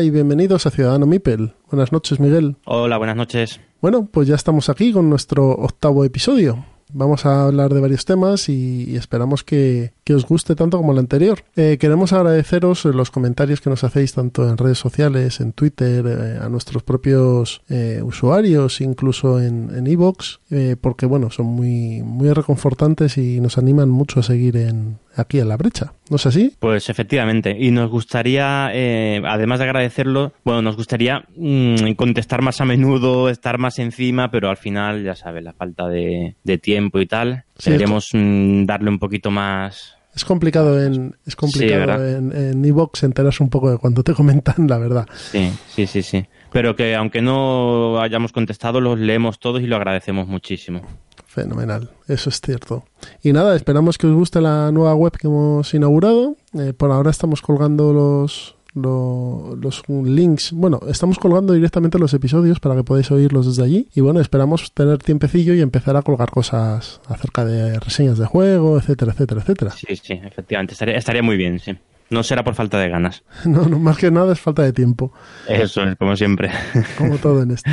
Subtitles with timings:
[0.00, 1.52] Hola y bienvenidos a Ciudadano Mipel.
[1.70, 2.56] Buenas noches, Miguel.
[2.64, 3.60] Hola, buenas noches.
[3.82, 6.64] Bueno, pues ya estamos aquí con nuestro octavo episodio.
[6.90, 10.92] Vamos a hablar de varios temas y, y esperamos que, que, os guste tanto como
[10.92, 11.40] el anterior.
[11.54, 16.38] Eh, queremos agradeceros los comentarios que nos hacéis tanto en redes sociales, en Twitter, eh,
[16.40, 23.18] a nuestros propios eh, usuarios, incluso en Evox, en porque bueno, son muy, muy reconfortantes
[23.18, 25.92] y nos animan mucho a seguir en, aquí en la brecha.
[26.08, 26.54] ¿No es así?
[26.58, 27.56] Pues efectivamente.
[27.58, 33.28] Y nos gustaría, eh, además de agradecerlo, bueno, nos gustaría mmm, contestar más a menudo,
[33.28, 37.44] estar más encima, pero al final, ya sabes, la falta de, de tiempo y tal.
[37.58, 39.96] Sí, Deberíamos mmm, darle un poquito más.
[40.14, 44.12] Es complicado en es complicado sí, en, en Evox enterarse un poco de cuando te
[44.14, 45.06] comentan, la verdad.
[45.14, 46.26] Sí, sí, sí, sí.
[46.52, 50.82] Pero que aunque no hayamos contestado, los leemos todos y lo agradecemos muchísimo.
[51.26, 52.84] Fenomenal, eso es cierto.
[53.22, 56.36] Y nada, esperamos que os guste la nueva web que hemos inaugurado.
[56.58, 60.50] Eh, por ahora estamos colgando los, los, los, links.
[60.52, 63.88] Bueno, estamos colgando directamente los episodios para que podáis oírlos desde allí.
[63.94, 68.78] Y bueno, esperamos tener tiempecillo y empezar a colgar cosas acerca de reseñas de juego,
[68.78, 69.70] etcétera, etcétera, etcétera.
[69.70, 70.72] Sí, sí, efectivamente.
[70.72, 71.76] Estaría, estaría muy bien, sí.
[72.10, 73.22] No será por falta de ganas.
[73.44, 75.12] No, no, más que nada es falta de tiempo.
[75.48, 76.50] Eso es, como siempre.
[76.98, 77.70] Como todo en esto.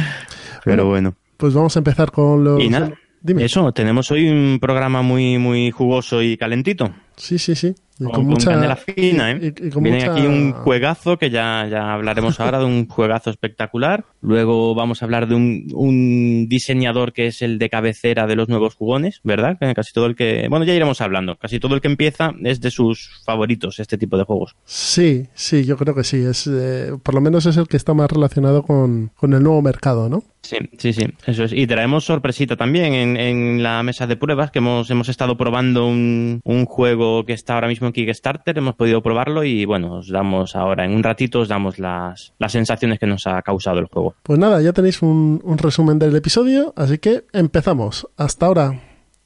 [0.63, 1.15] Pero bueno.
[1.37, 2.63] Pues vamos a empezar con los...
[2.63, 2.91] Y nada.
[3.21, 3.43] Dime.
[3.43, 6.91] Eso, tenemos hoy un programa muy, muy jugoso y calentito.
[7.17, 7.75] Sí, sí, sí.
[7.99, 9.39] Y con, con, mucha fina, ¿eh?
[9.41, 10.11] Y, y con Viene mucha...
[10.11, 14.05] aquí un juegazo que ya, ya hablaremos ahora de un juegazo espectacular.
[14.21, 18.49] Luego vamos a hablar de un, un, diseñador que es el de cabecera de los
[18.49, 19.57] nuevos jugones, ¿verdad?
[19.75, 20.47] Casi todo el que.
[20.47, 21.37] Bueno, ya iremos hablando.
[21.37, 24.55] Casi todo el que empieza es de sus favoritos, este tipo de juegos.
[24.65, 26.17] Sí, sí, yo creo que sí.
[26.17, 29.63] Es, eh, por lo menos es el que está más relacionado con, con el nuevo
[29.63, 30.23] mercado, ¿no?
[30.43, 31.51] Sí, sí, sí, eso es.
[31.51, 35.87] Y traemos sorpresita también en, en la mesa de pruebas que hemos, hemos estado probando
[35.87, 40.09] un, un juego que está ahora mismo en Kickstarter, hemos podido probarlo y bueno, os
[40.09, 43.85] damos ahora, en un ratito os damos las, las sensaciones que nos ha causado el
[43.85, 44.15] juego.
[44.23, 48.07] Pues nada, ya tenéis un, un resumen del episodio, así que empezamos.
[48.17, 48.79] Hasta ahora.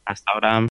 [0.06, 0.68] Hasta ahora.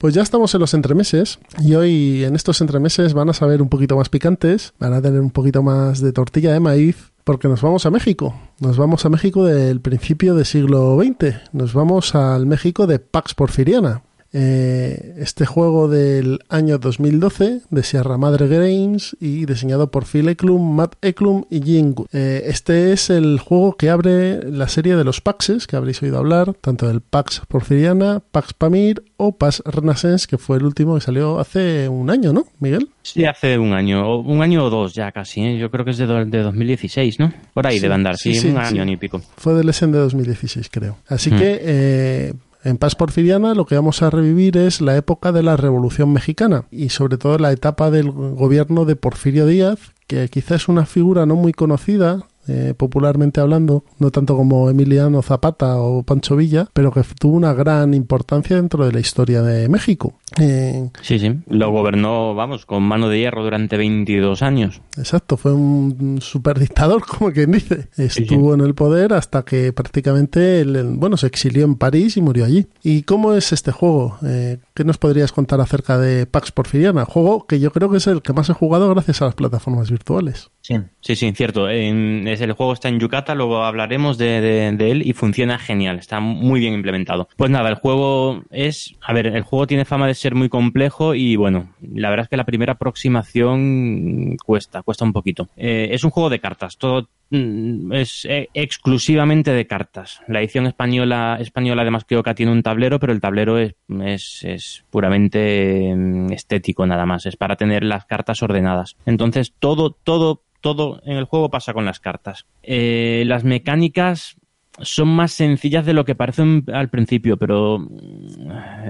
[0.00, 3.68] Pues ya estamos en los entremeses y hoy en estos entremeses van a saber un
[3.68, 7.60] poquito más picantes, van a tener un poquito más de tortilla de maíz porque nos
[7.60, 8.34] vamos a México.
[8.58, 11.52] Nos vamos a México del principio del siglo XX.
[11.52, 14.02] Nos vamos al México de Pax Porfiriana.
[14.32, 20.76] Eh, este juego del año 2012 de Sierra Madre Games y diseñado por Phil Eklum,
[20.76, 22.08] Matt Eklum y Jim Good.
[22.12, 26.18] Eh, este es el juego que abre la serie de los Paxes que habréis oído
[26.18, 31.00] hablar, tanto del Pax Porfiriana, Pax Pamir o Pax Renaissance, que fue el último que
[31.00, 32.88] salió hace un año, ¿no, Miguel?
[33.02, 35.58] Sí, hace un año, un año o dos ya casi, ¿eh?
[35.58, 37.32] yo creo que es de, de 2016, ¿no?
[37.54, 39.22] Por ahí sí, debe andar, sí, sí un año ni pico.
[39.36, 40.98] Fue del SN de 2016, creo.
[41.08, 41.38] Así mm.
[41.38, 42.32] que eh,
[42.64, 46.64] en Paz Porfiriana lo que vamos a revivir es la época de la Revolución Mexicana
[46.70, 51.26] y sobre todo la etapa del gobierno de Porfirio Díaz, que quizás es una figura
[51.26, 56.90] no muy conocida, eh, popularmente hablando, no tanto como Emiliano Zapata o Pancho Villa, pero
[56.90, 60.14] que tuvo una gran importancia dentro de la historia de México.
[60.40, 64.80] Eh, sí, sí, lo gobernó, vamos, con mano de hierro durante 22 años.
[64.96, 67.88] Exacto, fue un superdictador, como quien dice.
[67.96, 68.60] Estuvo sí, sí.
[68.60, 72.66] en el poder hasta que prácticamente, el, bueno, se exilió en París y murió allí.
[72.82, 74.18] ¿Y cómo es este juego?
[74.24, 77.04] Eh, ¿Qué nos podrías contar acerca de Pax Porfiriana?
[77.04, 79.90] Juego que yo creo que es el que más he jugado gracias a las plataformas
[79.90, 80.50] virtuales.
[80.60, 81.68] Sí, sí, sí cierto.
[81.70, 86.60] En, el juego está en Yucata, luego hablaremos de, él y funciona genial, está muy
[86.60, 87.28] bien implementado.
[87.36, 91.14] Pues nada, el juego es, a ver, el juego tiene fama de ser muy complejo
[91.14, 95.48] y bueno, la verdad es que la primera aproximación cuesta, cuesta un poquito.
[95.56, 100.20] Eh, es un juego de cartas, todo mm, es eh, exclusivamente de cartas.
[100.28, 104.84] La edición española, española de Masquioca tiene un tablero, pero el tablero es, es, es
[104.90, 108.96] puramente mm, estético nada más, es para tener las cartas ordenadas.
[109.06, 112.46] Entonces todo, todo todo en el juego pasa con las cartas.
[112.62, 114.36] Eh, las mecánicas
[114.80, 117.86] son más sencillas de lo que parecen al principio, pero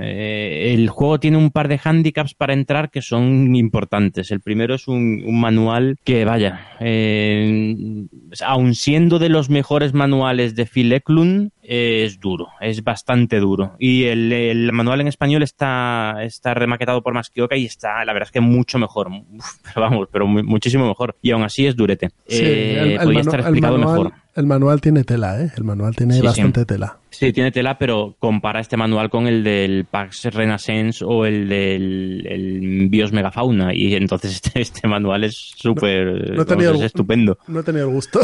[0.00, 4.30] eh, el juego tiene un par de handicaps para entrar que son importantes.
[4.30, 7.74] El primero es un, manual que, vaya, eh,
[8.44, 13.74] aun siendo de los mejores manuales de Phil Eklund, es duro, es bastante duro.
[13.78, 18.28] Y el, el manual en español está, está remaquetado por Maskioka y está, la verdad
[18.28, 19.08] es que mucho mejor.
[19.08, 21.16] Uf, pero vamos, pero muy- muchísimo mejor.
[21.20, 22.08] Y aún así es durete.
[22.26, 24.12] Sí, Eh, el, el podía manu- estar explicado manual, mejor.
[24.34, 25.50] el manual tiene tela, ¿eh?
[25.56, 26.26] El manual tiene Sí, sí.
[26.26, 26.98] bastante tela.
[27.10, 32.26] Sí, tiene tela, pero compara este manual con el del Pax Renaissance o el del
[32.26, 33.74] el Bios Megafauna.
[33.74, 36.34] Y entonces este, este manual es súper.
[36.34, 37.38] no el- es estupendo.
[37.48, 38.20] No he tenido el gusto.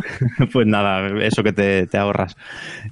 [0.52, 2.36] Pues nada, eso que te, te ahorras.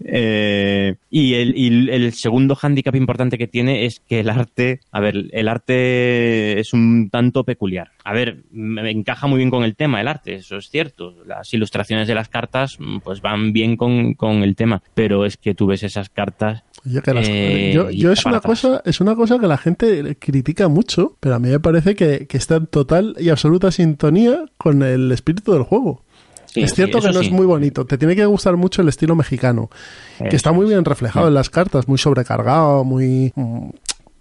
[0.05, 5.01] Eh, y, el, y el segundo hándicap importante que tiene es que el arte, a
[5.01, 7.91] ver, el arte es un tanto peculiar.
[8.05, 11.15] A ver, me encaja muy bien con el tema, el arte, eso es cierto.
[11.27, 15.37] Las ilustraciones de las cartas, mm, pues van bien con, con el tema, pero es
[15.37, 19.15] que tú ves esas cartas Yo, que las- Eh, yo- es una cosa, es una
[19.15, 22.67] cosa que la gente critica mucho, pero a mí me parece que, que está en
[22.67, 26.05] total y absoluta sintonía con el espíritu del juego.
[26.53, 27.27] Sí, es sí, cierto que no sí.
[27.27, 27.85] es muy bonito.
[27.87, 29.71] Te tiene que gustar mucho el estilo mexicano,
[30.31, 33.69] que está muy bien reflejado en las cartas, muy sobrecargado, muy mm,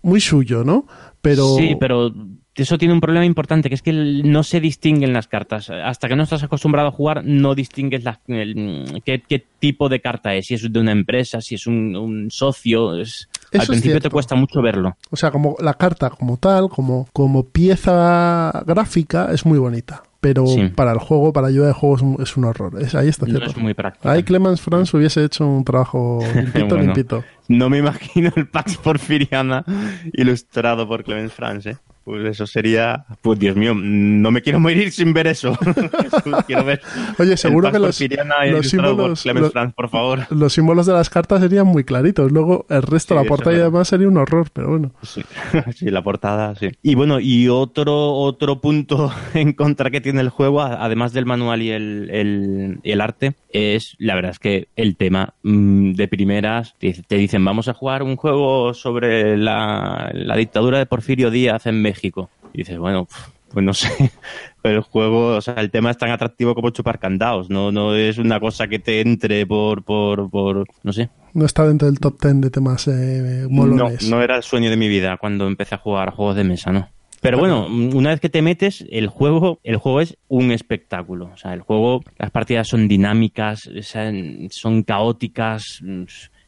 [0.04, 0.86] muy suyo, ¿no?
[1.22, 2.14] Pero Sí, pero
[2.56, 5.70] eso tiene un problema importante, que es que no se distinguen las cartas.
[5.70, 10.00] Hasta que no estás acostumbrado a jugar, no distingues la- el- qué, qué tipo de
[10.02, 10.48] carta es.
[10.48, 12.96] Si es de una empresa, si es un, un socio.
[13.00, 14.10] es- Eso al principio cierto.
[14.10, 14.98] te cuesta mucho verlo.
[15.12, 20.04] O sea, como la carta como tal, como, como pieza gráfica, es muy bonita.
[20.34, 20.68] Pero Sí.
[20.76, 22.82] para el juego, para ayuda de juego, es un, horror.
[22.82, 23.52] Es- ahí está No cierto.
[23.52, 24.10] es muy práctico.
[24.10, 26.84] Ahí Clemens Franz hubiese hecho un trabajo limpito, Bueno.
[26.84, 27.24] limpito.
[27.48, 29.64] No me imagino el Pax Porfiriana
[30.14, 31.70] ilustrado por Clemens France.
[31.72, 31.78] ¿eh?
[32.08, 33.04] Pues eso sería.
[33.22, 35.60] Pues Dios mío, no me quiero morir sin ver eso.
[36.48, 36.80] quiero ver.
[37.20, 38.00] Oye, seguro que los,
[38.50, 40.22] los símbolos, los, por favor.
[40.30, 42.32] los símbolos de las cartas serían muy claritos.
[42.32, 43.72] Luego el resto, Sí, la portada y verdad.
[43.74, 44.94] demás sería un horror, pero bueno.
[45.02, 45.22] Sí,
[45.76, 46.70] sí, la portada, sí.
[46.82, 51.62] Y bueno, y otro, otro punto en contra que tiene el juego, además del manual
[51.62, 56.94] y el, el, arte, es, la verdad es que el tema mm, de primeras, te,
[57.06, 61.82] te dicen, vamos a jugar un juego sobre la, la dictadura de Porfirio Díaz en
[61.82, 61.97] México.
[62.04, 63.08] Y dices, bueno,
[63.52, 63.90] pues no sé,
[64.62, 67.96] pero el juego, o sea, el tema es tan atractivo como chupar candados, no, no
[67.96, 72.00] es una cosa que te entre por, por, por, no sé, No está dentro del
[72.00, 74.10] top 10 de temas eh, no, molones.
[74.10, 76.90] no era el sueño de mi vida cuando empecé a jugar juegos de mesa, ¿no?
[77.20, 81.32] Pero bueno, una vez que te metes, el juego, el juego es un espectáculo.
[81.34, 83.68] O sea, el juego, las partidas son dinámicas,
[84.52, 86.04] son caóticas, mm,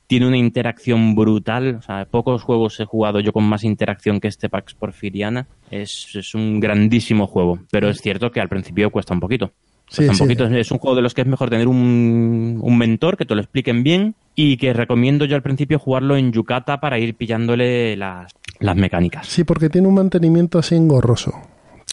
[0.09, 1.75] tiene una interacción brutal.
[1.75, 5.45] O sea, pocos juegos he jugado yo con más interacción que este Pax Porfiriana.
[5.69, 9.51] Es, es un grandísimo juego, pero es cierto que al principio cuesta un poquito.
[9.87, 10.23] Sí, un sí.
[10.23, 10.45] poquito.
[10.47, 13.41] Es un juego de los que es mejor tener un, un mentor que te lo
[13.41, 18.31] expliquen bien y que recomiendo yo al principio jugarlo en Yucata para ir pillándole las,
[18.59, 19.27] las mecánicas.
[19.27, 21.33] Sí, porque tiene un mantenimiento así engorroso,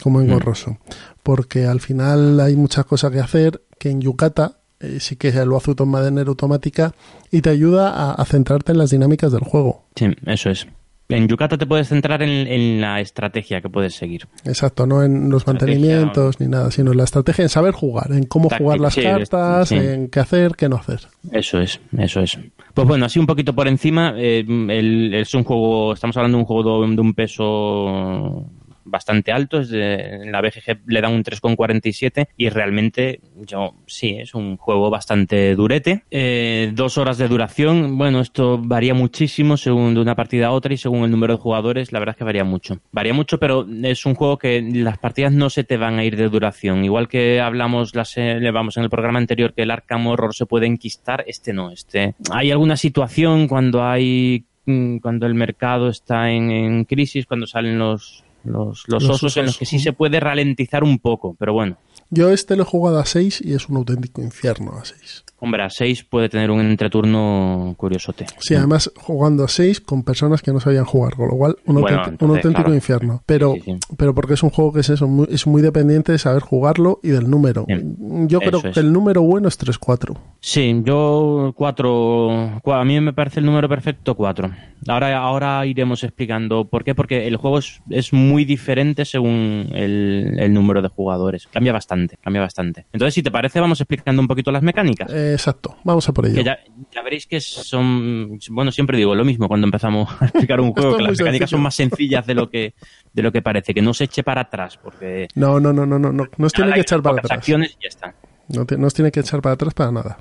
[0.03, 0.23] como Mm.
[0.23, 0.79] engorroso.
[1.23, 5.57] Porque al final hay muchas cosas que hacer que en Yucata eh, sí que lo
[5.57, 6.95] hace de manera automática
[7.31, 9.85] y te ayuda a, a centrarte en las dinámicas del juego.
[9.95, 10.67] Sí, eso es.
[11.09, 14.27] En Yucata te puedes centrar en, en la estrategia que puedes seguir.
[14.45, 15.75] Exacto, no en los Estrategia.
[15.77, 19.03] mantenimientos ni nada, sino en la estrategia, en saber jugar, en cómo jugar las sí,
[19.03, 19.77] cartas, sí.
[19.77, 21.03] en qué hacer, qué no hacer.
[21.31, 22.37] Eso es, eso es.
[22.75, 26.43] Pues bueno, así un poquito por encima, eh, el- es un juego, estamos hablando de
[26.43, 28.45] un juego de, de un peso
[28.87, 34.17] bastante alto, es de, en la BGG le dan un 3,47 y realmente yo sí,
[34.19, 36.05] es un juego bastante durete.
[36.11, 40.73] Eh, dos horas de duración, bueno, esto varía muchísimo según de una partida a otra
[40.73, 42.79] y según el número de jugadores, la verdad es que varía mucho.
[42.93, 46.17] Varía mucho, pero es un juego que las partidas no se te van a ir
[46.17, 46.85] de duración.
[46.85, 50.47] Igual que hablamos las, eh, vamos, en el programa anterior que el Arkham Horror se
[50.47, 52.15] puede enquistar, este no, este.
[52.31, 57.79] Hay alguna situación cuando hay mm, cuando el mercado está en, en crisis, cuando salen
[57.79, 61.53] los, los, los, Los osos, en los que sí se puede ralentizar un poco, pero
[61.53, 61.77] bueno.
[62.11, 65.25] Yo este lo he jugado a 6 y es un auténtico infierno a 6.
[65.39, 68.27] Hombre, a 6 puede tener un entreturno curiosote.
[68.39, 71.81] Sí, además jugando a 6 con personas que no sabían jugar, con lo cual un,
[71.81, 72.75] Bueno, auténtico, un entonces, auténtico claro.
[72.75, 73.23] infierno.
[73.27, 73.79] Pero, Sí, sí.
[73.97, 77.01] pero porque es un juego que es eso, muy, es muy dependiente de saber jugarlo
[77.03, 77.65] y del número.
[77.67, 78.73] Bien, Yo creo es.
[78.75, 80.17] que el número bueno es 3-4.
[80.41, 82.61] Sí, yo 4.
[82.73, 84.51] A mí me parece el número perfecto 4.
[84.89, 86.95] Ahora, ahora iremos explicando por qué.
[86.95, 91.47] Porque el juego es, es muy diferente según el, el número de jugadores.
[91.49, 92.87] Cambia bastante, cambia bastante.
[92.93, 95.13] Entonces, si te parece, vamos explicando un poquito las mecánicas.
[95.13, 96.37] Eh, exacto, vamos a por ello.
[96.37, 96.59] Que ya,
[96.95, 100.97] ya veréis que son, bueno, siempre digo lo mismo cuando empezamos a explicar un juego,
[100.97, 101.57] que las mecánicas sencillo.
[101.57, 102.75] son más sencillas de lo que,
[103.13, 105.99] de lo que parece, que no se eche para atrás, porque No, no, no, no,
[105.99, 107.39] no, no, no os tiene que echar para atrás.
[107.39, 108.15] acciones y ya está.
[108.49, 110.19] No, te- no os tiene que echar para atrás para nada.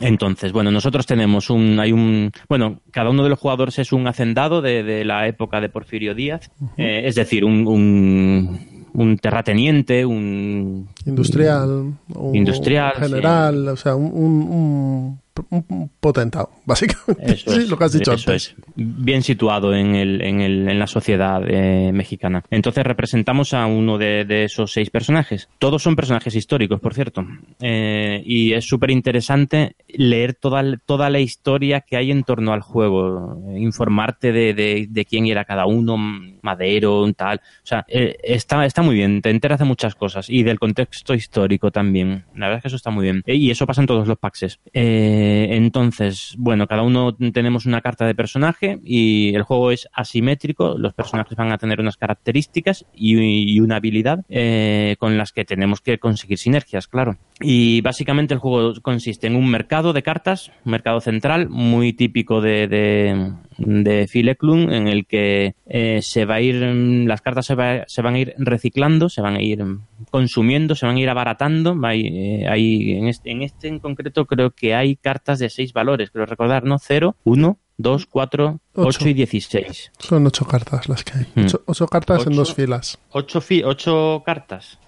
[0.00, 4.06] Entonces, bueno, nosotros tenemos un, hay un, bueno, cada uno de los jugadores es un
[4.06, 10.04] hacendado de, de la época de Porfirio Díaz, eh, es decir, un, un, un terrateniente,
[10.06, 17.32] un, Industrial, o Industrial, general, o sea, un, un- un un potentado, básicamente.
[17.32, 18.48] Eso sí, es, lo que has dicho eso antes.
[18.48, 18.54] es.
[18.76, 22.42] Bien situado en, el, en, el, en la sociedad eh, mexicana.
[22.50, 25.48] Entonces representamos a uno de, de esos seis personajes.
[25.58, 27.24] Todos son personajes históricos, por cierto.
[27.60, 32.60] Eh, y es súper interesante leer toda, toda la historia que hay en torno al
[32.60, 33.38] juego.
[33.48, 35.96] eh, informarte de, de, de quién era cada uno,
[36.42, 37.38] Madero, tal.
[37.62, 39.20] O sea, eh, está, está muy bien.
[39.22, 40.28] Te enteras de muchas cosas.
[40.30, 42.24] Y del contexto histórico también.
[42.34, 43.22] La verdad es que eso está muy bien.
[43.26, 44.58] Y eso pasa en todos los paxes.
[44.72, 50.76] Eh, entonces, bueno, cada uno tenemos una carta de personaje y el juego es asimétrico.
[50.78, 53.18] Los personajes van a tener unas características y,
[53.54, 57.16] y una habilidad eh, con las que tenemos que conseguir sinergias, claro.
[57.42, 62.40] Y básicamente el juego consiste en un mercado de cartas, un mercado central muy típico
[62.42, 67.46] de, de, de Phil Eklund, en el que eh, se va a ir, las cartas
[67.46, 69.64] se, va- se van a ir reciclando, se van a ir
[70.10, 71.74] consumiendo, se van a ir abaratando.
[71.82, 75.72] Hay, eh, hay- en, este, en este en concreto creo que hay cartas de seis
[75.72, 76.78] valores, creo recordar, ¿no?
[76.78, 78.88] 0, 1, 2, 4, Ocho.
[78.88, 79.92] 8 y 16.
[79.98, 81.26] Son ocho cartas las que hay.
[81.34, 81.44] Mm.
[81.46, 82.98] Ocho, ocho cartas en dos filas.
[83.12, 84.78] 8, ocho cartas.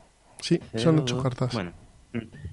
[0.41, 1.55] Sí, son ocho cartas.
[1.55, 1.73] Bueno.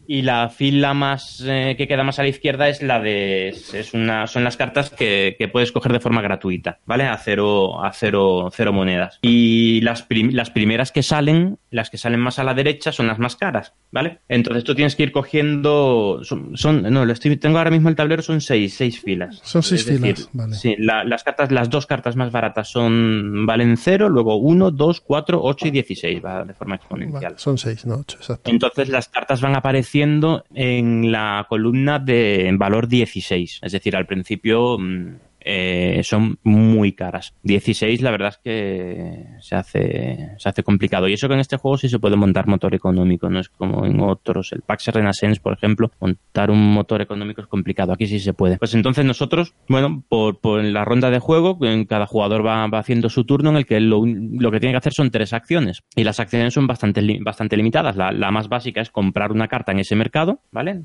[0.07, 3.93] Y la fila más eh, que queda más a la izquierda es la de es
[3.93, 7.03] una son las cartas que, que puedes coger de forma gratuita, ¿vale?
[7.03, 9.19] A cero a cero, cero monedas.
[9.21, 13.05] Y las prim- las primeras que salen, las que salen más a la derecha son
[13.05, 14.19] las más caras, ¿vale?
[14.29, 17.95] Entonces tú tienes que ir cogiendo son, son- no, lo estoy tengo ahora mismo el
[17.95, 19.39] tablero son seis seis filas.
[19.43, 20.55] Son seis decir, filas, vale.
[20.55, 25.01] Sí, la- las cartas las dos cartas más baratas son valen cero, luego 1, 2,
[25.01, 27.21] 4, 8 y 16, va de forma exponencial.
[27.21, 28.49] Vale, son seis, no ocho, exacto.
[28.49, 33.59] Entonces las cartas van apareciendo en la columna de valor 16.
[33.61, 37.33] Es decir, al principio mm, eh, son muy caras.
[37.43, 41.07] 16 la verdad es que se hace, se hace complicado.
[41.07, 43.85] Y eso que en este juego sí se puede montar motor económico, no es como
[43.85, 44.51] en otros.
[44.53, 47.93] El Pax Renaissance, por ejemplo, montar un motor económico es complicado.
[47.93, 48.57] Aquí sí se puede.
[48.57, 53.23] Pues entonces nosotros, bueno, por, por la ronda de juego, cada jugador va, haciendo su
[53.25, 55.83] turno en el que lo, lo que tiene que hacer son tres acciones.
[55.95, 57.95] Y las acciones son bastante, bastante limitadas.
[57.95, 60.83] La, más básica es comprar una carta en ese mercado, ¿vale?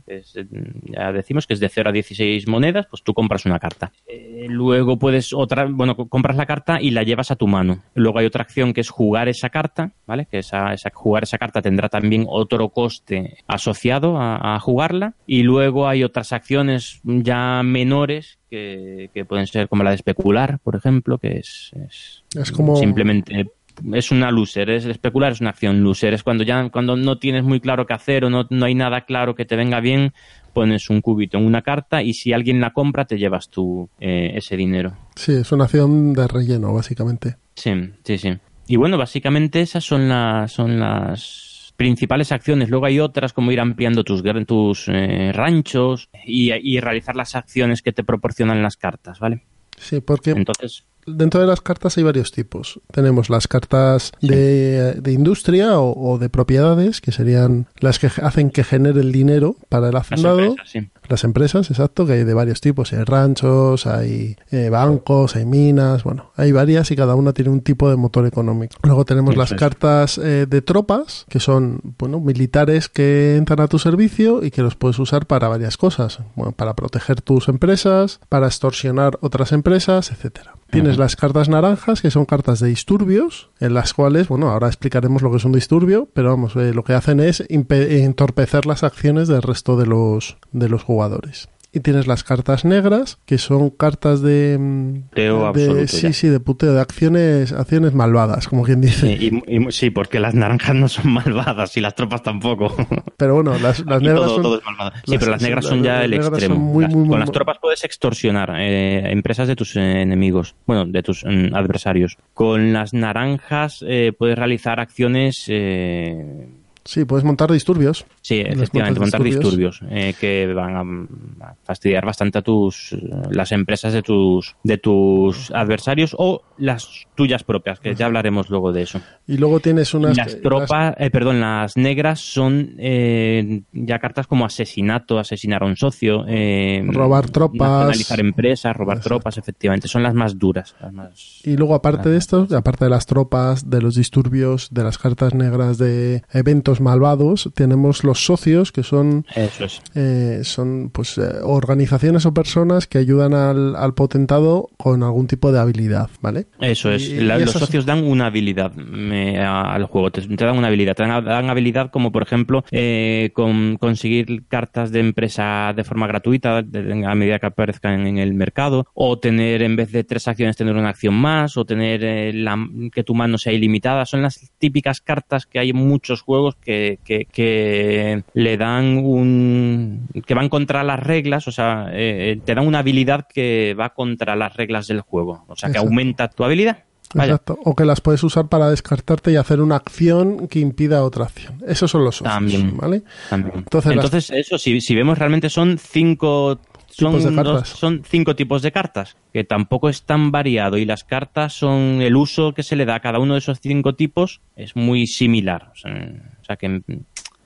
[0.85, 3.93] Ya decimos que es de 0 a 16 monedas, pues tú compras una carta.
[4.07, 7.83] Eh, luego puedes otra, bueno, co- compras la carta y la llevas a tu mano.
[7.95, 10.27] Luego hay otra acción que es jugar esa carta, ¿vale?
[10.31, 15.15] Que esa, esa- jugar esa carta tendrá también otro coste asociado a, a jugarla.
[15.27, 20.59] Y luego hay otras acciones ya menores que, que pueden ser como la de especular,
[20.63, 23.47] por ejemplo, que es, es Es como- simplemente
[23.93, 27.45] es una loser, es especular es una acción loser, es cuando ya cuando no tienes
[27.45, 30.13] muy claro qué hacer o no, no hay nada claro que te venga bien,
[30.53, 34.33] pones un cubito en una carta y si alguien la compra te llevas tú eh,
[34.35, 34.97] ese dinero.
[35.17, 37.37] Sí, es una acción de relleno, básicamente.
[37.55, 37.73] Sí,
[38.05, 38.39] sí, sí.
[38.67, 42.71] Y bueno, básicamente esas son las son las principales acciones.
[42.71, 47.83] Luego hay otras como ir ampliando tus tus eh, ranchos y, y realizar las acciones
[47.83, 49.43] que te proporcionan las cartas, ¿vale?
[49.77, 52.81] Sí, porque Entonces, dentro de las cartas hay varios tipos.
[52.93, 58.51] Tenemos las cartas de, de industria o, o de propiedades, que serían las que hacen
[58.51, 60.41] que genere el dinero para el las hacendado.
[60.41, 60.91] empresas, sí.
[61.09, 62.93] Las empresas, exacto, que hay de varios tipos.
[62.93, 67.61] Hay ranchos, hay eh, bancos, hay minas, bueno, hay varias y cada una tiene un
[67.61, 68.77] tipo de motor económico.
[68.83, 69.59] Luego tenemos las es.
[69.59, 74.63] cartas eh, de tropas, que son, bueno, militares que entran a tu servicio y que
[74.63, 76.21] los puedes usar para varias cosas.
[76.37, 80.55] Bueno, para proteger tus empresas, para extorsionar otras empresas, etcétera.
[80.75, 85.23] Tienes las cartas naranjas, que son cartas de disturbios, en las cuales, bueno, ahora explicaremos
[85.23, 89.29] lo que es un disturbio, pero vamos, eh, lo que hacen es entorpecer las acciones
[89.29, 91.49] del resto de los, de los jugadores.
[91.77, 94.57] Y tienes las cartas negras, que son cartas de...
[94.61, 96.13] mm, Puteo de- absoluto, sí, ya.
[96.13, 99.17] sí, de puteo, de acciones, acciones malvadas, como quien dice.
[99.19, 102.75] Sí, y- y- sí, porque las naranjas no son malvadas y las tropas tampoco.
[103.17, 104.43] Pero bueno, las, negras todo, son...
[104.45, 104.93] todo es malvado.
[105.05, 106.55] Sí, las- pero las negras son ya las el extremo.
[106.55, 110.55] muy, Las- muy, muy con las tropas puedes extorsionar eh, empresas de tus eh, enemigos,
[110.67, 112.19] bueno, de tus mm, adversarios.
[112.35, 116.47] Con las naranjas eh, puedes realizar acciones, eh,
[116.85, 118.05] Sí, puedes montar disturbios.
[118.21, 119.81] sí, efectivamente, montar disturbios.
[119.81, 121.09] disturbios eh, que van
[121.41, 122.95] a, fastidiar bastante a tus
[123.31, 128.73] las empresas de tus de tus adversarios o las tuyas propias, que ya hablaremos luego
[128.73, 129.01] de eso.
[129.27, 130.17] Y luego tienes unas...
[130.17, 135.77] las tropas, eh, perdón, las negras son eh, ya cartas como asesinato, asesinar a un
[135.77, 137.69] socio, eh, Robar tropas.
[137.69, 139.09] nacionalizar empresas, robar Exacto.
[139.17, 140.75] tropas, efectivamente, son las más duras.
[140.81, 141.41] Las más...
[141.45, 145.35] Y luego, aparte de esto, aparte de las tropas, de los disturbios, de las cartas
[145.35, 149.83] negras, de eventos malvados, tenemos los socios, que son, Eso es.
[149.95, 155.53] eh, son pues, eh, organizaciones o personas que ayudan al, al potentado con algún tipo
[155.53, 156.44] de habilidad, ¿vale?
[156.61, 157.11] Eso es.
[157.11, 160.95] los socios dan una habilidad al juego, te, dan una habilidad.
[160.95, 166.59] Te dan, habilidad como, por ejemplo, eh, con, conseguir cartas de empresa de forma gratuita
[166.59, 170.75] a medida que aparezcan en, el mercado, o tener, en vez de tres acciones, tener
[170.75, 172.45] una acción más, o tener eh,
[172.93, 174.07] que tu mano sea ilimitada.
[174.07, 180.09] Son las típicas cartas que hay en muchos juegos que, que, le dan un...
[180.27, 184.37] que van contra las reglas, o sea, eh, te dan una habilidad que va contra
[184.37, 185.45] las reglas del juego.
[185.49, 186.85] O sea, que aumenta tu habilidad.
[187.15, 187.59] Exacto.
[187.65, 191.63] O que las puedes usar para descartarte y hacer una acción que impida otra acción.
[191.67, 192.77] Esos son los socios, También.
[192.77, 193.03] ¿vale?
[193.31, 199.43] Entonces, eso, si, si vemos realmente son cinco son, son cinco tipos de cartas, que
[199.43, 203.01] tampoco es tan variado y las cartas son el uso que se le da a
[203.01, 205.73] cada uno de esos cinco tipos es muy similar.
[205.73, 206.83] O sea, que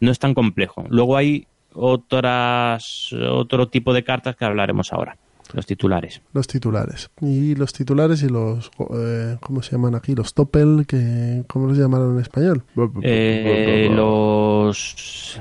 [0.00, 0.84] no es tan complejo.
[0.90, 5.16] Luego hay otras otro tipo de cartas que hablaremos ahora.
[5.52, 6.20] Los titulares.
[6.32, 7.10] Los titulares.
[7.20, 10.14] Y los titulares y los, eh, ¿cómo se llaman aquí?
[10.14, 12.64] Los topel, que, ¿cómo los llamaron en español?
[13.02, 15.40] Eh, los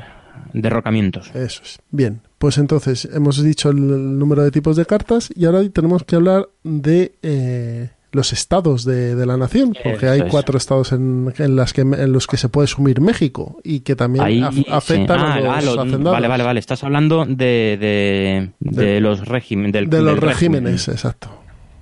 [0.53, 1.33] derrocamientos.
[1.35, 1.79] Eso es.
[1.91, 6.15] Bien, pues entonces hemos dicho el, número de tipos de cartas y ahora tenemos que
[6.15, 11.81] hablar de eh, los estados de, la nación, porque hay cuatro estados en, las que,
[11.81, 16.11] en los que se puede sumir México y que también afectan a ah, los, hacendados.
[16.11, 16.59] Vale, vale, vale.
[16.59, 19.89] Estás hablando de, de, los regímenes.
[19.89, 21.29] de los regímenes, exacto.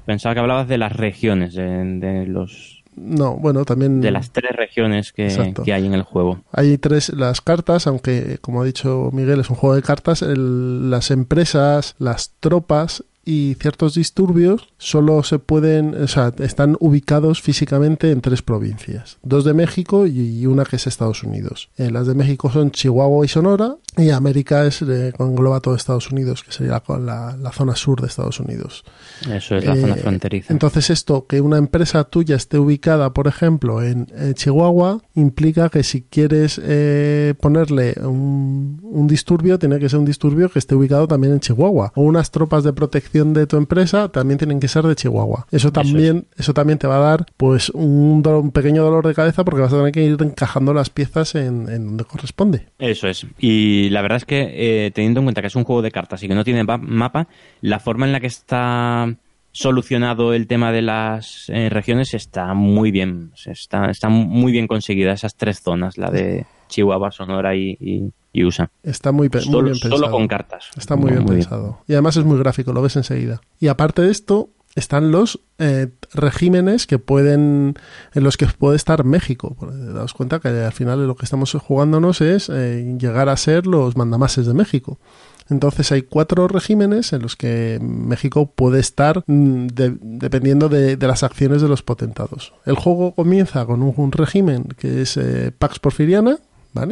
[0.05, 3.99] Pensaba que hablabas de las regiones, de, los no, bueno, también.
[3.99, 5.27] De las tres regiones que,
[5.65, 6.41] que, hay en el juego.
[6.51, 11.11] Hay tres, las cartas, aunque como ha dicho Miguel, es un juego de cartas, las
[11.11, 18.21] empresas, las tropas y ciertos disturbios solo se pueden, o sea, están ubicados físicamente en
[18.21, 21.69] tres provincias, dos de México y una que es Estados Unidos.
[21.77, 26.11] Eh, las de México son Chihuahua y Sonora y América es eh, engloba todo Estados
[26.11, 28.83] Unidos, que sería la, la, zona sur de Estados Unidos.
[29.31, 30.53] Eso es la zona eh, fronteriza.
[30.53, 34.05] Entonces esto, que una empresa tuya esté ubicada, por ejemplo, en
[34.35, 36.61] Chihuahua, implica que si quieres
[37.39, 41.91] ponerle un, un disturbio, tiene que ser un disturbio que esté ubicado también en Chihuahua.
[41.95, 45.47] O unas tropas de protección de tu empresa también tienen que ser de Chihuahua.
[45.51, 49.43] Eso también, eso, también te va a dar pues un, un, pequeño dolor de cabeza
[49.45, 52.67] porque vas a tener que ir encajando las piezas en, donde corresponde.
[52.79, 53.25] Eso es.
[53.39, 56.21] Y la verdad es que eh, teniendo en cuenta que es un juego de cartas
[56.23, 57.27] y que no tiene mapa,
[57.61, 59.15] la forma en la que está
[59.51, 63.31] solucionado el tema de las eh, regiones está muy bien.
[63.45, 68.11] Está, está muy bien conseguida esas tres zonas, la de Chihuahua, Sonora y y
[68.43, 68.71] usa.
[68.83, 69.97] Está muy, bien pensado.
[69.97, 70.65] Solo con cartas.
[70.75, 71.79] Está muy, bien pensado.
[71.87, 73.41] Y además es muy gráfico, lo ves enseguida.
[73.59, 77.75] Y aparte de esto, están los eh, regímenes que pueden
[78.13, 79.55] en los que puede estar México.
[79.93, 83.95] Daos cuenta que al final lo que estamos jugándonos es eh, llegar a ser los
[83.95, 84.99] mandamases de México.
[85.49, 91.61] Entonces hay cuatro regímenes en los que México puede estar mm, dependiendo de, las acciones
[91.61, 92.53] de los potentados.
[92.65, 96.39] El juego comienza con un, régimen que es eh, Pax Porfiriana,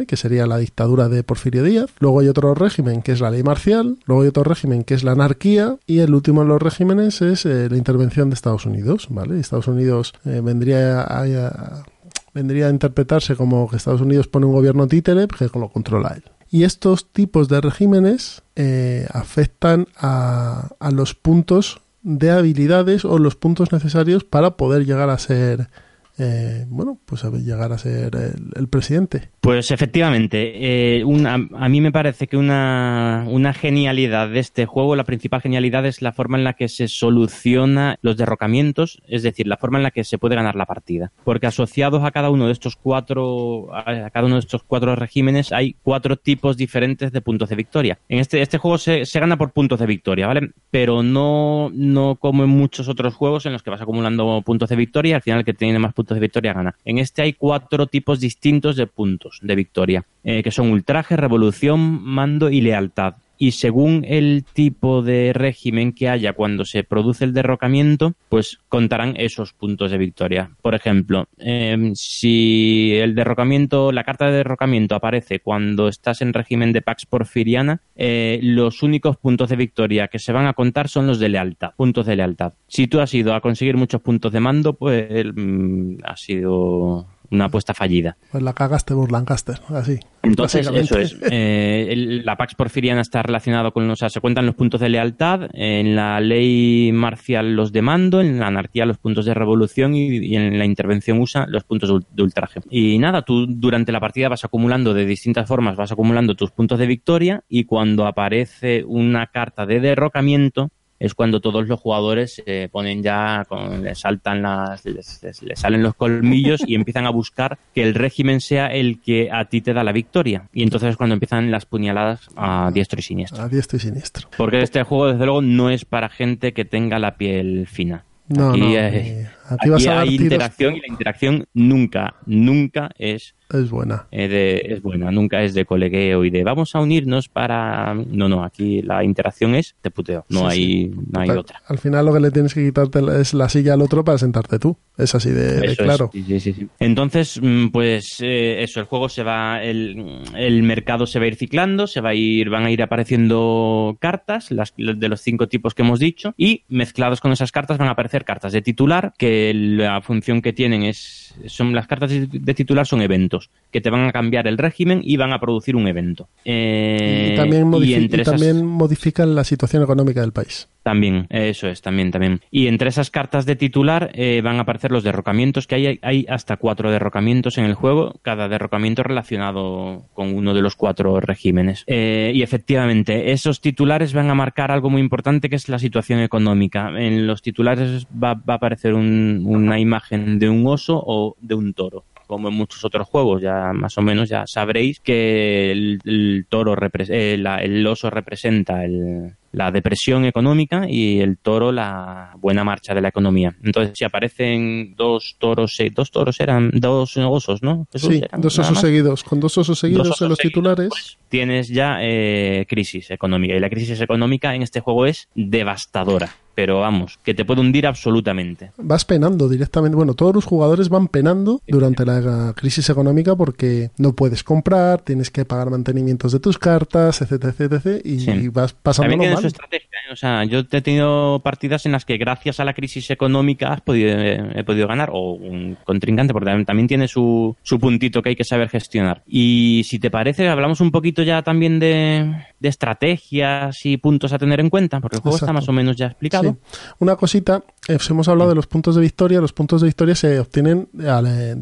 [0.06, 1.90] que sería la dictadura de Porfirio Díaz.
[1.98, 5.04] Luego hay otro régimen que es la ley marcial, luego hay otro régimen que es
[5.04, 9.08] la anarquía y el último de los regímenes es eh, la intervención de Estados Unidos.
[9.10, 9.38] ¿vale?
[9.38, 11.84] Estados Unidos eh, vendría a,
[12.32, 16.24] vendría a interpretarse como que Estados Unidos pone un gobierno títere que lo controla él.
[16.50, 23.34] Y estos tipos de regímenes eh, afectan a, a los puntos de habilidades o los
[23.34, 25.68] puntos necesarios para poder llegar a ser
[26.16, 28.14] eh, bueno, pues llegar a ser
[28.54, 29.30] el, presidente.
[29.44, 35.04] Pues efectivamente, eh, a mí me parece que una, una, genialidad de este juego, la
[35.04, 39.58] principal genialidad es la forma en la que se soluciona los derrocamientos, es decir, la
[39.58, 41.12] forma en la que se puede ganar la partida.
[41.24, 45.52] Porque asociados a cada uno de estos cuatro, a cada uno de estos cuatro regímenes
[45.52, 47.98] hay cuatro tipos diferentes de puntos de victoria.
[48.08, 50.52] En este, este juego se, gana por puntos de victoria, ¿vale?
[50.70, 54.76] Pero no, no como en muchos otros juegos en los que vas acumulando puntos de
[54.76, 56.74] victoria y al final el que tiene más puntos de victoria gana.
[56.86, 62.02] En este hay cuatro tipos distintos de puntos de victoria, eh, que son ultraje, revolución,
[62.02, 67.34] mando y lealtad y según el tipo de régimen que haya cuando se produce el
[67.34, 70.50] derrocamiento, pues contarán esos puntos de victoria.
[70.62, 76.72] Por ejemplo, em, si el derrocamiento, la carta de derrocamiento aparece cuando estás en régimen
[76.72, 81.06] de Pax Porfiriana, eh, los únicos puntos de victoria que se van a contar son
[81.06, 82.54] los de lealtad, puntos de lealtad.
[82.68, 87.46] Si tú has ido a conseguir muchos puntos de mando, pues mm, ha sido una
[87.46, 88.16] apuesta fallida.
[88.30, 89.98] Pues la cagaste por Lancaster, así.
[90.22, 91.16] Entonces, eso es.
[91.30, 95.48] Eh, la Pax Porfiriana está relacionado con, o sea, se cuentan los puntos de lealtad,
[95.52, 100.34] en la ley marcial los de mando, en la anarquía los puntos de revolución y,
[100.34, 102.60] en la intervención USA los puntos de ultraje.
[102.70, 106.78] Y nada, tú durante la partida vas acumulando de distintas formas, vas acumulando tus puntos
[106.78, 110.70] de victoria y cuando aparece una carta de derrocamiento,
[111.04, 115.82] es cuando todos los jugadores se ponen ya, con, les saltan las, les, les salen
[115.82, 119.74] los colmillos y empiezan a buscar que el régimen sea el que a ti te
[119.74, 120.48] da la victoria.
[120.52, 123.42] Y entonces es cuando empiezan las puñaladas a diestro y siniestro.
[123.42, 124.28] A diestro y siniestro.
[124.36, 128.04] Porque este juego, desde luego, no es para gente que tenga la piel fina.
[128.28, 130.24] No, aquí no, hay, aquí vas a dar hay tiros.
[130.24, 134.06] interacción y la interacción nunca, nunca es, Es buena.
[134.10, 137.94] eh, de, es buena, nunca es de colegueo y de vamos a unirnos para...
[137.94, 140.90] No, no, aquí la interacción es de puteo, no Sí, hay, sí.
[141.12, 141.62] no hay otra.
[141.66, 144.58] Al final lo que le tienes que quitarte es la silla al otro para sentarte
[144.58, 144.76] tú.
[144.96, 146.10] Es así de, de Eso es, claro.
[146.12, 146.68] sí, sí, sí, sí.
[146.78, 151.28] Entonces, mm, pues eh, eso, el juego se va, el, el mercado se va a
[151.28, 155.48] ir ciclando, se va a ir, van a ir apareciendo cartas, las de los cinco
[155.48, 159.12] tipos que hemos dicho, y mezclados con esas cartas van a aparecer cartas de titular,
[159.18, 163.90] que la función que tienen es, son las cartas de titular son eventos, que te
[163.90, 166.28] van a cambiar el régimen y van a producir un evento.
[166.44, 170.68] Eh, y también, modifi- y esas- también modifican la situación económica del país.
[170.84, 172.40] también, eso es, también, también.
[172.50, 176.26] Y entre esas cartas de titular eh, van a aparecer los derrocamientos, que hay, hay
[176.28, 181.84] hasta cuatro derrocamientos en el juego, cada derrocamiento relacionado con uno de los cuatro regímenes.
[181.86, 186.20] Eh, y efectivamente, esos titulares van a marcar algo muy importante que es la situación
[186.20, 186.90] económica.
[186.96, 191.54] En los titulares va, va a aparecer un- una imagen de un oso o de
[191.54, 196.00] un toro como en muchos otros juegos, ya más o menos ya sabréis que el,
[196.04, 196.76] el toro
[197.08, 203.00] eh, el oso representa el- la depresión económica y el toro la buena marcha de
[203.00, 203.54] la economía.
[203.62, 207.86] Entonces, si aparecen dos toros, dos toros eran dos osos, ¿no?
[207.92, 209.22] Jesús, Sí, eran dos osos seguidos.
[209.24, 210.88] Con dos osos seguidos Dos en los seguidos, titulares.
[210.88, 213.54] pues, tienes ya eh, crisis económica.
[213.54, 216.30] Y la crisis económica en este juego es devastadora.
[216.56, 218.70] Pero vamos, que te puede hundir absolutamente.
[218.78, 219.96] vas penando directamente.
[219.96, 225.32] Bueno, todos los jugadores van penando durante la crisis económica porque no puedes comprar, tienes
[225.32, 228.48] que pagar mantenimientos de tus cartas, etc, etc, etc, y Sí.
[228.50, 228.76] vas
[229.16, 229.43] tiene mal.
[229.44, 229.98] Su estrategia.
[230.08, 230.12] ¿eh?
[230.12, 233.80] O sea, yo he tenido partidas en las que gracias a la crisis económica has
[233.80, 238.30] podido, he podido ganar, o un contrincante, porque también, también tiene su, su puntito que
[238.30, 239.22] hay que saber gestionar.
[239.26, 244.38] Y si te parece, hablamos un poquito ya también de, de estrategias y puntos a
[244.38, 246.56] tener en cuenta, porque el juego está más o menos ya explicado.
[246.70, 246.94] Sí.
[246.98, 249.40] Una cosita, eh, os hemos hablado de los puntos de victoria.
[249.40, 251.56] Los puntos de victoria se obtienen al, eh,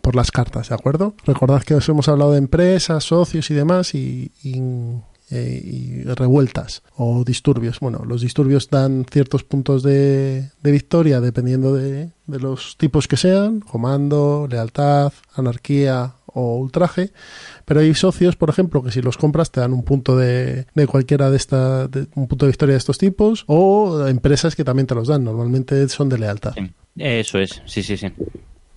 [0.00, 1.14] por las cartas, ¿de acuerdo?
[1.26, 4.60] Recordad que os hemos hablado de empresas, socios y demás y, y,
[5.32, 7.80] eh, y revueltas o disturbios.
[7.80, 13.16] Bueno, los disturbios dan ciertos puntos de, de victoria dependiendo de, de los tipos que
[13.16, 17.12] sean, comando, lealtad, anarquía o ultraje,
[17.64, 20.86] pero hay socios, por ejemplo, que si los compras te dan un punto de, de
[20.86, 24.94] cualquiera de esta, un punto de victoria de estos tipos, o empresas que también te
[24.94, 26.54] los dan, normalmente son de lealtad.
[26.96, 28.08] Eso es, sí, sí, sí.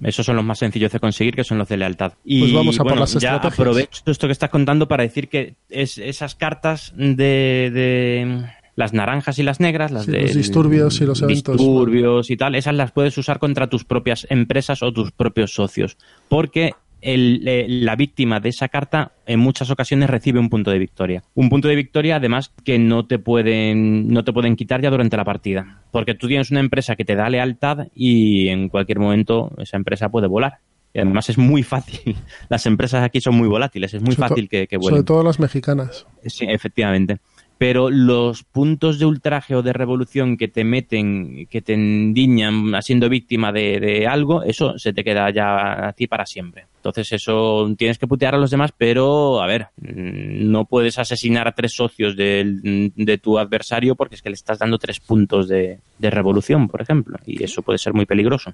[0.01, 2.13] Esos son los más sencillos de conseguir, que son los de lealtad.
[2.23, 3.53] Y Pues vamos a por bueno, las ya estrategias.
[3.59, 9.39] aprovecho esto que estás contando para decir que es, esas cartas de, de las naranjas
[9.39, 11.55] y las negras, las Sí, de los disturbios y los eventos.
[11.57, 15.97] disturbios y tal, esas las puedes usar contra tus propias empresas o tus propios socios,
[16.27, 16.73] porque
[17.05, 21.23] el- eh, la víctima de esa carta en muchas ocasiones recibe un punto de victoria.
[21.35, 25.15] Un punto de victoria, además, que no te pueden, no te pueden quitar ya durante
[25.15, 25.83] la partida.
[25.91, 30.09] Porque tú tienes una empresa que te da lealtad y en cualquier momento esa empresa
[30.09, 30.55] puede volar.
[30.93, 32.15] Y además es muy fácil.
[32.49, 35.05] Las empresas aquí son muy volátiles, es muy Sobre fácil que, que Sobre vuelen.
[35.05, 36.05] todo las mexicanas.
[36.25, 37.17] Sí, efectivamente.
[37.57, 43.09] Pero los puntos de ultraje o de revolución que te meten, que te endiñan siendo
[43.09, 46.65] víctima de, de algo, eso se te queda ya a ti para siempre.
[46.85, 51.47] Entonces eso tienes que putear a los demás, pero a ver, mm, no puedes asesinar
[51.47, 55.47] a tres socios del- de, tu adversario porque es que le estás dando tres puntos
[55.47, 58.53] de, de revolución, por ejemplo, y eso puede ser muy peligroso.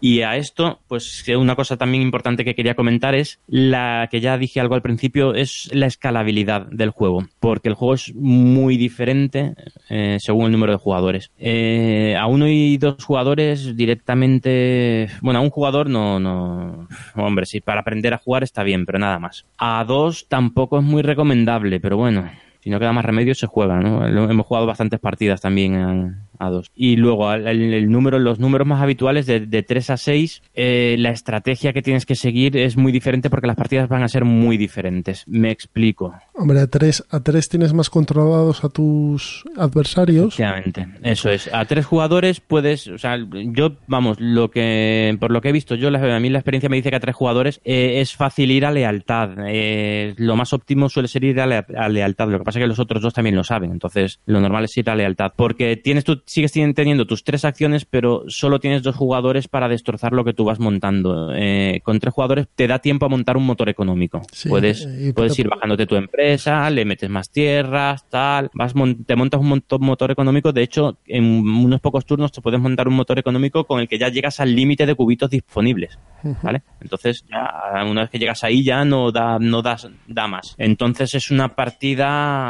[0.00, 4.38] Y a esto, pues una cosa también importante que quería comentar es la que ya
[4.38, 9.54] dije algo al principio, es la escalabilidad del juego, porque el juego es muy diferente
[9.90, 11.32] eh, según el número de jugadores.
[11.38, 17.60] Eh, a uno y dos jugadores directamente, bueno, a un jugador no, no, hombre, sí,
[17.72, 19.46] para aprender a jugar está bien, pero nada más.
[19.56, 22.30] A dos tampoco es muy recomendable, pero bueno.
[22.62, 24.06] Si no queda más remedio, se juega, ¿no?
[24.06, 26.70] Hemos jugado bastantes partidas también a, a dos.
[26.76, 30.96] Y luego, el, el número, los números más habituales de, de 3 a 6, eh,
[30.98, 34.24] la estrategia que tienes que seguir es muy diferente porque las partidas van a ser
[34.24, 35.24] muy diferentes.
[35.26, 36.14] Me explico.
[36.34, 40.38] Hombre, a tres, a tres tienes más controlados a tus adversarios.
[40.38, 41.52] Efectivamente, eso es.
[41.52, 45.74] A tres jugadores puedes, o sea, yo, vamos, lo que, por lo que he visto
[45.74, 48.64] yo, a mí la experiencia me dice que a tres jugadores eh, es fácil ir
[48.66, 49.30] a lealtad.
[49.48, 52.28] Eh, lo más óptimo suele ser ir a, lea- a lealtad.
[52.28, 53.70] Lo que pasa pasa es que los otros dos también lo saben.
[53.70, 55.32] Entonces, lo normal es ir a lealtad.
[55.36, 60.12] Porque tienes tú, sigues teniendo tus tres acciones, pero solo tienes dos jugadores para destrozar
[60.12, 61.32] lo que tú vas montando.
[61.34, 64.22] Eh, con tres jugadores te da tiempo a montar un motor económico.
[64.48, 68.50] puedes puedes ir bajándote tu empresa, le metes más tierras, tal.
[68.54, 68.74] Vas
[69.06, 70.52] te montas un motor económico.
[70.52, 73.98] De hecho, en unos pocos turnos te puedes montar un motor económico con el que
[73.98, 75.98] ya llegas al límite de cubitos disponibles.
[76.42, 76.62] ¿Vale?
[76.80, 80.54] Entonces, ya, una vez que llegas ahí, ya no da, no das, da más.
[80.58, 82.41] Entonces, es una partida.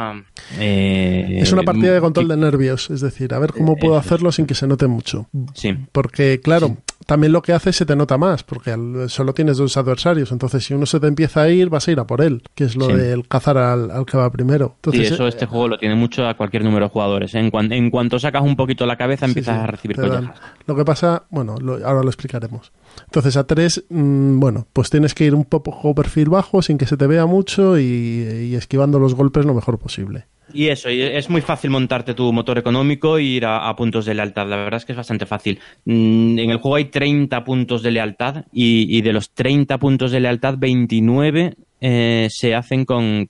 [0.59, 2.89] Eh, es una partida de control de nervios.
[2.89, 5.27] Es decir, a ver cómo puedo hacerlo sin que se note mucho.
[5.53, 5.77] Sí.
[5.91, 8.75] Porque, claro, también lo que hace se te nota más, porque
[9.07, 10.31] solo tienes dos adversarios.
[10.31, 12.65] Entonces, si uno se te empieza a ir, vas a ir a por él, que
[12.65, 14.73] es lo del cazar al, que va primero.
[14.75, 17.33] Entonces, eso este juego lo tiene mucho a cualquier número de jugadores.
[17.35, 17.39] ¿eh?
[17.39, 20.39] En, en cuanto sacas un poquito la cabeza, empiezas a recibir collejas.
[20.65, 22.71] Lo que pasa, bueno, ahora lo explicaremos.
[23.05, 26.85] Entonces, a tres, mm, bueno, pues tienes que ir un poco perfil bajo, sin que
[26.85, 30.27] se te vea mucho y, y esquivando los golpes lo mejor posible.
[30.51, 34.47] Y eso, es muy fácil montarte tu motor económico e ir a, puntos de lealtad.
[34.47, 35.59] La verdad es que es bastante fácil.
[35.85, 40.19] Mm, en el juego hay 30 puntos de lealtad y, de los 30 puntos de
[40.19, 43.27] lealtad, 29 eh, se hacen con,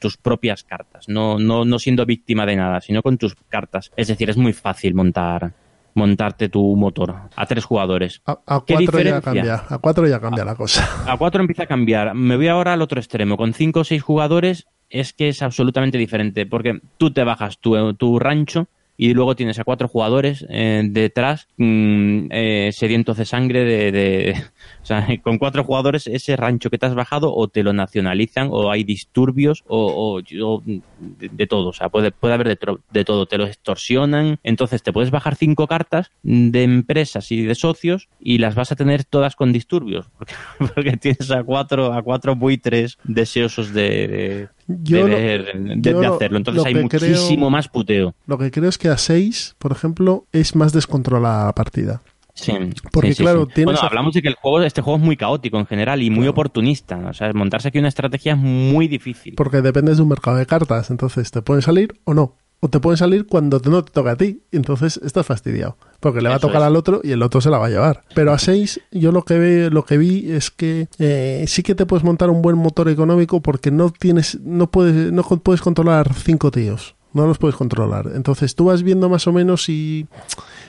[0.00, 1.08] tus propias cartas.
[1.08, 3.90] No, no, no siendo víctima de nada, sino con tus cartas.
[3.96, 5.52] Es decir, es muy fácil montar,
[5.94, 8.22] montarte tu motor a tres jugadores.
[8.26, 10.88] A, cuatro ya cambia, a cuatro ya cambia la cosa.
[11.06, 12.14] A cuatro empieza a cambiar.
[12.14, 13.36] Me voy ahora al otro extremo.
[13.36, 17.94] Con cinco o seis jugadores es que es absolutamente diferente, porque tú te bajas tu,
[17.94, 18.68] tu rancho
[19.02, 24.40] y luego tienes a cuatro jugadores eh, detrás mm, eh, sedientos de sangre de,
[24.82, 28.46] o sea, con cuatro jugadores ese rancho que te has bajado o te lo nacionalizan
[28.52, 32.56] o hay disturbios o, de, todo, o sea, puede, puede haber
[32.92, 37.56] de, todo, te lo extorsionan, entonces te puedes bajar cinco cartas de empresas y de
[37.56, 40.34] socios y las vas a tener todas con disturbios, porque,
[40.76, 46.38] porque tienes a cuatro, a cuatro buitres deseosos de, de, hacerlo.
[46.38, 48.14] Entonces hay muchísimo más puteo.
[48.26, 52.02] Lo que creo es que a 6, por ejemplo, es más descontrolada la partida.
[52.34, 52.52] Sí,
[52.90, 56.02] porque claro, Bueno, hablamos de que el juego, este juego es muy caótico en general
[56.02, 56.96] y muy oportunista.
[57.10, 59.34] O sea, montarse aquí una estrategia es muy difícil.
[59.36, 60.90] Porque depende de un mercado de cartas.
[60.90, 62.36] Entonces, te pueden salir o no.
[62.64, 64.42] O te pueden salir cuando no te toca a ti.
[64.52, 65.76] Entonces, estás fastidiado.
[65.98, 68.04] Porque le va a tocar al otro y el otro se la va a llevar.
[68.14, 71.74] Pero a 6, yo lo que, ve, lo que vi es que eh, sí que
[71.74, 76.14] te puedes montar un buen motor económico porque no tienes, no puedes, no puedes controlar
[76.14, 78.10] cinco tíos no los puedes controlar.
[78.14, 80.06] Entonces tú vas viendo más o menos si,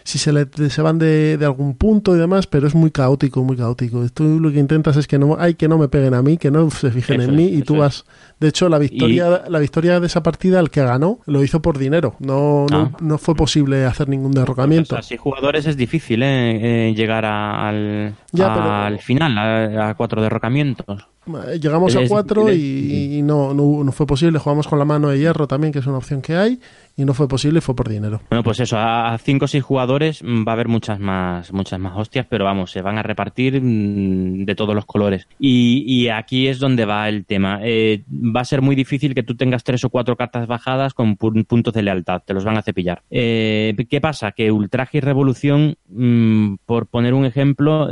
[0.04, 3.44] si se, le, se van de, de, algún punto y demás, pero es muy caótico,
[3.44, 4.06] muy caótico.
[4.14, 6.52] Tú lo que intentas es que no, hay que no me peguen a mí, que
[6.52, 8.06] no se fijen en mí y tú vas...
[8.40, 11.78] De hecho, la victoria, la victoria de esa partida, el que ganó, lo hizo por
[11.78, 12.16] dinero.
[12.20, 12.98] No, no, ah.
[13.00, 14.98] no, fue posible hacer ningún derrocamiento.
[14.98, 16.90] Así jugadores es difícil ¿eh?
[16.90, 21.08] eh llegar al, al final, a cuatro derrocamientos.
[21.60, 24.40] Llegamos a cuatro y, no, no, fue posible.
[24.40, 26.60] Jugamos con la mano de hierro también, que es una opción que hay
[26.96, 28.22] y no fue posible, fue por dinero.
[28.30, 31.80] Bueno, pues eso, a cinco o seis jugadores mm, va a haber muchas más, muchas
[31.80, 35.28] más hostias, pero vamos, se van a repartir mm, de todos los colores.
[35.40, 37.60] Y, aquí es donde va el tema.
[37.64, 41.16] Eh, va a ser muy difícil que tú tengas tres o cuatro cartas bajadas con
[41.16, 43.02] puntos de lealtad, te los van a cepillar.
[43.10, 44.32] Eh, ¿Qué pasa?
[44.32, 47.90] Que Ultraje y Revolución, mm, por poner un ejemplo,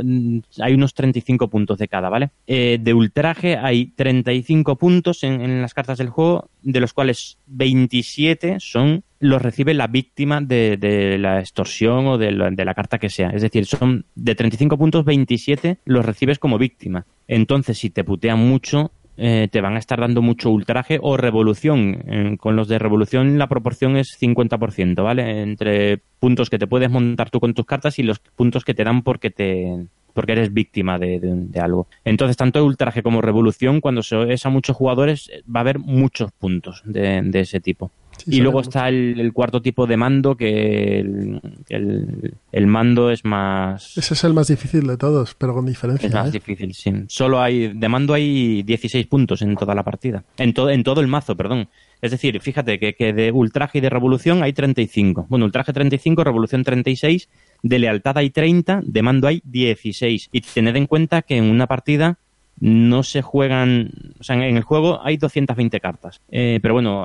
[0.60, 2.30] hay unos 35 puntos de cada, ¿vale?
[2.46, 8.58] Eh, de Ultraje hay 35 puntos en las cartas del juego, de los cuales 27
[8.60, 13.30] son los recibe la víctima de, la extorsión o de la, carta que sea.
[13.30, 17.06] Es decir, son de 35 puntos, 27 los recibes como víctima.
[17.28, 22.36] Entonces, si te putean mucho, eh, te van a estar dando mucho ultraje o revolución.
[22.36, 25.42] con los de revolución la proporción es 50%, ¿vale?
[25.42, 28.82] Entre puntos que te puedes montar tú con tus cartas y los puntos que te
[28.82, 31.86] dan porque te porque eres víctima de, algo.
[32.04, 36.32] Entonces, tanto ultraje como revolución, cuando se es a muchos jugadores, va a haber muchos
[36.32, 37.92] puntos de ese tipo
[38.26, 40.98] y luego está el, cuarto tipo de mando, que
[41.68, 43.96] el, mando es más...
[43.96, 46.08] Ese es el más difícil de todos, pero con diferencia.
[46.08, 46.32] Es más ¿eh?
[46.32, 46.92] difícil, sí.
[47.08, 50.24] Solo hay, de mando hay 16 puntos en toda la partida.
[50.36, 51.68] En, todo en todo el mazo, perdón.
[52.00, 55.26] Es decir, fíjate que, que de ultraje y de revolución hay 35.
[55.28, 57.28] Bueno, ultraje 35, revolución 36,
[57.62, 60.28] de lealtad hay 30, de mando hay 16.
[60.32, 62.18] Y tened en cuenta que en una partida
[62.62, 67.04] no se juegan, o sea, en el juego hay 220 cartas, eh, pero bueno,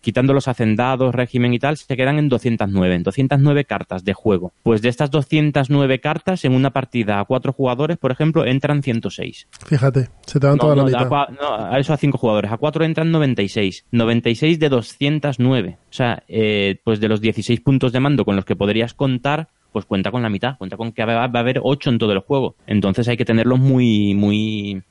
[0.00, 4.54] quitando los hacendados, régimen y tal, se quedan en 209, en 209 cartas de juego.
[4.62, 9.48] Pues de estas 209 cartas, en una partida a cuatro jugadores, por ejemplo, entran 106.
[9.66, 11.12] Fíjate, se te van toda la mitad.
[11.12, 15.78] A, a eso a cinco jugadores, a cuatro entran 96, 96 de 209.
[15.78, 19.50] O sea, eh, pues de los 16 puntos de mando con los que podrías contar,
[19.72, 22.20] pues cuenta con la mitad, cuenta con que va a haber 8 en todo el
[22.20, 22.54] juego.
[22.66, 24.82] Entonces hay que tenerlos muy, muy...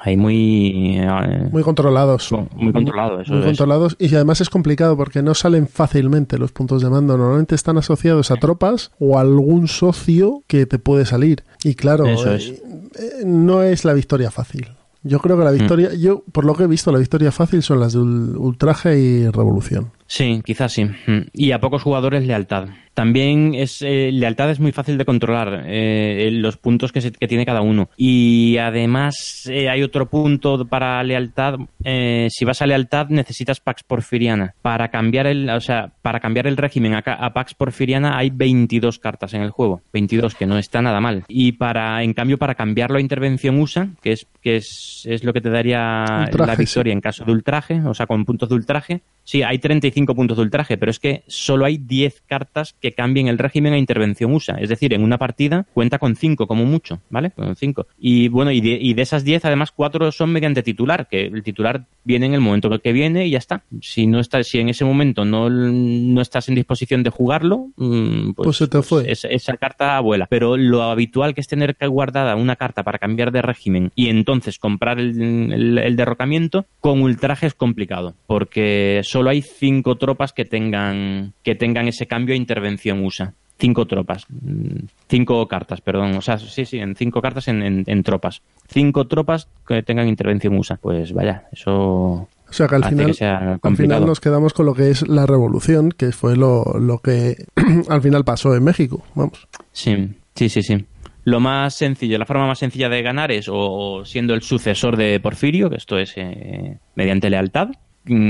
[0.00, 0.96] Hay muy...
[0.98, 2.32] eh, Muy controlados.
[2.56, 3.46] muy controlado, eso Muy es.
[3.46, 7.16] controlados y además es complicado porque no salen fácilmente los puntos de mando.
[7.16, 11.44] Normalmente están asociados a tropas o a algún socio que te puede salir.
[11.62, 12.48] Y claro, Eso eh, es.
[12.50, 14.66] eh, no es la victoria fácil.
[15.04, 17.78] Yo creo que la victoria, yo por lo que he visto, la victoria fácil son
[17.78, 19.92] las de ul- ultraje y revolución.
[20.06, 20.84] Sí, quizás sí.
[20.84, 21.28] Mm.
[21.32, 22.68] Y a pocos jugadores lealtad.
[22.94, 27.28] También es eh, lealtad es muy fácil de controlar eh, los puntos que, se- que
[27.28, 27.90] tiene cada uno.
[27.98, 31.56] Y además eh, hay otro punto para lealtad.
[31.84, 34.54] eh, si vas a lealtad necesitas Pax Porfiriana.
[34.62, 38.98] Para cambiar el, o sea, para cambiar el régimen a, a Pax Porfiriana hay 22
[38.98, 39.82] cartas en el juego.
[39.92, 41.24] 22 que no está nada mal.
[41.28, 45.34] Y para, en cambio, para cambiarlo a intervención USA, que es que es, es lo
[45.34, 46.62] que te daría Ultraje, la sí.
[46.62, 49.00] victoria en caso de ultraje, o sea, con puntos de ultraje.
[49.24, 53.28] Sí, hay 35 puntos de ultraje, pero es que solo hay 10 cartas que cambien
[53.28, 54.56] el régimen a intervención USA.
[54.60, 57.30] Es decir, en una partida cuenta con 5 como mucho, ¿vale?
[57.30, 57.86] Con 5.
[57.98, 61.42] Y bueno, y de, y de esas 10, además, 4 son mediante titular, que el
[61.42, 63.62] titular viene en el momento que viene y ya está.
[63.80, 68.32] Si no estás, si en ese momento no, no estás en disposición de jugarlo, mm,
[68.32, 69.10] pues, Pues se te fue.
[69.10, 70.26] es- esa carta vuela.
[70.28, 74.08] Pero lo habitual que es tener que guardada una carta para cambiar de régimen y
[74.08, 75.20] entonces comprar el,
[75.52, 81.54] el- el derrocamiento, con ultraje es complicado, porque solo hay cinco tropas que tengan, que
[81.54, 83.32] tengan ese cambio a intervención USA.
[83.58, 87.84] Cinco tropas, mm, cinco cartas, perdón, o sea, sí, sí, en cinco cartas en, en-
[87.86, 88.42] en tropas.
[88.68, 90.76] Cinco tropas que tengan intervención USA.
[90.76, 94.74] Pues vaya, eso O sea que al final, que al final nos quedamos con lo
[94.74, 97.46] que es la revolución, que fue lo, lo que
[97.88, 99.02] al final pasó en México.
[99.14, 99.48] Vamos.
[99.72, 100.84] Sí, sí, sí, sí.
[101.24, 105.18] Lo más sencillo, la forma más sencilla de ganar es o siendo el sucesor de
[105.18, 107.70] Porfirio, que esto es eh, mediante lealtad,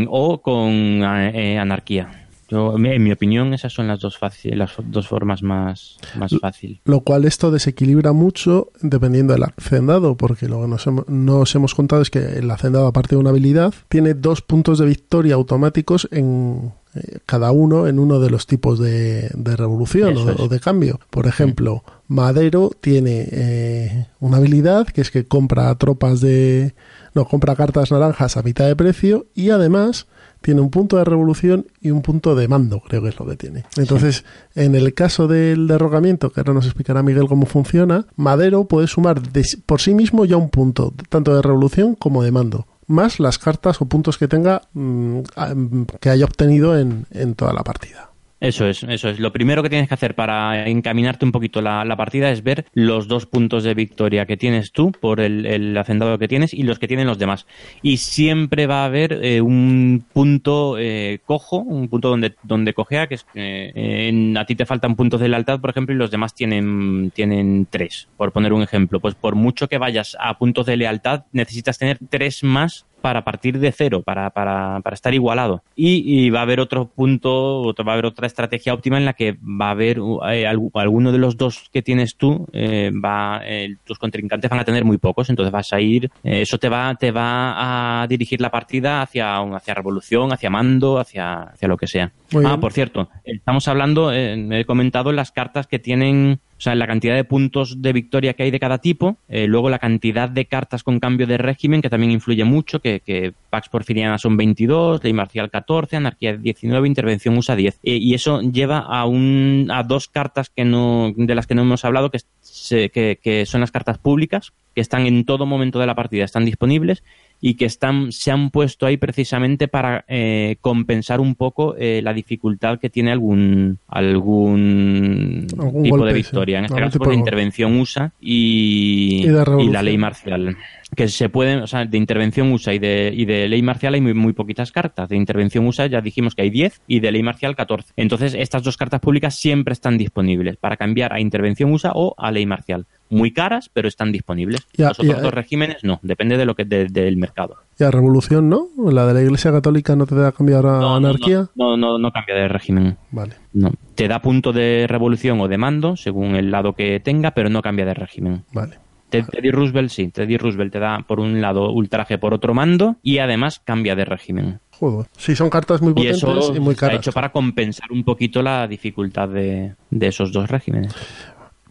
[0.09, 2.23] o con eh, anarquía.
[2.49, 6.81] Yo, en mi opinión, esas son las dos, faci- las dos formas más, más fácil.
[6.85, 11.75] Lo cual esto desequilibra mucho dependiendo del hacendado, porque lo que nos, hem- nos hemos
[11.75, 16.07] contado es que el hacendado, aparte de una habilidad, tiene dos puntos de victoria automáticos
[16.13, 21.01] en eh, cada uno en uno de los tipos de, de revolución o de cambio.
[21.11, 26.75] Por ejemplo, Madero tiene eh, una habilidad que es que compra tropas de...
[27.17, 30.07] No, compra cartas naranjas a mitad de precio y además
[30.43, 33.37] tiene un punto de revolución y un punto de mando, creo que es lo que
[33.37, 33.65] tiene.
[33.79, 38.87] Entonces, en el caso del derrocamiento, que ahora nos explicará Miguel cómo funciona, Madero puede
[38.87, 43.19] sumar de por sí mismo ya un punto, tanto de revolución como de mando, más
[43.19, 47.65] las cartas o puntos que tenga mm, mm, que haya obtenido en, en toda la
[47.65, 48.11] partida.
[48.47, 49.19] Eso es, eso es.
[49.19, 52.67] Lo primero que tienes que hacer para encaminarte un poquito la, la partida es ver
[52.75, 56.63] los dos puntos de victoria que tienes tú por el, el hacendado que tienes y
[56.63, 57.47] los que tienen los demás.
[57.83, 63.09] Y siempre va a haber eh, un punto eh, cojo, un punto donde, donde cojea,
[63.09, 65.99] que es que eh, en- a ti te faltan puntos de lealtad, por ejemplo, y
[65.99, 69.01] los demás tienen, tienen tres, por poner un ejemplo.
[69.01, 73.61] Pues por mucho que vayas a puntos de lealtad, necesitas tener tres más para partir
[73.61, 75.63] de cero, para, para, para estar igualado.
[75.77, 79.05] Y, y va a haber otro punto, otro- va a haber otra estrategia óptima en
[79.05, 82.91] la que va a haber eh, algu- alguno de los dos que tienes tú, eh,
[82.93, 86.59] va, eh, tus contrincantes van a tener muy pocos, entonces vas a ir, eh, eso
[86.59, 91.69] te va, te va a dirigir la partida hacia, hacia revolución, hacia mando, hacia, hacia
[91.69, 92.11] lo que sea.
[92.33, 92.61] Muy ah, bien.
[92.61, 97.15] por cierto, estamos hablando, eh, he comentado las cartas que tienen, o sea, la cantidad
[97.15, 100.83] de puntos de victoria que hay de cada tipo, eh, luego la cantidad de cartas
[100.83, 105.13] con cambio de régimen, que también influye mucho, que, que Pax Porfiriana son 22, Ley
[105.13, 107.81] Marcial 14, Anarquía 19, Intervención USA 10.
[107.83, 111.63] Eh, y eso lleva a, un, a dos cartas que no, de las que no
[111.63, 115.79] hemos hablado, que, se- que, que son las cartas públicas, que están en todo momento
[115.79, 117.03] de la partida, están disponibles
[117.41, 122.13] y que están se han puesto ahí precisamente para eh, compensar un poco eh, la
[122.13, 126.29] dificultad que tiene algún algún, Algún tipo golpe, de sí.
[126.29, 127.19] victoria en este caso por golpe.
[127.19, 130.57] intervención USA y, Y de y la ley marcial
[130.95, 134.01] que se pueden, o sea, de intervención USA y de, y de ley marcial hay
[134.01, 135.09] muy, muy poquitas cartas.
[135.09, 137.93] De intervención USA ya dijimos que hay 10 y de ley marcial 14.
[137.97, 142.31] Entonces, estas dos cartas públicas siempre están disponibles para cambiar a intervención USA o a
[142.31, 142.87] ley marcial.
[143.09, 144.67] Muy caras, pero están disponibles.
[144.77, 145.35] Ya, Los otros ya, dos eh.
[145.37, 147.57] regímenes no, depende de lo que de- del mercado.
[147.79, 148.69] Y a revolución, ¿no?
[148.91, 151.47] La de la Iglesia Católica no te da cambiar a No, anarquía.
[151.55, 152.97] No, no, no cambia de régimen.
[153.13, 153.35] Vale.
[153.53, 153.71] No.
[153.95, 157.63] Te da punto de revolución o de mando, según el lado que tenga, pero no
[157.63, 158.43] cambia de régimen.
[158.53, 158.79] Vale.
[159.09, 162.97] Ted- Teddy Roosevelt sí, Teddy Roosevelt te da por un lado ultraje por otro mando
[163.05, 164.59] y además cambia de régimen.
[164.73, 165.07] Joder.
[165.17, 167.01] Sí, son cartas muy Y potentes eso y muy está caras.
[167.03, 170.93] hecho para compensar un poquito la dificultad de, de esos dos regímenes.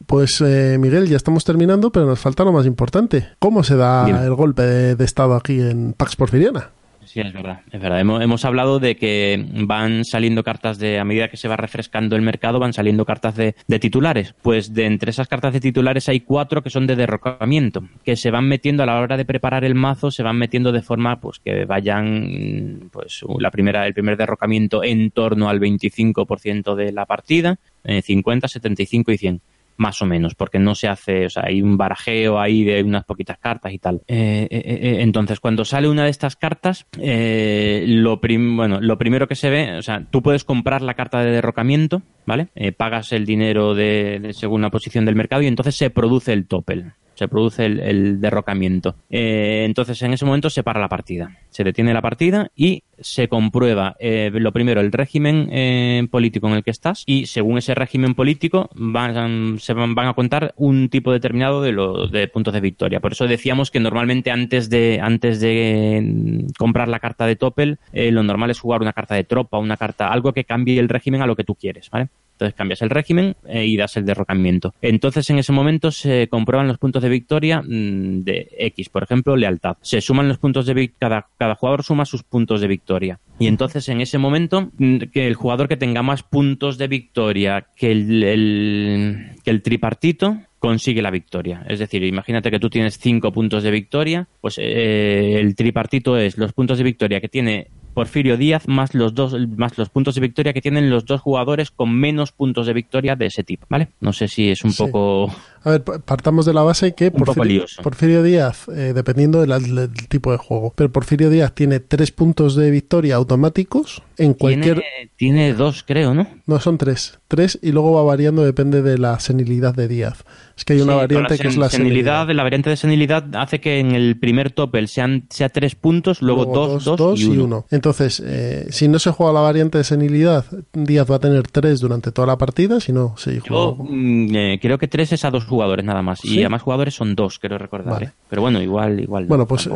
[0.08, 3.30] Pues eh, Miguel, ya estamos terminando, pero nos falta lo más importante.
[3.40, 6.72] ¿Cómo se da el golpe de, de estado aquí en Pax Porfiriana?
[7.16, 7.62] Sí, es verdad.
[7.72, 8.02] Es verdad.
[8.02, 12.18] Hemos, hemos, hablado de que van saliendo cartas de, a medida que se va refrescando
[12.18, 14.36] el mercado, van saliendo cartas de, de, titulares.
[14.42, 18.32] Pues de entre esas cartas de titulares hay cuatro que son de derrocamiento, que se
[18.32, 21.40] van metiendo a la hora de preparar el mazo, se van metiendo de forma pues
[21.40, 27.60] que vayan, pues la primera, el primer derrocamiento en torno al 25% de la partida,
[27.86, 29.42] eh, 50, 75 y 100
[29.78, 33.06] más o menos, porque no se hace, o sea, hay un barajeo ahí de unas
[33.06, 34.02] poquitas cartas y tal.
[34.08, 39.36] Eh, eh, eh, entonces, cuando sale una de estas cartas, lo, bueno, lo primero que
[39.36, 42.48] se ve, o sea, tú puedes comprar la carta de derrocamiento, ¿vale?
[42.78, 46.94] pagas el dinero de, según la posición del mercado y entonces se produce el topel
[47.16, 48.96] se produce el, derrocamiento.
[49.10, 51.38] Eh, entonces, en ese momento se para la partida.
[51.50, 56.54] Se detiene la partida y se comprueba, eh, lo primero, el régimen eh, político en
[56.54, 61.62] el que estás y según ese régimen político se van, a contar un tipo determinado
[61.62, 63.00] de puntos de victoria.
[63.00, 67.80] Por eso decíamos que normalmente antes de, antes de mm, comprar la carta de Topel,
[67.94, 71.22] lo normal es jugar una carta de tropa, una carta, algo que cambie el régimen
[71.22, 72.10] a lo que tú quieres, ¿vale?
[72.36, 74.74] Entonces cambias el régimen eh, y das el derrocamiento.
[74.82, 79.38] Entonces en ese momento se comprueban los puntos de victoria mm, de X, por ejemplo,
[79.38, 79.78] lealtad.
[79.82, 83.20] Se suman los puntos de victoria, cada, jugador suma sus puntos de victoria.
[83.40, 87.68] Y entonces en ese momento mm, que el jugador que tenga más puntos de victoria
[87.76, 91.64] que el, que el tripartito consigue la victoria.
[91.70, 96.38] Es decir, imagínate que tú tienes cinco puntos de victoria, pues eh, el tripartito es
[96.38, 100.22] los puntos de victoria que tiene Porfirio Díaz más los dos más los puntos de
[100.22, 103.88] victoria que tienen los dos jugadores con menos puntos de victoria de ese tipo, ¿vale?
[104.02, 105.34] No sé si es un poco
[105.66, 110.38] a ver, partamos de la base que Porfirio, Porfirio Díaz, eh, dependiendo del, tipo de
[110.38, 114.84] juego, pero Porfirio Díaz tiene tres puntos de victoria automáticos en cualquier...
[115.16, 116.28] Tiene, dos, creo, ¿no?
[116.46, 117.20] No, son tres.
[117.28, 120.24] Tres y luego va variando, depende de la senilidad de Díaz.
[120.56, 122.30] Es que hay una variante que es la senilidad.
[122.30, 126.46] La variante de senilidad hace que en el primer topel sean, sea tres puntos, luego,
[126.46, 127.66] dos, dos, y, uno.
[127.72, 131.80] Entonces, eh, si no se juega la variante de senilidad, Díaz va a tener tres
[131.80, 133.74] durante toda la partida, si no se juega...
[133.80, 136.24] Mm, eh, creo que tres es a dos jugadores nada más.
[136.24, 138.04] Y además jugadores son dos, quiero recordar.
[138.04, 138.12] ¿eh?
[138.30, 139.26] Pero bueno, igual, igual.
[139.26, 139.68] Bueno, pues.
[139.68, 139.72] Eh,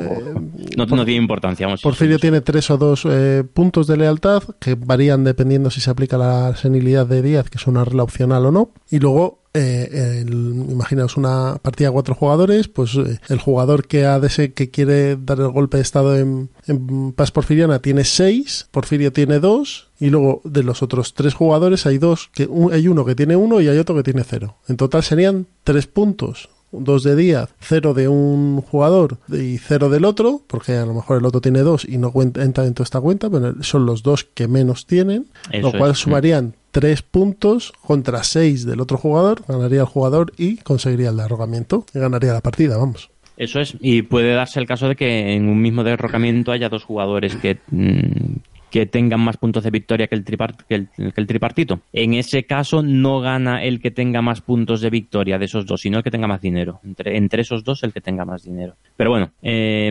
[0.78, 1.68] no, tiene importancia.
[1.68, 5.90] Vamos, Porfirio tiene tres o dos eh, puntos de lealtad que varían dependiendo si se
[5.90, 8.72] aplica la senilidad de Díaz, que es una regla opcional o no.
[8.90, 14.06] Y luego eh, imaginaos una partida de cuatro jugadores, pues el jugador que
[14.54, 19.40] que quiere dar el golpe de estado en, en Paz Porfiriana tiene seis, Porfirio tiene
[19.40, 23.36] dos, y luego de los otros tres jugadores hay dos, que hay uno que tiene
[23.36, 24.58] uno y hay otro que tiene cero.
[24.68, 26.50] En total serían tres puntos.
[26.72, 31.18] Dos de Díaz, cero de un jugador y cero del otro, porque a lo mejor
[31.18, 34.24] el otro tiene dos y no entra dentro de esta cuenta, pero son los dos
[34.24, 39.88] que menos tienen, lo cual sumarían tres puntos contra seis del otro jugador, ganaría el
[39.88, 43.10] jugador y conseguiría el derrocamiento y ganaría la partida, vamos.
[43.40, 46.84] Eso es, y puede darse el caso de que en un mismo derrocamiento haya dos
[46.84, 48.36] jugadores que, mm,
[48.70, 51.82] que tengan más puntos de victoria que el, que, el, tripartito.
[51.94, 55.82] En ese caso no gana el que tenga más puntos de victoria de esos dos,
[55.82, 56.80] sino el que tenga más dinero.
[56.84, 58.76] Entre, esos dos el que tenga más dinero.
[58.96, 59.90] Pero bueno, eh,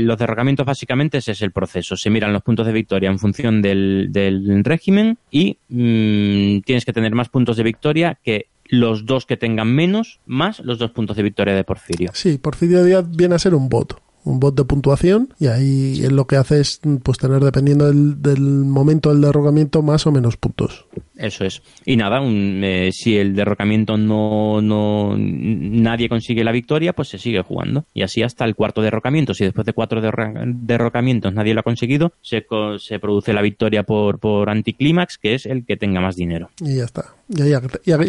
[0.00, 1.96] los derrocamientos básicamente ese es el proceso.
[1.96, 6.92] Se miran los puntos de victoria en función del, del régimen y mm, tienes que
[6.92, 11.16] tener más puntos de victoria que los dos que tengan menos más los dos puntos
[11.16, 12.10] de victoria de Porfirio.
[12.14, 16.26] Sí, Porfirio Díaz viene a ser un voto un bot de puntuación y ahí lo
[16.26, 20.86] que hace es pues tener dependiendo del, momento del derrocamiento más o menos puntos.
[21.18, 21.62] Eso es.
[21.84, 27.42] Y nada, eh, si el derrocamiento no, no nadie consigue la victoria, pues se sigue
[27.42, 27.84] jugando.
[27.92, 29.34] Y así hasta el cuarto derrocamiento.
[29.34, 32.46] Si después de cuatro derrocamientos nadie lo ha conseguido, se,
[32.78, 36.50] se produce la victoria por, por anticlímax, que es el que tenga más dinero.
[36.60, 37.04] Y ya está.
[37.30, 37.52] Y ahí,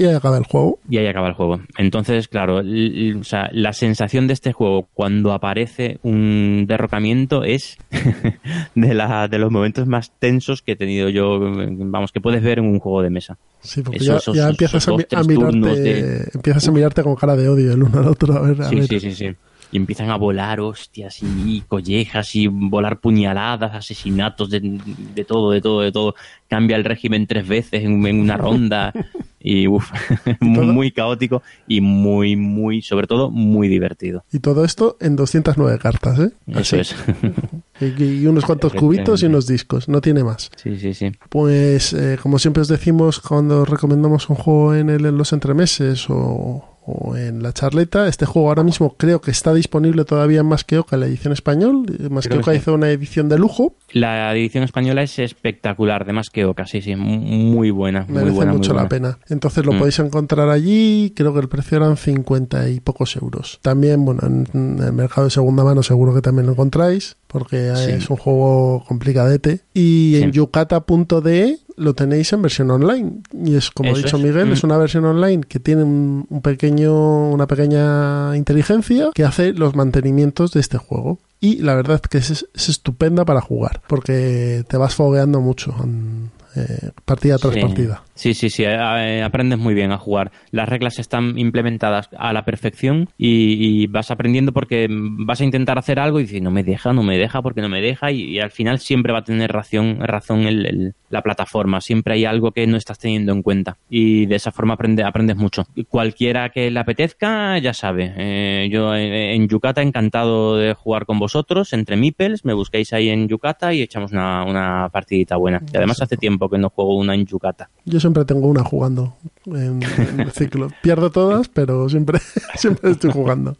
[0.05, 0.79] acaba el juego.
[0.89, 1.59] Y ahí acaba el juego.
[1.77, 7.77] Entonces, claro, la sensación de este juego cuando aparece un derrocamiento es
[8.75, 12.59] de, la, de los momentos más tensos que he tenido yo, vamos, que puedes ver
[12.59, 13.37] en un juego de mesa.
[13.61, 14.19] Sí, porque ya,
[14.49, 18.37] empiezas, a, mirarte, empiezas a mirarte con cara de odio el uno al otro.
[18.37, 19.35] A ver, sí, sí, sí, sí
[19.71, 24.79] y empiezan a volar hostias y collejas y volar puñaladas, asesinatos de,
[25.15, 26.15] de todo, de todo, de todo.
[26.47, 28.91] Cambia el régimen tres veces en, una ronda
[29.39, 29.91] y uff,
[30.39, 34.23] muy caótico y muy, muy, sobre todo, muy divertido.
[34.31, 36.31] Y todo esto en 209 cartas, ¿eh?
[36.47, 36.95] Eso es.
[37.79, 40.49] y, unos cuantos cubitos y unos discos, no tiene más.
[40.55, 41.11] Sí, sí, sí.
[41.29, 46.07] Pues, eh, como siempre os decimos cuando recomendamos un juego en, el, en los entremeses
[46.09, 48.07] o o en la charleta.
[48.07, 51.33] Este juego ahora mismo creo que está disponible todavía en Más que Oca, la edición
[51.33, 51.85] español.
[52.09, 53.75] Más que Oca hizo una edición de lujo.
[53.91, 58.05] La edición española es espectacular, de Más que Oca, sí, sí, muy buena.
[58.07, 59.19] Merece mucho la pena.
[59.29, 59.77] Entonces lo mm.
[59.77, 63.59] podéis encontrar allí, creo que el precio eran 50 y pocos euros.
[63.61, 67.17] También, bueno, en el mercado de segunda mano seguro que también lo encontráis.
[67.31, 67.91] Porque Sí.
[67.91, 69.61] es un juego complicadete.
[69.73, 70.37] Y en Sí.
[70.37, 73.21] yucata.de lo tenéis en versión online.
[73.45, 74.23] Y es, como ha dicho es.
[74.23, 74.53] Miguel, Mm.
[74.53, 79.75] es una versión online que tiene un, un pequeño, una pequeña inteligencia que hace los
[79.75, 81.19] mantenimientos de este juego.
[81.39, 86.31] Y la verdad que es, es estupenda para jugar, porque te vas fogueando mucho en,
[86.55, 87.61] eh, partida tras Sí.
[87.61, 88.03] partida.
[88.15, 90.31] Sí, sí, sí, eh, aprendes muy bien a jugar.
[90.51, 95.77] Las reglas están implementadas a la perfección y, y vas aprendiendo porque vas a intentar
[95.77, 98.23] hacer algo y dices, no me deja, no me deja, porque no me deja y,
[98.23, 102.25] y al final siempre va a tener razón, razón el- el- la plataforma, siempre hay
[102.25, 105.65] algo que no estás teniendo en cuenta y de esa forma aprende, aprendes mucho.
[105.87, 108.13] Cualquiera que le apetezca, ya sabe.
[108.15, 113.09] Eh, yo eh, en Yucata encantado de jugar con vosotros, entre Mipels, me busquéis ahí
[113.09, 115.61] en Yucata y echamos una, una partidita buena.
[115.73, 117.71] Y además hace tiempo que no juego una en Yucata.
[117.85, 119.15] Yo siempre tengo una jugando
[119.47, 120.69] en, en el ciclo.
[120.83, 122.19] Pierdo todas, pero siempre,
[122.55, 123.57] siempre estoy jugando.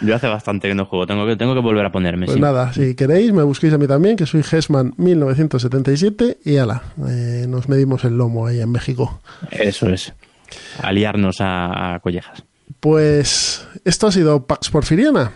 [0.00, 2.26] Yo hace bastante que no juego, tengo que, tengo que volver a ponerme.
[2.26, 2.40] Pues sí.
[2.40, 7.46] nada, si queréis, me busquéis a mí también, que soy Hesman 1977 y ala, eh,
[7.48, 9.20] nos medimos el lomo ahí en México.
[9.50, 10.14] Eso es.
[10.80, 12.44] Aliarnos a, a collejas.
[12.80, 15.32] Pues esto ha sido Pax Porfiriana.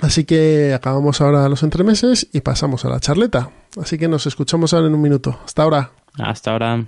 [0.00, 3.50] Así que acabamos ahora los entremeses y pasamos a la charleta.
[3.80, 5.38] Así que nos escuchamos ahora en un minuto.
[5.44, 5.90] Hasta ahora.
[6.18, 6.84] Hasta ahora.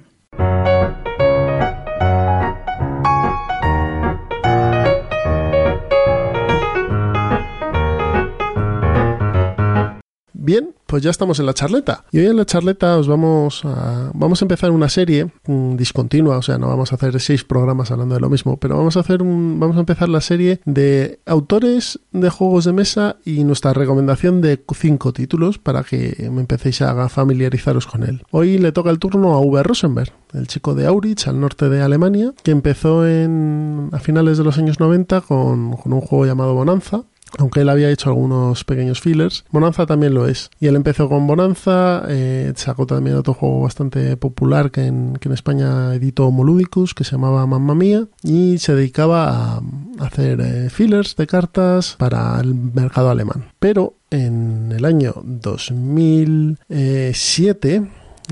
[10.47, 12.05] Bien, pues ya estamos en la charleta.
[12.13, 16.39] Y hoy en la charleta os vamos a, vamos a empezar una serie mm, discontinua,
[16.39, 19.01] o sea, no vamos a hacer seis programas hablando de lo mismo, pero vamos a
[19.01, 23.73] hacer un, vamos a empezar la serie de autores de juegos de mesa y nuestra
[23.73, 28.23] recomendación de cinco títulos para que me empecéis a familiarizaros con él.
[28.31, 31.83] Hoy le toca el turno a Uwe Rosenberg, el chico de Aurich, al norte de
[31.83, 36.55] Alemania, que empezó en, a finales de los años 90 con, con un juego llamado
[36.55, 37.03] Bonanza,
[37.39, 39.45] aunque él había hecho algunos pequeños fillers.
[39.51, 40.51] Bonanza también lo es.
[40.61, 45.93] Y él empezó con Bonanza, eh, sacó también otro juego bastante popular que en, España
[45.95, 49.61] editó Moludicus, que se llamaba Mamma Mía, y se dedicaba a
[49.99, 53.47] hacer eh, fillers de cartas para el mercado alemán.
[53.59, 57.83] Pero en el año 2007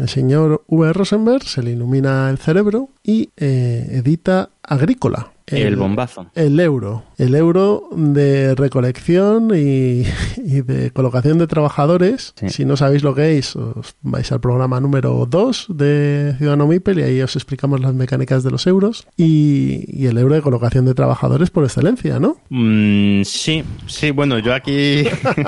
[0.01, 0.93] el señor V.
[0.93, 5.34] Rosenberg se le ilumina el cerebro y eh, edita Agrícola.
[5.47, 6.27] El, bombazo.
[6.35, 7.05] El euro.
[7.19, 10.05] El euro de recolección y,
[10.39, 12.33] y de colocación de trabajadores.
[12.37, 12.49] Sí.
[12.49, 16.99] Si no sabéis lo que es, os vais al programa número 2 de Ciudadano Mipel
[17.01, 19.07] y ahí os explicamos las mecánicas de los euros.
[19.17, 22.37] Y, y el euro de colocación de trabajadores por excelencia, ¿no?
[22.49, 25.05] Mm, sí, sí, bueno, yo aquí.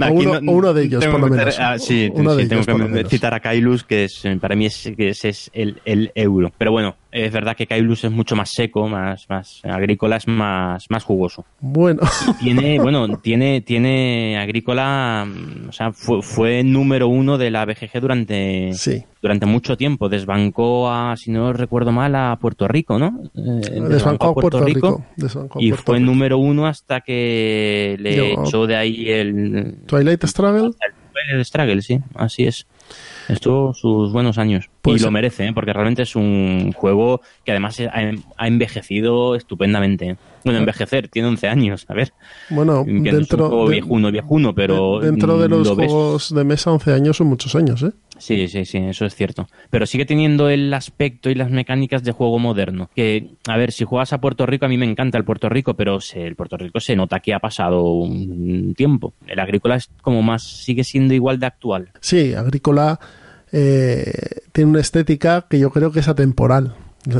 [0.00, 0.12] O
[0.50, 1.56] uno- de ellos, por lo menos.
[1.58, 4.66] ah, sí, Uno de sí, tengo ellos, que citar a Kailus, que es, para mí
[4.66, 6.52] es, que es el, el euro.
[6.58, 10.84] Pero bueno, es verdad que Kailus es mucho más seco, más, más agrícola, es más,
[10.90, 11.44] más jugoso.
[11.60, 12.02] Bueno,
[12.40, 18.00] Tiene, bueno, tiene, tiene agrícola, mm, o sea, fue, fue número uno de la BGG
[18.00, 19.04] durante, sí.
[19.22, 20.08] durante mucho tiempo.
[20.08, 23.20] Desbancó a, si no recuerdo mal, a Puerto Rico, ¿no?
[23.34, 25.04] Eh, Desbancó a Puerto Rico.
[25.16, 26.06] Desbancó a y Puerto fue Rico.
[26.10, 30.70] número uno hasta que le Yo- echó de ahí el, Twilight Struggle.
[31.32, 32.66] el Struggle, sí, así es.
[33.28, 34.70] Estuvo sus buenos años.
[34.82, 35.52] Pues- y lo merece, ¿eh?
[35.52, 40.16] porque realmente es un juego que además ha, ha envejecido estupendamente.
[40.48, 42.12] Bueno, envejecer, tiene 11 años, a ver.
[42.50, 45.00] Bueno, Que no es un dentro, juego de- viejuno, viejuno, pero.
[45.00, 45.86] de- dentro de los lo ves.
[45.90, 47.92] juegos de mesa, 11 años son muchos años, ¿eh?
[48.18, 49.46] Sí, sí, sí, eso es cierto.
[49.70, 52.90] Pero sigue teniendo el aspecto y las mecánicas de juego moderno.
[52.96, 55.74] Que, a ver, si juegas a Puerto Rico, a mí me encanta el Puerto Rico,
[55.74, 59.12] pero se- el Puerto Rico se nota que ha pasado un tiempo.
[59.26, 61.90] El agrícola es como más, sigue siendo igual de actual.
[62.00, 62.98] Sí, Agrícola
[63.52, 64.12] eh,
[64.52, 66.74] tiene una estética que yo creo que es atemporal.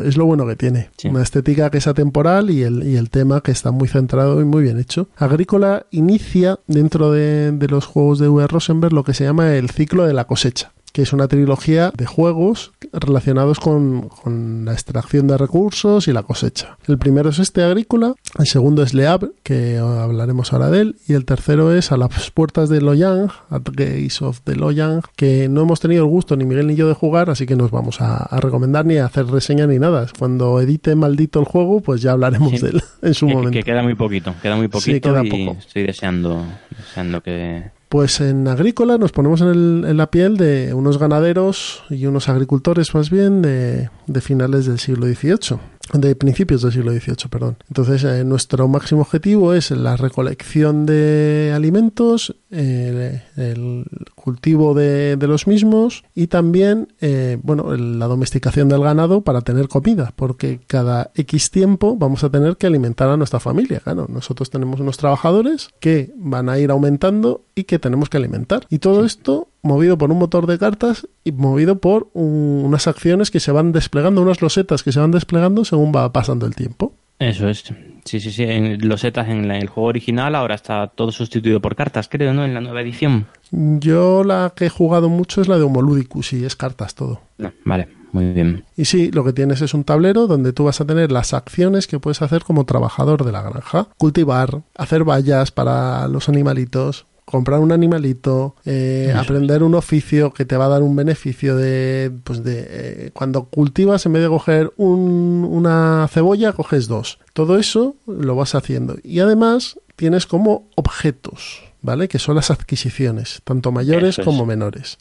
[0.05, 0.91] Es lo bueno que tiene.
[0.97, 1.09] Sí.
[1.09, 4.45] Una estética que es atemporal y el, y el tema que está muy centrado y
[4.45, 5.09] muy bien hecho.
[5.17, 8.47] Agrícola inicia dentro de, de los juegos de V.
[8.47, 12.07] Rosenberg lo que se llama el ciclo de la cosecha que es una trilogía de
[12.07, 16.77] juegos relacionados con, con la extracción de recursos y la cosecha.
[16.89, 20.97] El primero es este agrícola, el segundo es Le Havre, que hablaremos ahora de él,
[21.07, 25.49] y el tercero es A las puertas de Loyang, At Gates of the Loyang, que
[25.49, 27.71] no hemos tenido el gusto ni Miguel ni yo de jugar, así que no os
[27.71, 30.09] vamos a, a recomendar ni a hacer reseña ni nada.
[30.19, 32.59] Cuando edite maldito el juego, pues ya hablaremos Sí.
[32.59, 33.53] de él en su que, momento.
[33.53, 35.59] que queda muy poquito, queda muy poquito Sí, queda y poco.
[35.61, 36.43] estoy deseando,
[36.77, 37.71] deseando que...
[37.89, 42.29] Pues en agrícola nos ponemos en, el- en la piel de unos ganaderos y unos
[42.29, 45.59] agricultores más bien de, de finales del siglo XVIII.
[45.93, 47.57] De principios del siglo XVIII, perdón.
[47.69, 53.85] Entonces, eh, nuestro máximo objetivo es la recolección de alimentos, eh, el
[54.15, 59.69] cultivo de, de, los mismos y también, eh, bueno, la domesticación del ganado para tener
[59.69, 63.81] comida, porque cada X tiempo vamos a tener que alimentar a nuestra familia.
[63.81, 68.67] Claro, nosotros tenemos unos trabajadores que van a ir aumentando y que tenemos que alimentar.
[68.71, 73.31] Y todo esto movido por un motor de cartas y movido por un, unas acciones
[73.31, 76.93] que se van desplegando, unas losetas que se van desplegando según va pasando el tiempo.
[77.19, 77.65] Eso es.
[78.05, 78.45] Sí, sí, sí.
[78.45, 82.45] En losetas en el juego original ahora está todo sustituido por cartas, creo, ¿no?
[82.45, 83.27] En la nueva edición.
[83.51, 87.21] Yo la que he jugado mucho es la de Homoludicus y es cartas todo.
[87.39, 88.65] No, vale, muy bien.
[88.77, 91.87] Y sí, lo que tienes es un tablero donde tú vas a tener las acciones
[91.87, 93.89] que puedes hacer como trabajador de la granja.
[93.97, 100.57] Cultivar, hacer vallas para los animalitos, comprar un animalito, eh, aprender un oficio que te
[100.57, 104.73] va a dar un beneficio de, pues de eh, cuando cultivas en vez de coger
[104.77, 107.19] un, una cebolla coges dos.
[107.35, 112.09] Todo eso lo vas haciendo y además tienes como objetos, ¿vale?
[112.09, 114.25] Que son las adquisiciones, tanto mayores es.
[114.25, 114.99] como menores.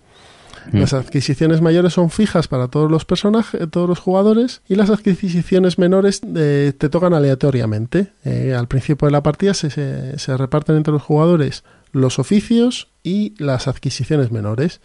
[0.71, 0.80] Mm.
[0.80, 5.80] Las adquisiciones mayores son fijas para todos los personajes, todos los jugadores, y las adquisiciones
[5.80, 8.07] menores eh, te tocan aleatoriamente.
[8.25, 11.63] Eh, al principio de la partida se, se, se reparten entre los jugadores
[11.98, 14.82] los oficios y las adquisiciones menores.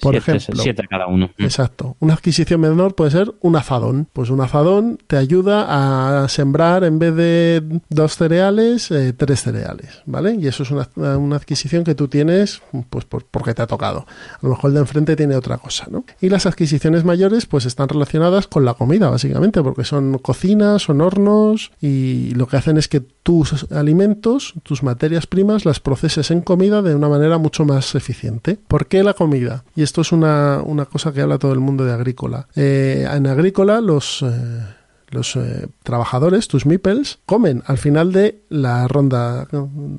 [0.00, 1.30] Por siete, ejemplo, siete cada uno.
[1.36, 1.94] Exacto.
[2.00, 4.08] Una adquisición menor puede ser un azadón.
[4.14, 10.02] Pues un azadón te ayuda a sembrar en vez de dos cereales, eh, tres cereales,
[10.06, 10.36] ¿vale?
[10.36, 14.06] Y eso es una, una, adquisición que tú tienes, pues por, porque te ha tocado.
[14.08, 16.06] A lo mejor el de enfrente tiene otra cosa, ¿no?
[16.18, 21.02] Y las adquisiciones mayores, pues están relacionadas con la comida, básicamente, porque son cocinas, son
[21.02, 26.42] hornos y lo que hacen es que tus alimentos, tus materias primas, las proceses en
[26.42, 28.58] comida de una manera mucho más eficiente.
[28.68, 29.64] ¿Por qué la comida?
[29.74, 32.48] Y esto es una, una cosa que habla todo el mundo de agrícola.
[32.56, 34.22] Eh, en agrícola los...
[34.22, 34.60] Eh,
[35.10, 39.46] los eh, trabajadores, tus meeples, comen al final de la ronda,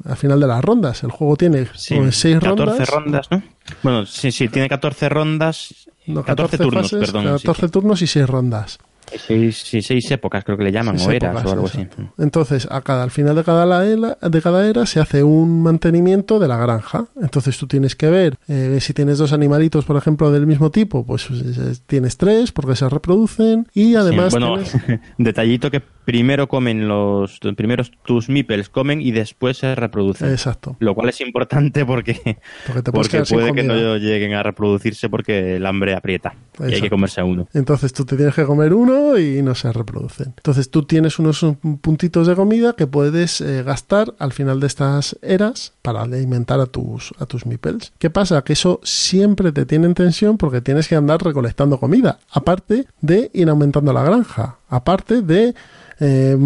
[0.03, 1.01] al final de las rondas.
[1.03, 2.89] El juego tiene Sí, seis 14 rondas.
[2.89, 3.43] rondas, ¿no?
[3.84, 5.88] Bueno, sí, sí, tiene 14 rondas.
[6.07, 7.26] No, 14, turnos, fases, perdón.
[7.38, 7.72] 14 sí.
[7.72, 8.80] turnos y 6 rondas.
[9.15, 11.95] Seis, seis épocas creo que le llaman, Seis o eras, épocas, o algo exacto.
[12.01, 12.09] así.
[12.17, 15.61] Entonces, a cada, al final de cada, la era, de cada era se hace un
[15.63, 17.05] mantenimiento de la granja.
[17.21, 21.05] Entonces tú tienes que ver eh, si tienes dos animalitos, por ejemplo, del mismo tipo,
[21.05, 26.47] pues eh, tienes tres porque se reproducen y además Sí, bueno, tienes- detallito que primero
[26.47, 30.29] comen los, primero tus meeples comen y después se reproducen.
[30.29, 30.77] Exacto.
[30.79, 32.91] Lo cual es importante porque, Porque te
[33.25, 36.33] puede que no lleguen a reproducirse porque el hambre aprieta
[36.65, 37.49] y hay que comerse a uno.
[37.53, 40.27] Entonces tú te tienes que comer uno y no se reproducen.
[40.37, 41.45] Entonces tú tienes unos
[41.81, 46.67] puntitos de comida que puedes eh, gastar al final de estas eras para alimentar a
[46.67, 47.91] tus, a tus meeples.
[47.99, 48.41] ¿Qué pasa?
[48.45, 52.19] Que eso siempre te tiene en tensión porque tienes que andar recolectando comida.
[52.31, 54.59] Aparte de ir aumentando la granja.
[54.70, 55.53] Aparte de
[55.99, 56.38] eh,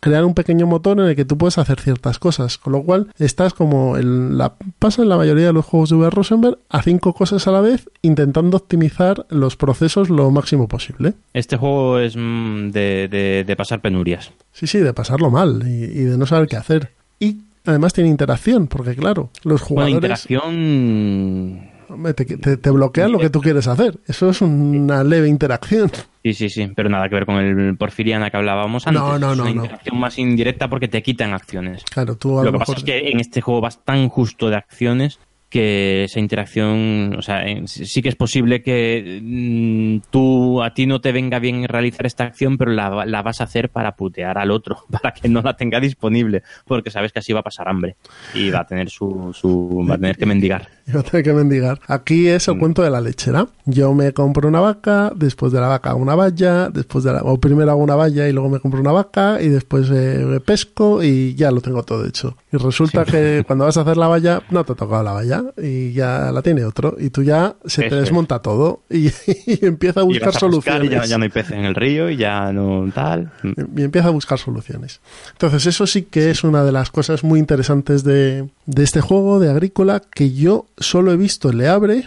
[0.00, 2.58] crear un pequeño motor en el que tú puedes hacer ciertas cosas.
[2.58, 5.96] Con lo cual estás como en la, pasa en la mayoría de los juegos de
[5.96, 6.10] V.
[6.10, 11.14] Rosenberg a cinco cosas a la vez intentando optimizar los procesos lo máximo posible.
[11.34, 14.30] Este juego es mm, de, de- de pasar penurias.
[14.52, 16.90] Sí, sí, de pasarlo mal y, y de no saber qué hacer.
[17.18, 21.71] Y además tiene interacción, porque claro, los Bueno, jugadores interacción...
[22.14, 23.98] te, te- te bloquean lo que tú quieres hacer.
[24.06, 25.90] Eso es una leve interacción.
[26.24, 29.02] Sí, sí, sí, pero nada que ver con el Porfiriana que hablábamos antes.
[29.02, 29.62] No, no, Es no, una no.
[29.64, 31.82] interacción más indirecta porque te quitan acciones.
[31.84, 34.48] Claro, tú a Lo lo, que pasa es que en este juego vas tan justo
[34.48, 35.18] de acciones
[35.52, 41.02] que esa interacción, o sea, sí que es posible que mm, tú a ti no
[41.02, 44.50] te venga bien realizar esta acción, pero la, la vas a hacer para putear al
[44.50, 47.96] otro, para que no la tenga disponible, porque sabes que así va a pasar hambre
[48.34, 50.68] y va a tener su, su va a tener que mendigar.
[50.88, 51.78] Iba a tener que mendigar.
[51.86, 52.52] Aquí es Mm.
[52.52, 53.46] el cuento de la lechera.
[53.66, 57.22] Yo me compro una vaca, después de la vaca hago una valla, después de la,
[57.22, 61.02] o primero hago una valla y luego me compro una vaca y después eh, pesco
[61.02, 62.36] y ya lo tengo todo hecho.
[62.52, 65.41] Y resulta que cuando vas a hacer la valla no te ha tocado la valla
[65.56, 69.08] y ya la tiene otro y tú ya se te desmonta todo y,
[69.46, 70.84] y empieza a buscar a soluciones.
[70.84, 73.32] y ya, ya no hay peces en el río y ya no tal.
[73.76, 75.00] Y empieza a buscar soluciones.
[75.32, 79.40] Entonces, eso sí que es una de las cosas muy interesantes de, de este juego
[79.40, 82.04] de Agrícola que yo solo he visto Le Abre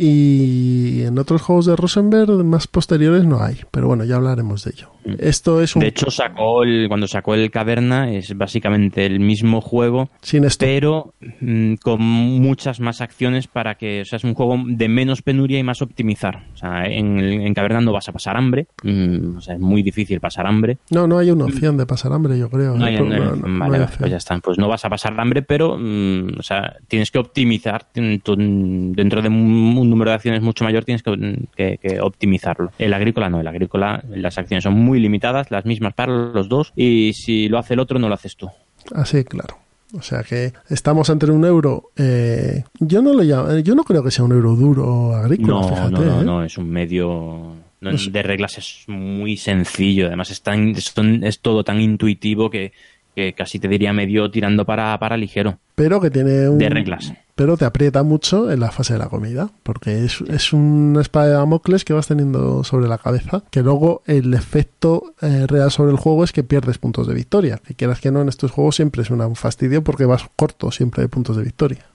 [0.00, 3.56] y en otros juegos de Rosenberg más posteriores no hay.
[3.70, 4.90] Pero bueno, ya hablaremos de ello.
[5.18, 5.82] Esto es un Mm.
[5.82, 10.66] De hecho, sacó el, cuando sacó el Caverna es básicamente el mismo juego, sin esto.
[10.66, 15.22] pero mm, con muchas más acciones para que, o sea, es un juego de menos
[15.22, 16.44] penuria y más optimizar.
[16.52, 19.82] O sea, en, en Caverna no vas a pasar hambre, mm, o sea, es muy
[19.82, 20.78] difícil pasar hambre.
[20.90, 22.74] No, no hay una opción de pasar hambre, yo creo.
[22.76, 24.38] No hay- No, no no, vale, hay pues ya está.
[24.40, 28.36] Pues no vas a pasar hambre, pero, mm, o sea, tienes que optimizar dentro
[29.22, 32.72] de un un número de acciones mucho mayor tienes que, que, optimizarlo.
[32.78, 36.72] El agrícola no, el agrícola las acciones son muy limitadas, las mismas para los dos
[36.76, 38.50] y si lo hace el otro no lo haces tú.
[38.94, 39.56] Así, claro.
[39.94, 41.90] O sea que estamos ante un euro.
[41.96, 45.48] Eh, yo no lo llamo, yo no creo que sea un euro duro agrícola.
[45.48, 46.24] No, fíjate, no, no, ¿eh?
[46.24, 50.08] no, es un medio de reglas es muy sencillo.
[50.08, 52.72] Además es, tan, es, todo tan intuitivo que,
[53.14, 55.58] que, casi te diría medio tirando para, para ligero.
[55.74, 59.08] Pero que tiene un, de reglas pero te aprieta mucho en la fase de la
[59.08, 63.62] comida, porque es, es una espada de Damocles que vas teniendo sobre la cabeza, que
[63.62, 67.60] luego el efecto eh, real sobre el juego es que pierdes puntos de victoria.
[67.64, 71.02] Que quieras que no, en estos juegos siempre es un fastidio porque vas corto siempre
[71.02, 71.86] de puntos de victoria.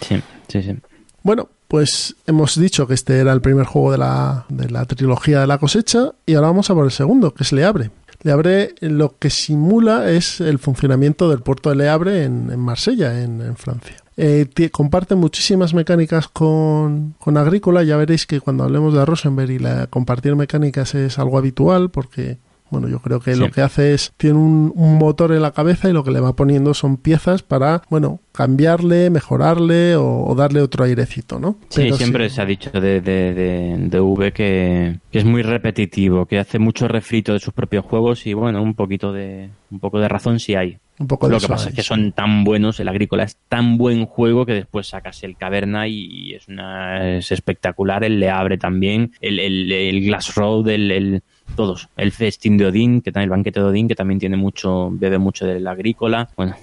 [0.00, 0.78] Sí, sí, sí.
[1.22, 5.40] Bueno, pues hemos dicho que este era el primer juego de la, de la trilogía
[5.40, 7.90] de la cosecha y ahora vamos a por el segundo, que es Le Abre.
[8.22, 13.22] Le Abre lo que simula es el funcionamiento del puerto de Le Abre en, Marsella,
[13.22, 13.96] en Francia.
[14.22, 17.82] Eh, comparte muchísimas mecánicas con, con, Agrícola.
[17.82, 22.36] Ya veréis que cuando hablemos de Rosenberg y la compartir mecánicas es algo habitual porque
[22.70, 25.92] bueno, yo creo que lo que hace es, tiene un, motor en la cabeza y
[25.92, 31.40] lo que le va poniendo son piezas para, bueno, cambiarle, mejorarle o, darle otro airecito,
[31.40, 31.56] ¿no?
[31.68, 33.34] Sí, siempre se ha dicho de, de,
[33.78, 38.34] de, V que, es muy repetitivo, que hace mucho refrito de sus propios juegos y,
[38.34, 40.78] bueno, un poquito de, un poco de razón sí hay.
[41.00, 43.78] Un poco de Lo que pasa es que son tan buenos, el Agrícola es tan
[43.78, 48.58] buen juego que después sacas el Caverna y es, una, es espectacular, el Le Abre
[48.58, 51.88] también, el, el, el Glass Road, el todos.
[51.96, 55.18] El festín de Odín, que también el banquete de Odín, que también tiene mucho, bebe
[55.18, 56.28] mucho del agrícola.
[56.36, 56.54] Bueno.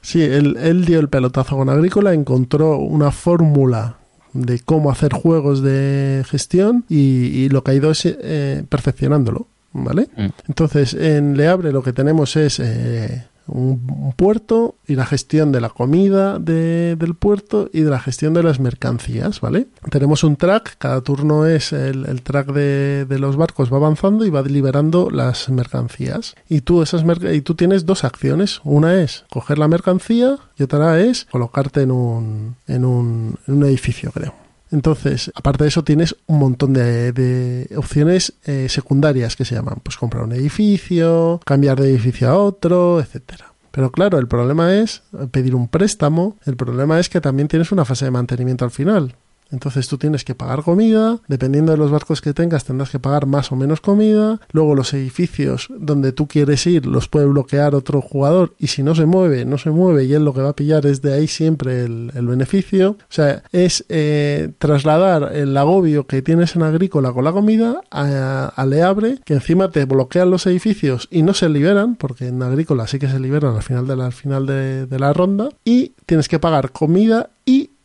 [0.00, 3.96] Sí, él, dio el pelotazo con agrícola, encontró una fórmula
[4.34, 10.08] de cómo hacer juegos de gestión y, lo que ha ido es eh, perfeccionándolo, ¿vale?
[10.14, 10.26] Mm.
[10.48, 15.60] Entonces, en Le Abre lo que tenemos es eh, un, puerto y la gestión de
[15.60, 19.66] la comida del puerto y de la gestión de las mercancías, ¿vale?
[19.90, 24.42] Tenemos un track, cada turno es el, track de, los barcos va avanzando y va
[24.42, 26.34] liberando las mercancías.
[26.48, 31.00] Y tú, esas y tú tienes dos acciones, una es coger la mercancía y otra
[31.00, 34.43] es colocarte en un, en un, en un edificio, creo.
[34.74, 39.96] Entonces, aparte de eso, tienes un montón de, opciones eh, secundarias que se llaman, pues
[39.96, 43.52] comprar un edificio, cambiar de edificio a otro, etcétera.
[43.70, 47.84] Pero claro, el problema es pedir un préstamo, el problema es que también tienes una
[47.84, 49.14] fase de mantenimiento al final.
[49.54, 53.26] Entonces tú tienes que pagar comida, dependiendo de los barcos que tengas tendrás que pagar
[53.26, 58.00] más o menos comida, luego los edificios donde tú quieres ir los puede bloquear otro
[58.00, 60.56] jugador y si no se mueve, no se mueve y él lo que va a
[60.56, 62.96] pillar es de ahí siempre el, beneficio.
[63.00, 68.52] O sea, es eh, trasladar el agobio que tienes en agrícola con la comida a,
[68.56, 72.86] a Leabre, que encima te bloquean los edificios y no se liberan, porque en agrícola
[72.86, 76.28] sí que se liberan al final de la, al final de, la ronda, y tienes
[76.28, 77.30] que pagar comida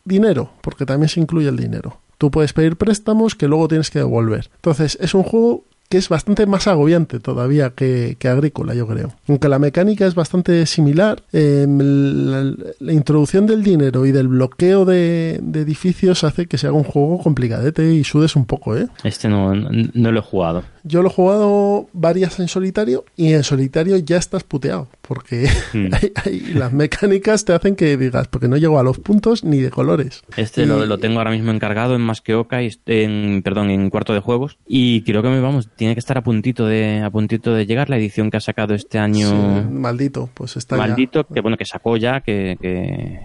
[0.04, 1.98] dinero, porque también se incluye el dinero.
[2.18, 4.50] Tú puedes pedir préstamos que luego tienes que devolver.
[4.56, 9.12] Entonces, es un juego que es bastante más agobiante todavía que, agrícola, yo creo.
[9.26, 11.78] Aunque la mecánica es bastante similar, em,
[12.78, 17.18] la, introducción del dinero y del bloqueo de, edificios hace que se haga un juego
[17.20, 18.86] complicadete y sudes un poco, ¿eh?
[19.02, 20.62] Este no, no, lo he jugado.
[20.84, 25.88] Yo lo he jugado varias en solitario y en solitario ya estás puteado, porque hmm.
[26.56, 30.22] las mecánicas te hacen que digas, porque no llego a los puntos ni de colores.
[30.36, 33.90] Este lo, lo, tengo ahora mismo encargado en Más que Oca, y en, perdón, en
[33.90, 37.10] cuarto de juegos, y creo que me vamos tiene que estar a puntito de a
[37.10, 39.68] puntito de llegar la edición que ha sacado este año.
[39.70, 43.20] maldito, pues está maldito que bueno que sacó ya que, que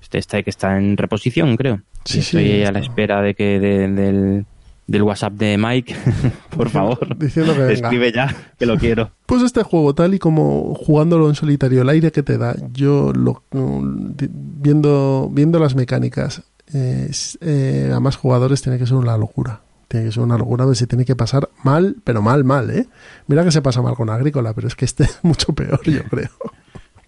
[0.00, 1.82] este está que está en reposición creo.
[2.04, 4.46] Sí, estoy a la espera de que del
[4.88, 5.94] del WhatsApp de Mike,
[6.56, 7.16] por favor.
[7.16, 9.12] Diciendo que Escribe ya, que lo quiero.
[9.26, 13.12] Pues este juego, tal y como jugándolo en solitario, el aire que te da, yo
[13.12, 19.60] lo, viendo, viendo las mecánicas, eh, a más jugadores tiene que ser una locura.
[19.88, 22.88] Tiene que ser una locura, ver si tiene que pasar mal, pero mal, mal, ¿eh?
[23.26, 26.02] Mira que se pasa mal con Agrícola, pero es que este es mucho peor, yo
[26.04, 26.30] creo.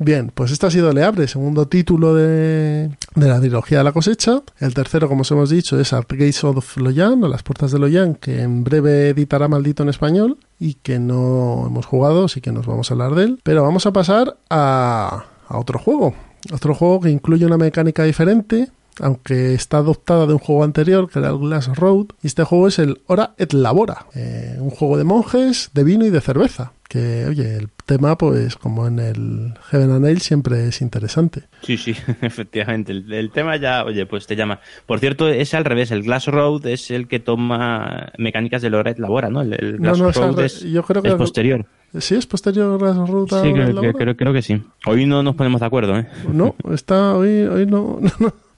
[0.03, 3.93] Bien, pues esto ha sido Le Abre, segundo título de, de, la trilogía de la
[3.93, 4.41] cosecha.
[4.59, 7.79] El tercero, como os hemos dicho, es At Gates of Loyan, o Las Puertas de
[7.79, 12.51] Loyan, que en breve editará Maldito en español y que no hemos jugado, así que
[12.51, 13.41] nos vamos a hablar de él.
[13.43, 16.15] Pero vamos a pasar a, a otro juego.
[16.51, 18.71] Otro juego que incluye una mecánica diferente,
[19.01, 22.07] aunque está adoptada de un juego anterior que era el Glass Road.
[22.23, 26.07] Y este juego es el Hora et Labora, eh, un juego de monjes, de vino
[26.07, 26.73] y de cerveza.
[26.91, 31.45] Que, oye, el tema, pues como en el Heaven and Ale, siempre es interesante.
[31.63, 32.91] Sí, sí, efectivamente.
[32.91, 34.59] El, tema ya, oye, pues te llama.
[34.87, 35.93] Por cierto, es al revés.
[35.93, 39.41] El Glass Road es el que toma mecánicas de Hora et Labora, ¿no?
[39.41, 41.65] El, Glass Road es, yo creo que posterior.
[41.97, 44.61] ¿Sí es posterior Glass Road Sí, creo, creo, creo, que sí.
[44.85, 46.09] Hoy no nos ponemos de acuerdo, ¿eh?
[46.33, 48.01] No, está, hoy, hoy no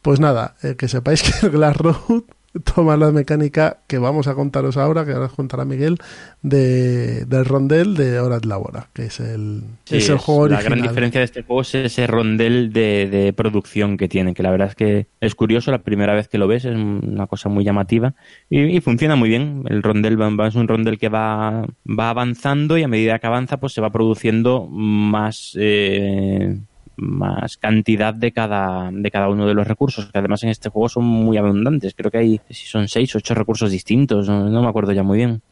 [0.00, 2.22] Pues nada, eh, que sepáis que el Glass Road
[2.64, 5.98] toma la mecánica que vamos a contaros ahora, que ahora os contará Miguel,
[6.42, 10.61] de, del rondel de Horas Labora, que es el, Sí, es el es juego la
[10.61, 10.78] original.
[10.78, 14.50] gran diferencia de este juego es ese rondel de, de producción que tiene, que la
[14.50, 17.64] verdad es que es curioso, la primera vez que lo ves es una cosa muy
[17.64, 18.14] llamativa
[18.48, 19.64] y, y funciona muy bien.
[19.68, 23.26] El rondel va- va- es un rondel que va, va avanzando y a medida que
[23.26, 25.53] avanza pues se va produciendo más...
[25.59, 26.59] eh,
[26.97, 30.88] más cantidad de cada, de cada uno de los recursos, que además en este juego
[30.88, 31.95] son muy abundantes.
[31.95, 35.03] Creo que hay, si son seis o ocho recursos distintos, no, no me acuerdo ya
[35.03, 35.43] muy bien.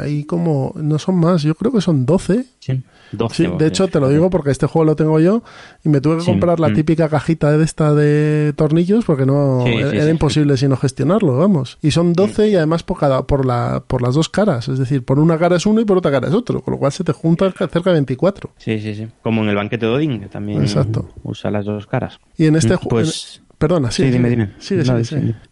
[0.00, 2.44] Ahí como, no son más, yo creo que son 12.
[2.60, 2.82] Sí,
[3.12, 3.34] 12.
[3.34, 5.42] Sí, de hecho te lo digo porque este juego lo tengo yo
[5.84, 6.74] y me tuve que Sí, comprar la mm.
[6.74, 11.78] típica cajita de esta de tornillos porque no Sí, era imposible sino gestionarlo, vamos.
[11.82, 15.04] Y son 12 y además por cada por la por las dos caras, es decir,
[15.04, 17.04] por una cara es uno y por otra cara es otro, con lo cual se
[17.04, 18.50] te junta cerca de 24.
[18.58, 19.06] Sí, sí, sí.
[19.22, 21.08] Como en el banquete de Odín, que también Exacto.
[21.22, 22.18] usa las dos caras.
[22.36, 23.42] Y en este Mm, juego Pues.
[23.58, 24.50] Perdona, sí, Sí, dime, dime.
[24.58, 24.84] Sigue.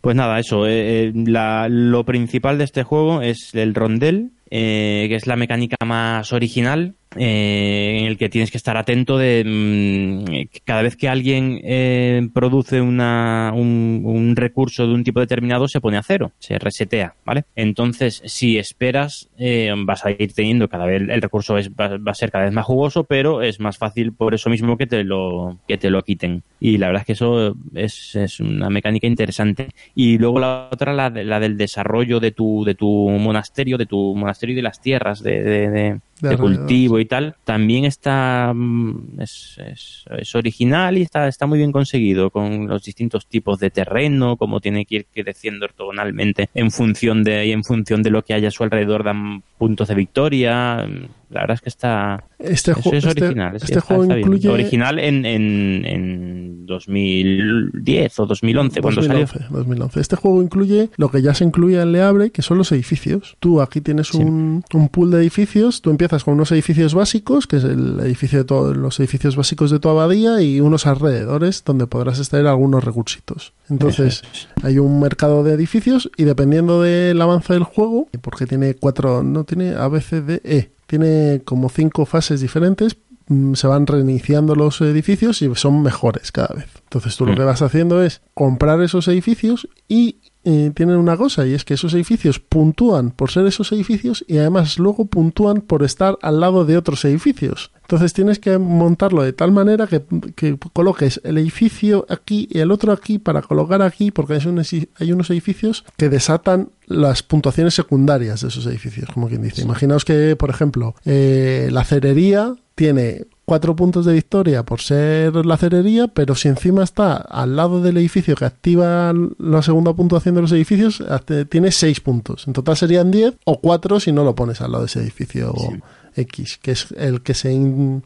[0.01, 0.65] Pues nada, eso.
[0.67, 5.35] eh, eh, la- lo principal de este juego es el rondel, eh, que es la
[5.35, 10.97] mecánica más original, eh, en el que tienes que estar atento de mm, cada vez
[10.97, 16.03] que alguien eh, produce una, un, un recurso de un tipo determinado se pone a
[16.03, 17.45] cero, se resetea, ¿vale?
[17.55, 22.12] Entonces, si esperas, eh, vas a ir teniendo cada vez el recurso es, va, va
[22.12, 25.05] a ser cada vez más jugoso, pero es más fácil por eso mismo que te
[25.05, 26.43] lo que te lo quiten.
[26.61, 29.69] Y la verdad es que eso es, es una mecánica interesante.
[29.95, 33.87] Y luego la otra, la, de- la del desarrollo de tu de tu monasterio, de
[33.87, 38.53] tu monasterio y de las tierras de, de- de- De cultivo y tal, también está
[38.55, 43.59] mm, es, es- es original y está, está muy bien conseguido con los distintos tipos
[43.59, 48.11] de terreno, cómo tiene que ir creciendo ortogonalmente en función de y en función de
[48.11, 50.89] lo que haya a su alrededor dan puntos de victoria.
[51.29, 53.57] La verdad es que está Este, eso es este- original.
[53.57, 59.20] este está- juego está incluye original en, en, en 2010 o 2011 cuando salió.
[59.27, 60.01] 2011, 2011.
[60.01, 63.37] Este juego incluye lo que ya se incluye en Le Havre, que son los edificios.
[63.41, 64.18] Tú aquí tienes Sí.
[64.18, 68.39] un, un pool de edificios, tú empiezas con unos edificios básicos, que es el edificio
[68.39, 72.85] de todos los edificios básicos de tu abadía, y unos alrededores donde podrás extraer algunos
[72.85, 73.53] recursitos.
[73.68, 74.49] Entonces, es.
[74.62, 79.45] hay un mercado de edificios y dependiendo del avance del juego, porque tiene cuatro, no
[79.45, 82.97] tiene A, B, C, D, E, tiene como cinco fases diferentes,
[83.28, 86.68] mm, se van reiniciando los edificios y son mejores cada vez.
[86.84, 87.37] Entonces tú lo Mm.
[87.37, 90.18] que vas haciendo es comprar esos edificios y
[90.49, 94.39] eh, tienen una cosa y es que esos edificios puntúan por ser esos edificios y
[94.39, 97.72] además luego puntúan por estar al lado de otros edificios.
[97.82, 100.05] Entonces tienes que montarlo de tal manera que,
[100.37, 104.72] que coloques el edificio aquí y el otro aquí para colocar aquí porque hay unos,
[104.72, 109.62] hay unos edificios que desatan las puntuaciones secundarias de esos edificios, como quien dice.
[109.62, 115.57] Imaginaos que, por ejemplo, eh, la cerería tiene cuatro puntos de victoria por ser la
[115.57, 120.43] cerería, pero si encima está al lado del edificio que activa la segunda puntuación de
[120.43, 121.03] los edificios,
[121.49, 122.47] tiene seis puntos.
[122.47, 125.55] En total serían 10 o 4 si no lo pones al lado de ese edificio
[125.57, 125.80] Sí.
[126.18, 128.03] X, que es el que se in-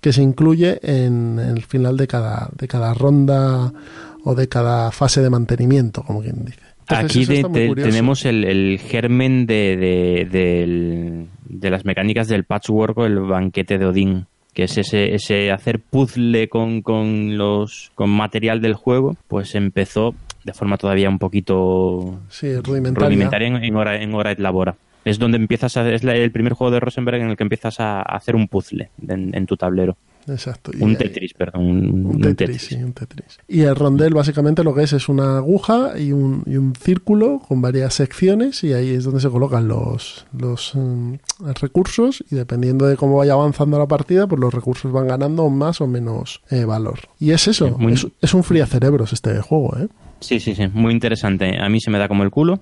[0.00, 3.72] que se incluye en el final de cada de cada ronda
[4.24, 6.58] o de cada fase de mantenimiento, como quien dice.
[6.88, 7.88] Entonces, Aquí de- curioso.
[7.90, 9.76] tenemos el, el germen de,
[10.30, 15.50] de, de las mecánicas del patchwork o el banquete de Odín, que es ese, ese
[15.50, 20.14] hacer puzzle con, con, los, con material del juego, pues empezó
[20.44, 23.08] de forma todavía un poquito sí, rudimentaria.
[23.08, 24.76] rudimentaria en, en hora, en hora et labora.
[25.06, 27.80] Es donde empiezas a, es la- el primer juego de Rosenberg en el que empiezas
[27.80, 29.96] a, a hacer un puzzle en, en tu tablero.
[30.26, 30.70] Exacto.
[30.72, 31.62] Y Un Tetris, perdón.
[32.06, 32.62] Un, Tetris, Tetris.
[32.62, 33.38] sí, un Tetris.
[33.48, 37.40] Y el rondel básicamente lo que es es una aguja y un, y un círculo
[37.46, 41.14] con varias secciones y ahí es donde se colocan los, los mm,
[41.60, 45.80] recursos y dependiendo de cómo vaya avanzando la partida, pues los recursos van ganando más
[45.80, 47.00] o menos eh, valor.
[47.18, 49.88] Y es eso, muy- es, es un fría cerebros este juego, ¿eh?
[50.24, 51.58] Sí, sí, sí, muy interesante.
[51.60, 52.60] A mí se me da como el culo,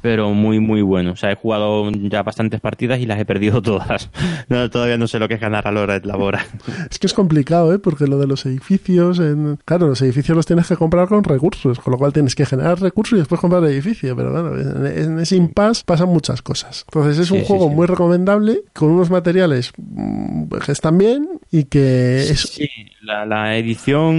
[0.00, 1.12] pero muy, muy bueno.
[1.12, 4.10] O sea, he jugado ya bastantes partidas y las he perdido todas.
[4.48, 6.46] No, todavía no sé lo que es ganar a la hora de labora.
[6.88, 7.78] Es que es complicado, ¿eh?
[7.80, 9.58] Porque lo de los edificios, en...
[9.64, 12.80] claro, los edificios los tienes que comprar con recursos, con lo cual tienes que generar
[12.80, 14.14] recursos y después comprar el edificio.
[14.14, 16.84] Pero bueno, en, ese impasse pasan muchas cosas.
[16.88, 17.74] Entonces es Sí, un sí, juego sí.
[17.74, 22.40] muy recomendable, con unos materiales mm, que están bien y que es...
[22.42, 22.68] Sí,
[23.02, 24.14] la, la edición,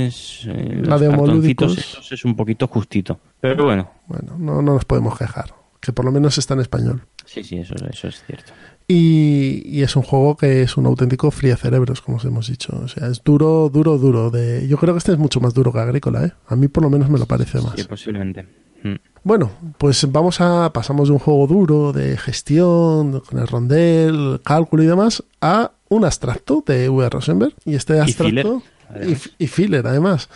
[0.00, 1.98] es, eh, La de homolúdicos.
[2.14, 3.18] Es un poquito justito.
[3.40, 7.02] Pero bueno, Bueno, no, no nos podemos quejar, que por lo menos está en español.
[7.26, 8.52] sí, sí, eso, eso es cierto.
[8.86, 12.78] Y, y es un juego que es un auténtico fría cerebros, como os hemos dicho.
[12.84, 14.30] O sea, es duro, duro, duro.
[14.30, 14.68] De...
[14.68, 16.32] Yo creo que este es mucho más duro que Agrícola, ¿eh?
[16.48, 17.72] A mí por lo menos me lo parece más.
[17.76, 18.46] Sí, posiblemente.
[18.82, 18.96] Mm.
[19.22, 24.82] Bueno, pues vamos a pasamos de un juego duro de gestión con el rondel, cálculo
[24.82, 27.08] y demás a un abstracto de V.
[27.08, 29.30] Rosenberg y este abstracto filler, y, además.
[29.38, 30.28] y filler además.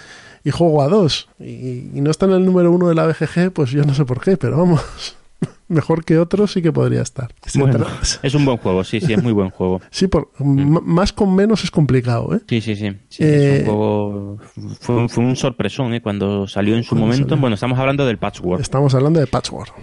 [0.45, 3.51] Y juego a dos y, y no está en el número uno de la BGG,
[3.53, 4.81] pues yo no sé por qué, pero vamos.
[5.69, 7.31] Mejor que otros sí que podría estar.
[7.55, 7.85] Bueno,
[8.23, 9.83] es un buen juego, sí, sí, es muy buen juego.
[9.91, 12.41] Sí, por, más con menos es complicado, ¿eh?
[12.49, 12.91] Sí, sí, sí.
[13.11, 14.39] sí, Eh, es un juego.
[14.81, 16.01] Fue, un- fue un sorpresón, ¿eh?
[16.01, 17.29] Cuando salió en su momento.
[17.29, 17.41] salió.
[17.43, 18.63] Bueno, estamos hablando del Patchwork.
[18.63, 19.75] Estamos hablando de Patchwork.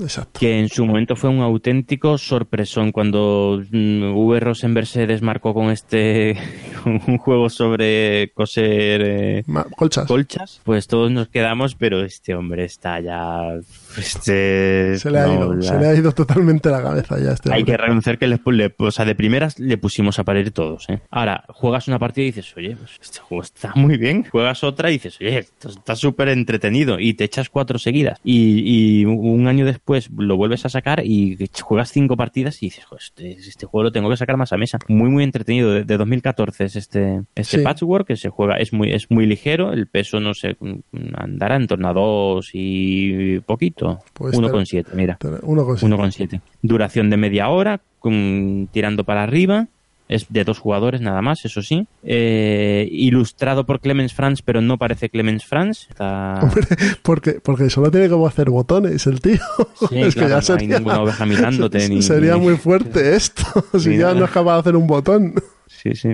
[0.00, 0.40] Exacto.
[0.40, 4.40] que en su momento fue un auténtico sorpresón cuando mm, V.
[4.40, 6.36] Rosenberg se desmarcó con este
[6.84, 9.44] un juego sobre coser eh,
[9.76, 10.06] colchas.
[10.06, 13.58] colchas, pues todos nos quedamos, pero este hombre está ya
[14.00, 17.32] este se le ha no, ido, la- se le ha ido totalmente la cabeza ya
[17.32, 17.72] este hay hombre.
[17.72, 20.88] que reconocer que le, le- o sea, de primeras le pusimos a parir todos.
[20.88, 21.00] ¿eh?
[21.10, 24.24] Ahora, juegas una partida y dices, oye, pues este juego está muy bien.
[24.24, 26.98] Juegas otra y dices, oye, esto está súper entretenido.
[26.98, 28.18] Y te echas cuatro seguidas.
[28.24, 32.84] Y, y un año después lo vuelves a sacar y juegas cinco partidas y dices,
[32.84, 34.78] "Jo, este, este juego lo tengo que sacar más a mesa.
[34.88, 35.72] Muy, muy entretenido.
[35.72, 37.62] De, de 2014 es este, este Sí.
[37.64, 39.72] patchwork que se juega, es muy, es muy ligero.
[39.72, 40.56] El peso, no sé,
[41.16, 43.83] andará en torno a dos y poquito.
[44.12, 45.18] Pues 1,7, mira.
[45.42, 46.36] Uno con siete.
[46.36, 46.40] 1,7.
[46.62, 49.66] Duración de media hora, con, tirando para arriba.
[50.06, 51.86] Es de dos jugadores nada más, eso sí.
[52.02, 55.86] Eh, ilustrado por Clemens Franz, pero no parece Clemens Franz.
[55.88, 56.40] Está...
[56.42, 56.62] Hombre,
[57.02, 59.38] porque, porque solo tiene como hacer botones el tío.
[59.88, 62.56] Sí, es que claro, ya no hay sería, ninguna oveja mirándote, ni- sería ni- muy
[62.58, 63.42] fuerte esto.
[63.78, 65.34] si ya no es capaz de hacer un botón.
[65.68, 66.10] Sí, sí.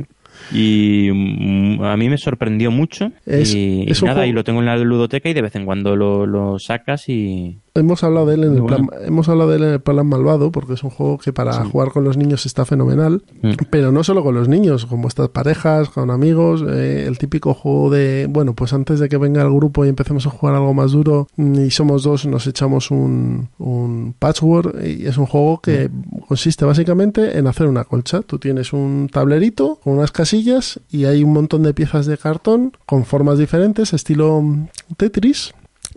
[0.52, 3.12] Y mm, a mí me sorprendió mucho.
[3.26, 5.64] Es- y, es nada, juego- y lo tengo en la ludoteca y de vez en
[5.64, 7.58] cuando lo, lo sacas y.
[7.74, 10.50] Hemos hablado de él en el plan, hemos hablado de él en el plan malvado,
[10.50, 13.22] porque es un juego que para jugar con los niños está fenomenal.
[13.42, 13.52] Mm.
[13.70, 17.90] Pero no solo con los niños, con vuestras parejas, con amigos, eh, el típico juego
[17.90, 20.92] de, bueno, pues antes de que venga el grupo y empecemos a jugar algo más
[20.92, 25.90] duro mm, y somos dos, nos echamos un, un patchwork y es un juego que
[26.26, 28.22] consiste básicamente en hacer una colcha.
[28.22, 32.72] Tú tienes un tablerito con unas casillas y hay un montón de piezas de cartón
[32.86, 35.54] con formas diferentes, estilo mm, Tetris.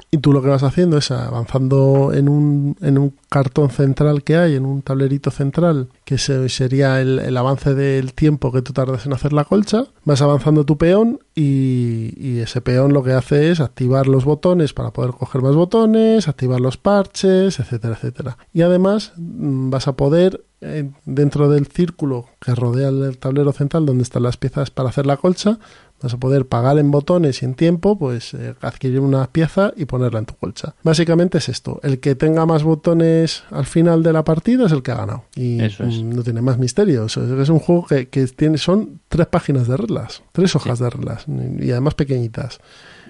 [0.09, 4.35] Y tú lo que vas haciendo es avanzando en un, en un cartón central que
[4.37, 9.05] hay, en un tablerito central, que se- sería el, avance del tiempo que tú tardas
[9.05, 9.85] en hacer la colcha.
[10.03, 14.73] Vas avanzando tu peón y, y ese peón lo que hace es activar los botones
[14.73, 18.37] para poder coger más botones, activar los parches, etcétera, etcétera.
[18.53, 23.85] Y además mm, vas a poder eh, dentro del círculo que rodea el tablero central
[23.85, 25.59] donde están las piezas para hacer la colcha,
[26.03, 29.85] vas a poder pagar en botones y en tiempo, pues eh, adquirir una pieza y
[29.85, 30.75] ponerla en tu colcha.
[30.83, 34.83] Básicamente es esto, el que tenga más botones al final de la partida es el
[34.83, 35.23] que ha ganado.
[35.35, 36.03] Y Eso es.
[36.03, 39.77] mm, no tiene más misterio, es, un juego que, que tiene, son tres páginas de
[39.77, 41.25] reglas, tres hojas de reglas
[41.59, 42.59] y además pequeñitas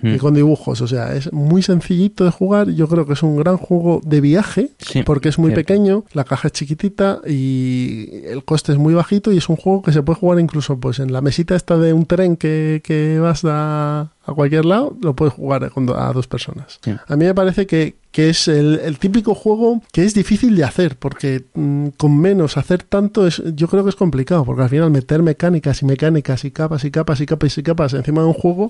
[0.04, 0.16] Mm.
[0.16, 0.82] y con dibujos.
[0.82, 2.70] O sea, es muy sencillito de jugar.
[2.70, 5.62] Yo creo que es un gran juego de viaje Sí, porque es muy cierto.
[5.66, 9.82] pequeño, la caja es chiquitita y el coste es muy bajito y es un juego
[9.82, 13.18] que se puede jugar incluso pues en la mesita esta de un tren que, que
[13.20, 16.80] vas a, a cualquier lado, lo puedes jugar a dos personas.
[16.82, 16.92] Sí.
[17.08, 20.64] A mí me parece que, que es el, el típico juego que es difícil de
[20.64, 24.70] hacer porque mm, con menos hacer tanto es, yo creo que es complicado porque al
[24.70, 28.28] final meter mecánicas y mecánicas y capas y capas y capas y capas encima de
[28.28, 28.70] un juego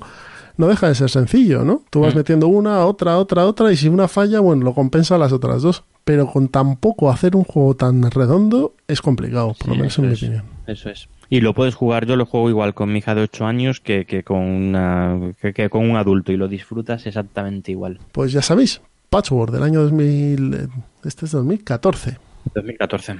[0.57, 1.81] no deja de ser sencillo, ¿no?
[1.89, 2.17] Tú vas Mm.
[2.17, 5.83] metiendo una, otra, otra, otra, y si una falla, bueno, lo compensa las otras dos.
[6.03, 10.07] Pero con tan poco hacer un juego tan redondo es complicado, por lo menos en
[10.07, 10.19] mi es.
[10.21, 10.43] opinión.
[10.67, 11.07] Eso es.
[11.29, 14.05] Y lo puedes jugar, yo lo juego igual con mi hija de 8 años que,
[14.05, 17.99] que con una, que, que con un adulto y lo disfrutas exactamente igual.
[18.11, 20.67] Pues ya sabéis, Patchwork del año 2000, eh,
[21.05, 22.17] este es 2014.
[22.53, 23.15] 2014.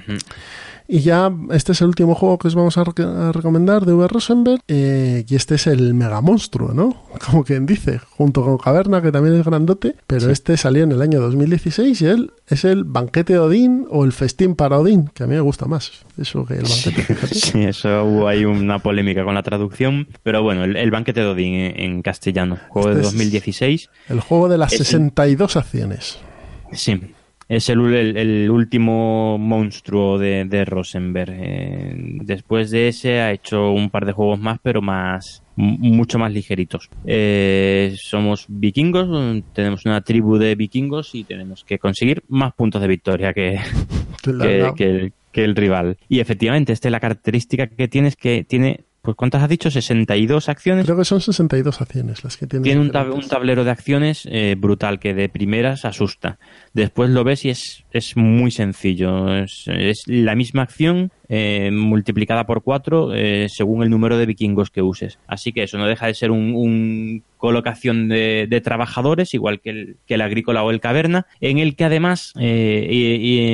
[0.86, 3.94] Y ya este es el último juego que os vamos a, rec- a recomendar de
[3.94, 4.06] V.
[4.06, 4.60] Rosenberg.
[4.68, 7.02] eh, y este es el mega monstruo, ¿no?
[7.26, 9.94] Como quien dice, junto con Caverna, que también es grandote.
[10.06, 10.32] Pero Sí.
[10.32, 14.12] este salió en el año 2016 y él es el banquete de Odín o el
[14.12, 15.90] festín para Odín, que a mí me gusta más.
[16.18, 17.34] Eso que el banquete, fíjate.
[17.34, 21.26] Sí, eso hubo ahí una polémica con la traducción, pero bueno, el, el banquete de
[21.26, 24.86] Odín en, en castellano, juego Este de es- 2016, El juego de las Es el-
[24.86, 26.18] 62 acciones.
[26.72, 27.00] sí,
[27.48, 31.32] es el, el- el último monstruo de, de Rosenberg.
[31.36, 36.32] Eh, después de ese ha hecho un par de juegos más, pero más mucho más
[36.32, 36.90] ligeritos.
[37.06, 42.88] Eh, somos vikingos, tenemos una tribu de vikingos y tenemos que conseguir más puntos de
[42.88, 43.60] victoria que,
[44.74, 45.96] que, que el rival.
[46.08, 49.70] Y efectivamente, esta es la característica que tiene es que tiene, pues ¿cuántas has dicho?
[49.70, 50.86] 62 acciones.
[50.86, 52.64] Creo que son 62 acciones las que tiene.
[52.64, 53.24] Tiene un, tab- diferentes.
[53.24, 56.38] un tablero de acciones eh, brutal que de primeras asusta.
[56.72, 59.34] Después lo ves y es, es muy sencillo.
[59.36, 64.70] Es, es la misma acción eh, multiplicada por cuatro eh, según el número de vikingos
[64.70, 65.18] que uses.
[65.26, 69.96] Así que eso no deja de ser un, un colocación de, trabajadores, igual que el,
[70.06, 72.86] que el agrícola o el caverna, en el que además eh,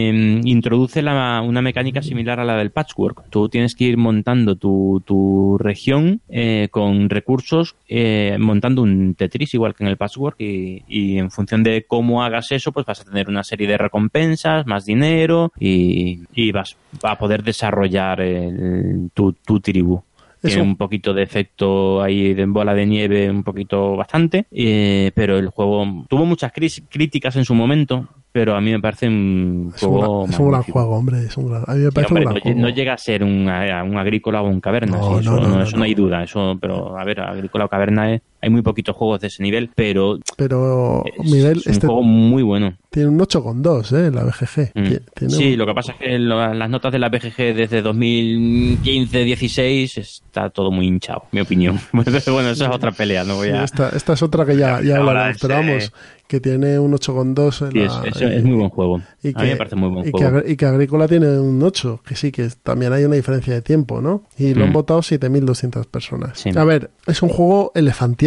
[0.09, 3.25] em, introduce la- una mecánica similar a la del patchwork.
[3.31, 9.55] Tú tienes que ir montando tu, tu región eh, con recursos, eh, montando un Tetris
[9.55, 13.01] igual que en el patchwork y, y en función de cómo hagas eso, pues vas
[13.01, 19.11] a tener una serie de recompensas, más dinero y, y vas a poder desarrollar el-
[19.15, 20.03] tu, tu tribu.
[20.43, 25.39] Tiene un poquito de efecto ahí de bola de nieve, un poquito bastante, eh, pero
[25.39, 29.81] el juego tuvo muchas críticas en su momento, pero a mí me parece un Es
[29.81, 31.19] juego es un gran juego, hombre.
[31.25, 32.61] Es un gran, a mí me Sí, parece hombre, un no, gran juego.
[32.61, 35.49] no llega a ser un, un agrícola o un caverna, No, sí, no, eso, no,
[35.49, 38.63] no, eso no hay duda, eso, pero a ver, agrícola o caverna es- hay muy
[38.63, 42.75] poquitos juegos de ese nivel, pero Pero, es, Miguel, es un este juego muy bueno.
[42.91, 44.11] tiene un 8,2, ¿eh?
[44.11, 44.73] La BGG.
[44.75, 44.83] Mm.
[44.87, 47.55] Tie- Tiene Sí, un- lo que pasa es que lo- las notas de la BGG
[47.55, 51.79] desde 2015-16 está todo muy hinchado, mi opinión.
[51.93, 53.65] Bueno, esa es otra pelea, no voy sí, a...
[53.65, 55.91] esta, esta es otra que ya, ya hablaremos, pero vamos, eh,
[56.29, 59.01] que tiene un 8,2 en Sí, es, es- es muy buen juego.
[59.23, 60.39] y a mí me parece muy buen y que, juego.
[60.39, 63.63] Agri- y que Agrícola tiene un 8, que sí, que también hay una diferencia de
[63.63, 64.23] tiempo, ¿no?
[64.39, 64.75] Y lo han Mm.
[64.75, 66.39] votado 7.200 personas.
[66.39, 66.51] Sí.
[66.57, 67.73] A ver, es un juego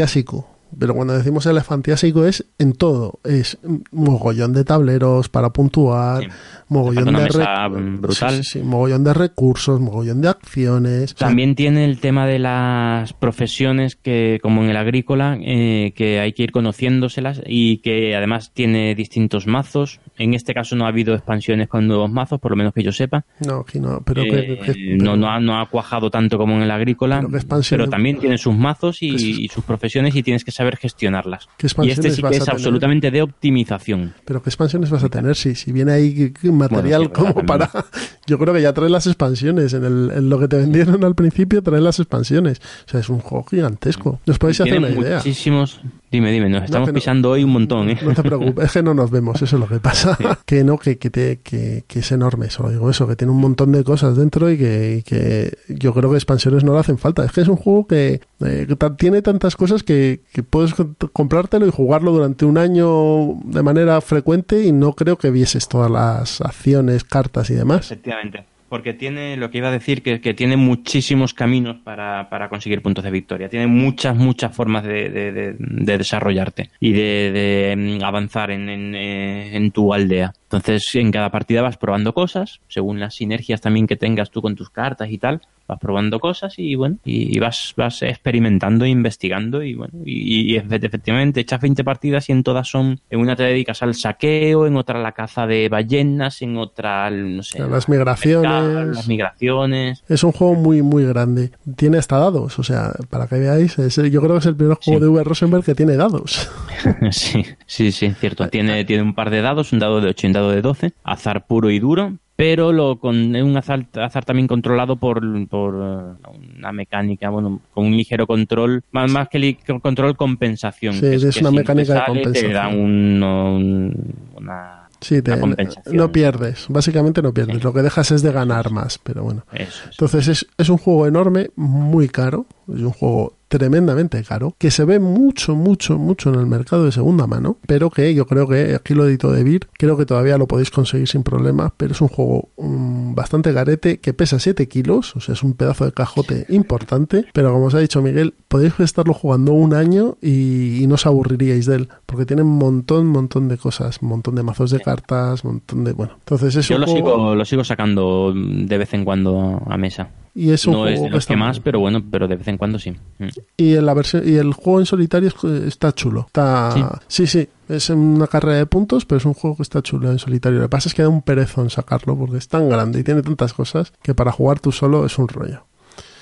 [0.04, 0.48] elefantiásico.
[0.80, 3.20] Pero cuando decimos elefantiásico es en todo.
[3.24, 6.30] Es un mogollón de tableros para puntuar.
[6.74, 8.32] Mogollón una de mesa, mm, brutal.
[8.38, 11.14] sí, sí, sí, mogollón de recursos, mogollón de acciones.
[11.14, 15.94] O sea, También tiene el tema de las profesiones que, como en el agrícola, eh,
[15.96, 20.00] que hay que ir conociéndoselas y que además tiene distintos mazos.
[20.18, 22.92] En este caso no ha habido expansiones con nuevos mazos, por lo menos que yo
[22.92, 23.26] sepa.
[23.46, 26.38] no, aquí no, pero, Eh, que- que- no, pero- no, ha, no ha cuajado tanto
[26.38, 30.44] como en el agrícola, Pero pero también tiene sus mazos y, sus profesiones y tienes
[30.44, 31.48] que saber gestionarlas.
[31.58, 34.14] ¿Qué Y este sí que es absolutamente de optimización.
[34.26, 36.34] Pero qué expansiones vas a tener si, si viene ahí
[36.64, 37.70] material Bueno, sí, como para...
[38.26, 39.74] Yo creo que ya trae las expansiones.
[39.74, 42.60] En, el, en lo que te vendieron al principio trae las expansiones.
[42.86, 44.20] O sea, es un juego gigantesco.
[44.28, 45.18] Os podéis hacer una idea.
[45.18, 45.82] muchísimos...
[46.14, 46.94] Dime, dime, nos estamos no.
[46.94, 47.98] pisando hoy un montón, ¿eh?
[48.04, 50.16] No te preocupes, es que no nos vemos, eso es lo que pasa.
[50.46, 53.40] que no, que, que, te- que, que es enorme, solo digo eso, que tiene un
[53.42, 57.00] montón de cosas dentro y que, y que yo creo que expansiones no le hacen
[57.00, 57.26] falta.
[57.26, 61.66] Es que es un juego que, eh, tiene tantas cosas que, que puedes co- comprártelo
[61.66, 66.42] y jugarlo durante un año de manera frecuente y no creo que vieses todas las
[66.42, 67.88] acciones, cartas y demás.
[67.92, 68.46] Efectivamente.
[68.74, 72.82] Porque tiene lo que iba a decir, que, que tiene muchísimos caminos para, para conseguir
[72.82, 73.48] puntos de victoria.
[73.48, 78.70] Tiene muchas, muchas formas de, de- de- de desarrollarte y de, de, mm, avanzar en,
[78.70, 80.34] en, eh, en tu aldea.
[80.54, 84.56] Entonces, en cada partida vas probando cosas, según las sinergias también que tengas tú con
[84.56, 88.90] tus cartas y tal, vas probando cosas y bueno, y, y vas, vas experimentando, e
[88.90, 93.20] investigando y bueno, y, y efe- efectivamente echas 20 partidas y en todas son, en
[93.20, 97.42] una te dedicas al saqueo, en otra a la caza de ballenas, en otra no
[97.44, 98.52] sé, A las migraciones.
[98.52, 100.04] pescar, las migraciones.
[100.10, 101.52] Es un juego muy, muy grande.
[101.78, 104.78] Tiene hasta dados, o sea, para que veáis, es- yo creo que es el primer
[104.78, 105.04] juego Sí.
[105.04, 105.24] de V.
[105.24, 106.52] Rosenberg que tiene dados.
[107.12, 108.48] sí, sí, sí, cierto.
[108.50, 110.94] Tiene, tiene un par de dados, un dado de 8 y un dado de 12,
[111.04, 116.30] azar puro y duro, pero lo con un azar, azar también controlado por, por eh,
[116.58, 120.94] una mecánica, bueno, con un ligero control, más, más que li- control compensación.
[120.96, 122.54] Sí, que es que una si mecánica de sale, Te compensación.
[122.54, 125.96] da un, un- una, Sí, te- una compensación.
[125.96, 127.58] no pierdes, básicamente no pierdes.
[127.58, 127.64] Sí.
[127.64, 129.46] Lo que dejas es de ganar más, pero bueno.
[129.54, 129.90] Eso, eso.
[129.92, 134.84] Entonces es, es un juego enorme, muy caro, es un juego tremendamente caro, que se
[134.84, 138.74] ve mucho, mucho, mucho en el mercado de segunda mano, pero que yo creo que,
[138.74, 142.02] aquí lo edito de Vir, creo que todavía lo podéis conseguir sin problema, pero es
[142.02, 145.92] un juego mm, bastante garete, que pesa 7 kilos, o sea, es un pedazo de
[145.92, 150.88] cajote importante, pero como os ha dicho Miguel, podéis estarlo jugando un año y, y
[150.88, 154.42] no os aburriríais de él, porque tiene un montón, montón de cosas, un montón de
[154.44, 157.46] mazos de cartas, un montón de, bueno, entonces es Yo un lo juego- sigo, lo
[157.46, 160.10] sigo sacando de vez en cuando a mesa.
[160.36, 162.48] Y es un No es juego de que los más, pero bueno, pero de vez
[162.48, 162.92] en cuando sí.
[163.20, 163.28] Mm.
[163.58, 166.26] Y en la versión y el juego en solitario es- está chulo.
[166.28, 170.12] Está sí, sí, es una carrera de puntos, pero es un juego que está chulo
[170.12, 170.60] en solitario.
[170.60, 173.22] Lo que pasa es que da un perezón sacarlo porque es tan grande y tiene
[173.22, 175.66] tantas cosas que para jugar tú solo es un rollo.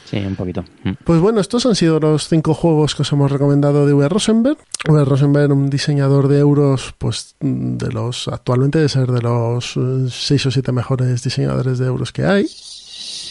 [0.05, 0.65] Sí, un poquito.
[0.83, 0.89] Mm.
[1.05, 4.09] Pues bueno, estos han sido los cinco juegos que os hemos recomendado de V.
[4.09, 4.57] Rosenberg.
[4.89, 5.05] V.
[5.05, 10.45] Rosenberg, un diseñador de euros, pues de los actualmente de ser de los eh, seis
[10.45, 12.45] o siete mejores diseñadores de euros que hay.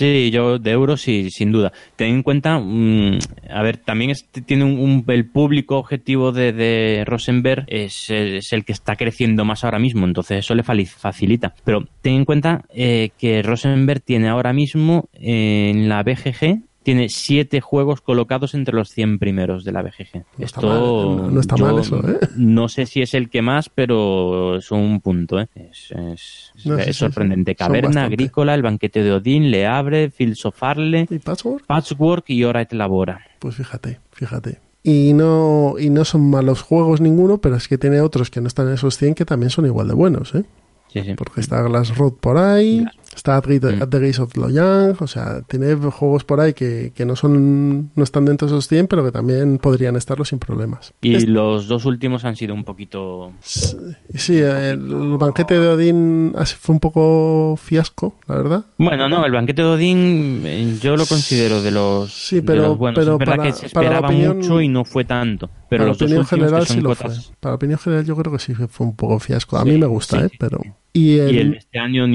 [0.01, 1.75] Sí, yo de euros sí, sin duda.
[1.95, 3.19] Ten en cuenta, mm,
[3.51, 4.15] a ver, también
[4.47, 10.07] tiene un, el público objetivo de, Rosenberg es, el que está creciendo más ahora mismo,
[10.07, 11.55] entonces eso le facilita.
[11.65, 17.09] Pero ten en cuenta eh, que Rosenberg tiene ahora mismo eh, en la BGG tiene
[17.11, 20.25] siete juegos colocados entre los 100 primeros de la BGG.
[20.39, 22.19] No Esto mal, no- no está mal eso, ¿eh?
[22.37, 25.49] No sé si es el que más, pero es un punto, ¿eh?
[25.55, 27.53] Es, es- No, sí, es sí, sorprendente.
[27.53, 27.57] sí.
[27.57, 28.05] Caverna.
[28.05, 31.67] Agrícola, El banquete de Odín, Le Abre, Filsofarle, ¿Y Patchwork?
[31.67, 33.21] Patchwork y Hora et Labora.
[33.39, 34.59] Pues fíjate, fíjate.
[34.83, 38.47] y no, y no son malos juegos ninguno, pero es que tiene otros que no
[38.49, 40.45] están en esos 100 que también son igual de buenos, ¿eh?
[40.89, 41.15] Sí, sí.
[41.15, 42.85] Porque está Glass Road por ahí,
[43.15, 43.89] está At, Mm.
[43.91, 48.05] The Gates of Loyang, o sea, tiene juegos por ahí que, que no son no
[48.05, 50.95] están dentro de esos 100, pero que también podrían estarlo sin problemas.
[51.03, 53.33] Y los dos últimos han sido un poquito...
[53.43, 54.79] sí, el
[55.19, 58.65] banquete de Odín fue un poco fiasco, la verdad.
[58.79, 62.63] Bueno, no, el banquete de Odín eh, yo lo considero de los, Sí, de pero-
[62.63, 62.99] los buenos.
[62.99, 65.49] pero es verdad para- que se esperaba opinión- mucho y no fue tanto.
[65.69, 67.37] Pero Para los la dos opinión últimos general sí lo cotas- fue.
[67.41, 69.57] Para opinión general yo creo que sí fue un poco fiasco.
[69.59, 70.31] A Sí, mí me gusta, sí, ¿eh?
[70.39, 70.61] Pero...
[70.93, 72.07] Y el, Y el este año,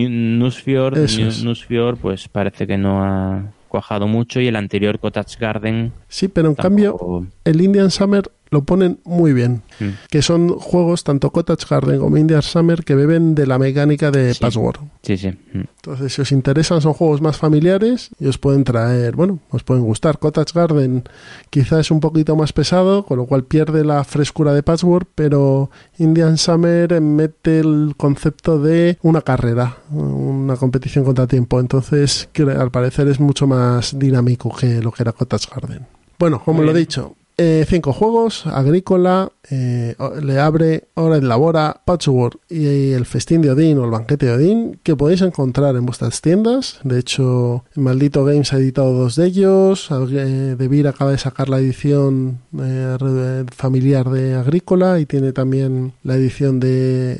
[1.29, 1.43] es.
[1.43, 4.39] Newsfjord, pues parece que no ha cuajado mucho.
[4.41, 8.99] Y el anterior, Cottage Garden, Sí, pero en cambio tampoco- el Indian Summer lo ponen
[9.03, 9.61] muy bien.
[9.79, 9.89] Mm.
[10.09, 14.33] Que son juegos, tanto Cottage Garden como Indian Summer, que beben de la mecánica de
[14.33, 14.39] Sí.
[14.39, 14.77] Password.
[15.01, 15.29] Sí, sí.
[15.29, 15.61] mm.
[15.77, 19.83] Entonces, si os interesan, son juegos más familiares y os pueden traer, bueno, os pueden
[19.83, 20.17] gustar.
[20.19, 21.03] Cottage Garden
[21.49, 25.69] quizá es un poquito más pesado, con lo cual pierde la frescura de Password, pero
[25.99, 31.59] Indian Summer mete el concepto de una carrera, una competición contra tiempo.
[31.59, 35.85] Entonces, que al parecer es mucho más dinámico que lo que era Cottage Garden.
[36.17, 41.81] Bueno, como lo he dicho, eh, cinco juegos, Agrícola, eh, Le Abre, Hora en Labora,
[41.85, 45.85] Patchwork y el Festín de Odín o el Banquete de Odín, que podéis encontrar en
[45.85, 46.79] vuestras tiendas.
[46.83, 49.89] De hecho, Maldito Games ha editado dos de ellos.
[49.91, 55.93] eh, De Vir acaba de sacar la edición eh, familiar de Agrícola y tiene también
[56.03, 57.13] la edición de,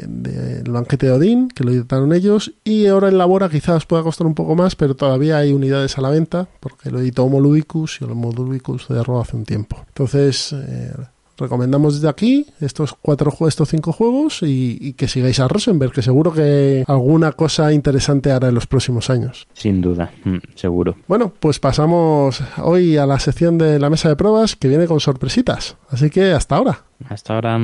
[0.66, 2.54] El Banquete de Odín, que lo editaron ellos.
[2.64, 6.02] Y Hora en Labora quizás pueda costar un poco más, pero todavía hay unidades a
[6.02, 9.78] la venta, porque lo editó Homoludicus y Homoludicus cerró hace un tiempo.
[9.88, 10.05] Entonces,
[10.53, 10.91] eh,
[11.38, 16.02] recomendamos desde aquí estos cuatro estos cinco juegos y, y que sigáis a Rosenberg, que
[16.02, 19.48] seguro que alguna cosa interesante hará en los próximos años.
[19.53, 20.95] Sin duda, mm, seguro.
[21.07, 24.99] Bueno, pues pasamos hoy a la sección de la mesa de pruebas que viene con
[24.99, 25.77] sorpresitas.
[25.90, 26.84] Así que hasta ahora.
[27.10, 27.60] Hasta ahora.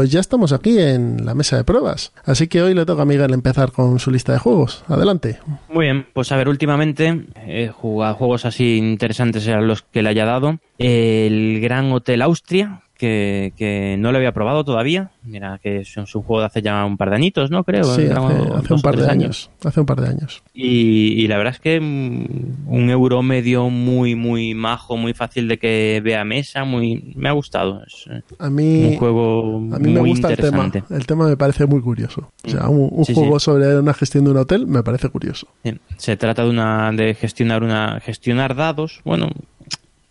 [0.00, 2.14] Pues ya estamos aquí en la mesa de pruebas.
[2.24, 4.82] Así que hoy le toca a Miguel empezar con su lista de juegos.
[4.88, 5.38] Adelante.
[5.68, 10.08] Muy bien, pues a ver, últimamente he jugado juegos así interesantes a los que le
[10.08, 10.58] haya dado.
[10.78, 15.10] El Gran Hotel Austria, que, que no lo había probado todavía.
[15.24, 17.64] Mira, que es un, es un juego de hace ya un par de añitos, ¿no?
[17.64, 17.84] Creo.
[17.84, 19.50] Sí, hace, un par de años.
[19.64, 20.42] Hace un par de años.
[20.54, 25.48] Y, y la verdad es que mm, un euro medio muy, muy majo, muy fácil
[25.48, 27.82] de que vea mesa, muy me ha gustado.
[27.86, 30.70] Es eh, A mí, un juego a mí me muy gusta el tema.
[30.90, 32.30] El tema me parece muy curioso.
[32.44, 33.44] O sea, un, un Sí, juego sí.
[33.46, 35.48] sobre una gestión de un hotel me parece curioso.
[35.96, 39.00] Se trata de una de gestionar una gestionar dados.
[39.04, 39.28] Bueno,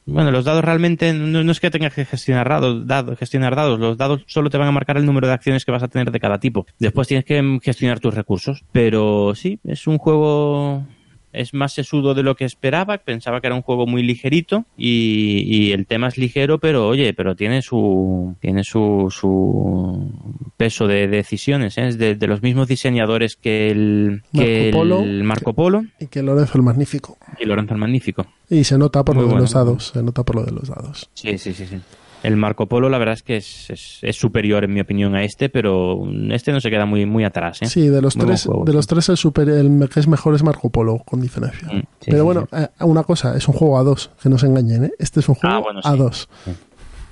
[0.09, 3.79] bueno, los dados realmente no, es que tengas que gestionar dados, gestionar dados.
[3.79, 6.11] Los dados solo te van a marcar el número de acciones que vas a tener
[6.11, 6.65] de cada tipo.
[6.79, 8.63] Después tienes que gestionar tus recursos.
[8.71, 10.85] Pero sí, es un juego
[11.33, 12.97] es más sesudo de lo que esperaba.
[12.97, 17.13] Pensaba que era un juego muy ligerito y, y el tema es ligero, pero oye,
[17.13, 20.11] pero tiene su tiene su, su
[20.57, 21.77] peso de decisiones.
[21.77, 21.87] ¿eh?
[21.87, 24.99] Es de, de los mismos diseñadores que el que Marco Polo.
[25.01, 27.17] el Marco Polo Y que Lorenzo el Magnífico.
[27.39, 28.25] y Lorenzo el Magnífico.
[28.49, 29.43] Y se nota por Muy lo de bueno.
[29.43, 29.91] los dados.
[29.93, 31.09] Se nota por lo de los dados.
[31.13, 31.77] Sí, sí, sí, sí.
[32.23, 35.23] El Marco Polo, la verdad es que es, es, es superior, en mi opinión, a
[35.23, 36.01] este, pero
[36.31, 37.61] este no se queda muy, muy atrás.
[37.61, 37.67] ¿eh?
[37.67, 38.75] Sí, de los Muy tres, juego, de sí.
[38.75, 41.67] los tres el, super, el que es mejor es Marco Polo, con diferencia.
[41.69, 44.37] Mm, sí, Pero sí, bueno, eh, una cosa, es un juego a dos, que no
[44.37, 44.91] se engañen, ¿eh?
[44.99, 45.87] Este es un juego Ah, bueno, sí.
[45.87, 46.27] a dos.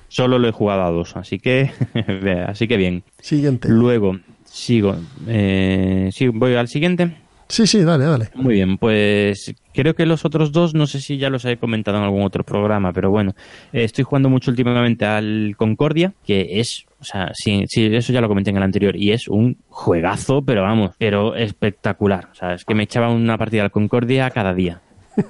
[0.10, 1.72] Solo lo he jugado a dos, así que,
[2.48, 3.04] así que bien.
[3.22, 3.70] Siguiente.
[3.70, 4.96] Luego, sigo.
[5.28, 7.16] Eh, sí, voy al siguiente.
[7.50, 8.30] Sí, sí, dale, dale.
[8.36, 11.98] Muy bien, pues creo que los otros dos, no sé si ya los he comentado
[11.98, 13.36] en algún otro programa, pero bueno,
[13.72, 18.22] eh, estoy jugando mucho últimamente al Concordia, que es, o sea, sí, sí, eso ya
[18.22, 22.28] lo comenté en el anterior, y es un juegazo, pero vamos, pero espectacular.
[22.32, 24.82] O sea, es que me echaba una partida al Concordia cada día,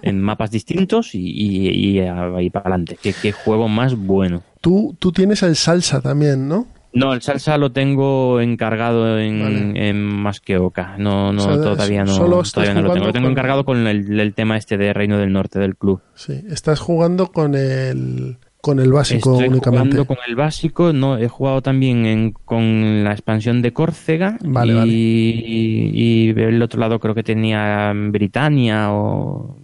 [0.01, 2.97] en mapas distintos y, y, y ahí para adelante.
[3.01, 4.41] ¿Qué, qué juego más bueno.
[4.59, 6.67] Tú, tú tienes el salsa también, ¿no?
[6.97, 9.89] No, el salsa lo tengo encargado en, Vale.
[9.89, 10.95] en más que Oca.
[10.97, 13.05] No, no, O sea, todavía no, solo todavía no lo tengo.
[13.07, 16.01] Lo tengo con- encargado con el, el tema este de Reino del Norte del club.
[16.15, 16.33] Sí.
[16.49, 19.89] Estás jugando con el, con el básico Estoy únicamente.
[19.95, 24.73] jugando con el básico, no, he jugado también en- con la expansión de Córcega Vale,
[24.73, 24.91] y, vale.
[24.93, 29.55] y el otro lado creo que tenía Britania o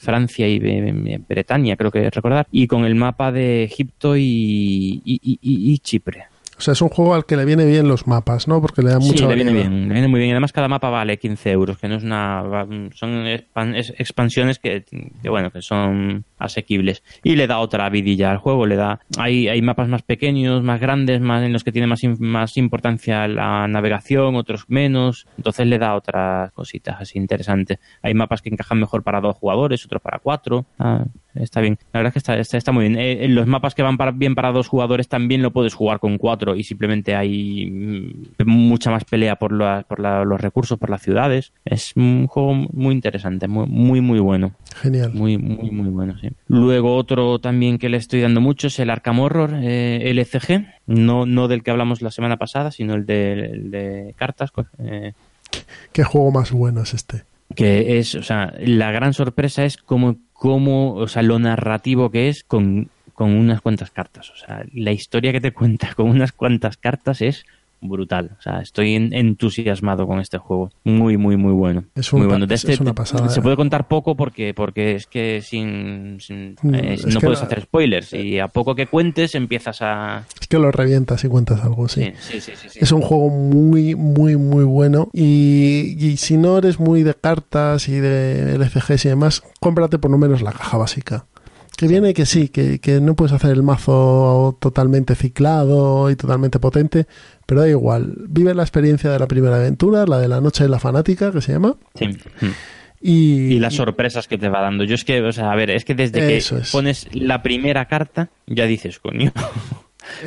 [0.00, 0.58] Francia y
[1.28, 4.22] Bretaña, creo que recordar, y con el mapa de Egipto y,
[5.04, 6.24] y- y- y- y Chipre.
[6.58, 8.60] O sea, es un juego al que le viene bien los mapas, ¿no?
[8.60, 9.70] Porque le Sí, mucha le viene variedad.
[9.70, 10.32] bien, le viene muy bien.
[10.32, 12.42] Además, cada mapa vale 15 euros, que no es una.
[12.94, 14.84] Son expan- es- expansiones que,
[15.22, 17.04] que, bueno, que son asequibles.
[17.22, 20.80] Y le da otra vidilla al juego, le da, hay, hay mapas más pequeños, más
[20.80, 25.78] grandes, más en los que tiene más, más importancia la navegación, otros menos, entonces le
[25.78, 27.78] da otras cositas así interesantes.
[28.02, 30.66] Hay mapas que encajan mejor para dos jugadores, otros para cuatro.
[30.78, 31.04] Ah,
[31.34, 31.78] está bien.
[31.92, 32.98] La verdad es que está, está, muy bien.
[32.98, 36.00] Eh, en los mapas que van para, bien para dos jugadores también lo puedes jugar
[36.00, 39.52] con cuatro y simplemente hay mm, mucha más pelea por,
[39.86, 41.52] por los recursos, por las ciudades.
[41.64, 44.52] Es un juego muy interesante, muy, muy, muy bueno.
[44.76, 45.12] Genial.
[45.14, 46.30] Muy, muy, muy bueno, sí.
[46.46, 50.66] Luego otro también que le estoy dando mucho es el Arkham Horror eh, LCG.
[50.86, 54.50] No, no del que hablamos la semana pasada, sino el de, cartas.
[54.78, 55.12] Eh.
[55.92, 57.24] ¿Qué juego más bueno es este?
[57.54, 62.28] Que es, o sea, la gran sorpresa es cómo cómo, o sea, lo narrativo que
[62.28, 62.88] es con,
[63.18, 64.30] con unas cuantas cartas.
[64.30, 67.44] O sea, la historia que te cuenta con unas cuantas cartas es
[67.80, 68.30] brutal.
[68.38, 70.70] O sea, estoy entusiasmado con este juego.
[70.84, 71.82] Muy, muy, muy bueno.
[71.96, 72.46] Es, muy bueno.
[72.48, 73.28] este, una pasada.
[73.28, 78.12] Se puede contar poco porque, porque es que sin, mm, eh, no puedes hacer spoilers.
[78.12, 80.24] Y a poco que cuentes empiezas a...
[80.40, 82.12] Es que lo revientas y cuentas algo, sí.
[82.20, 85.08] Sí, sí, sí, es un juego muy, muy, muy bueno.
[85.12, 90.12] Y, y, si no eres muy de cartas y de LCGs y demás, cómprate por
[90.12, 91.26] lo menos la caja básica.
[91.78, 96.58] Que viene que sí, que, que no puedes hacer el mazo totalmente ciclado y totalmente
[96.58, 97.06] potente,
[97.46, 98.14] pero da igual.
[98.28, 101.40] Vive la experiencia de la primera aventura, la de la noche de la fanática, que
[101.40, 101.76] se llama.
[101.94, 102.08] Sí.
[103.00, 104.82] Y, las sorpresas que te va dando.
[104.82, 106.42] Yo es que, o sea, a ver, es que desde que
[106.72, 109.32] pones la primera carta, ya dices, coño.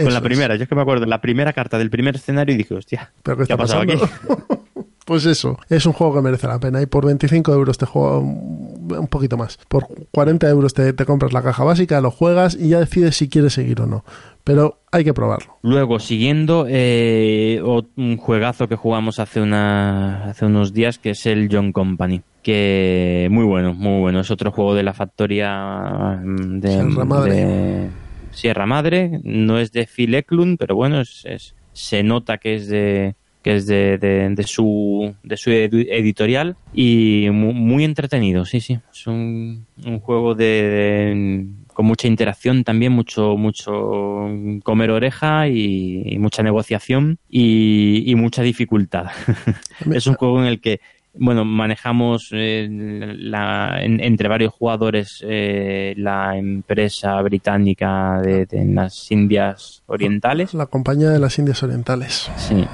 [0.02, 2.57] Con la primera, yo es que me acuerdo, la primera carta del primer escenario y
[2.57, 3.95] dije, hostia, ¿qué, ha pasado aquí?
[5.06, 6.82] pues eso, es un juego que merece la pena.
[6.82, 8.22] Y por 25 euros te juego
[8.99, 9.59] un poquito más.
[9.68, 13.30] Por 40 euros te, te compras la caja básica, lo juegas y ya decides si
[13.30, 14.03] quieres seguir o no
[14.43, 15.57] pero hay que probarlo.
[15.61, 21.47] Luego, siguiendo eh, un juegazo que jugamos hace, una, hace unos días, que es el
[21.51, 24.22] John Company, que muy bueno, muy bueno.
[24.22, 27.89] Es otro juego de la factoría mm, de Sierra Madre.
[28.31, 29.19] Sierra Madre.
[29.23, 33.65] No es de Phil Eklund, pero bueno, es, se nota que es de que es
[33.65, 38.80] de, de, su, de su editorial y muy, entretenido, sí, sí.
[38.91, 44.30] Es un, un juego de con mucha interacción también, mucho, mucho
[44.63, 49.07] comer oreja y, mucha negociación y, mucha dificultad.
[49.93, 50.80] es un juego en el que
[51.13, 60.53] bueno, manejamos eh, entre varios jugadores eh, la empresa británica de, de, las Indias Orientales.
[60.53, 62.31] La compañía de las Indias Orientales.
[62.38, 62.65] Sí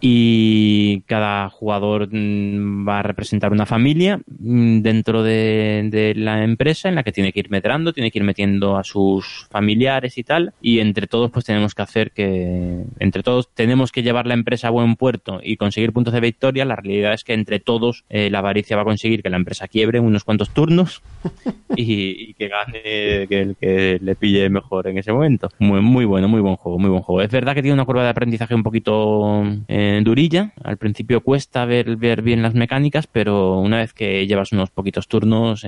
[0.00, 6.94] y cada jugador mm, va a representar una familia mm, dentro de, la empresa en
[6.94, 10.52] la que tiene que ir medrando, tiene que ir metiendo a sus familiares y tal
[10.60, 14.68] y entre todos pues tenemos que hacer que entre todos tenemos que llevar la empresa
[14.68, 16.64] a buen puerto y conseguir puntos de victoria.
[16.64, 19.68] La realidad es que entre todos eh, la avaricia va a conseguir que la empresa
[19.68, 21.02] quiebre unos cuantos turnos
[21.76, 22.82] y, que gane
[23.28, 25.48] que el que le pille mejor en ese momento.
[25.58, 27.22] Muy, muy bueno muy buen juego muy buen juego.
[27.22, 30.52] Es verdad que tiene una curva de aprendizaje un poquito eh, durilla.
[30.62, 35.08] Al principio cuesta ver, ver bien las mecánicas, pero una vez que llevas unos poquitos
[35.08, 35.66] turnos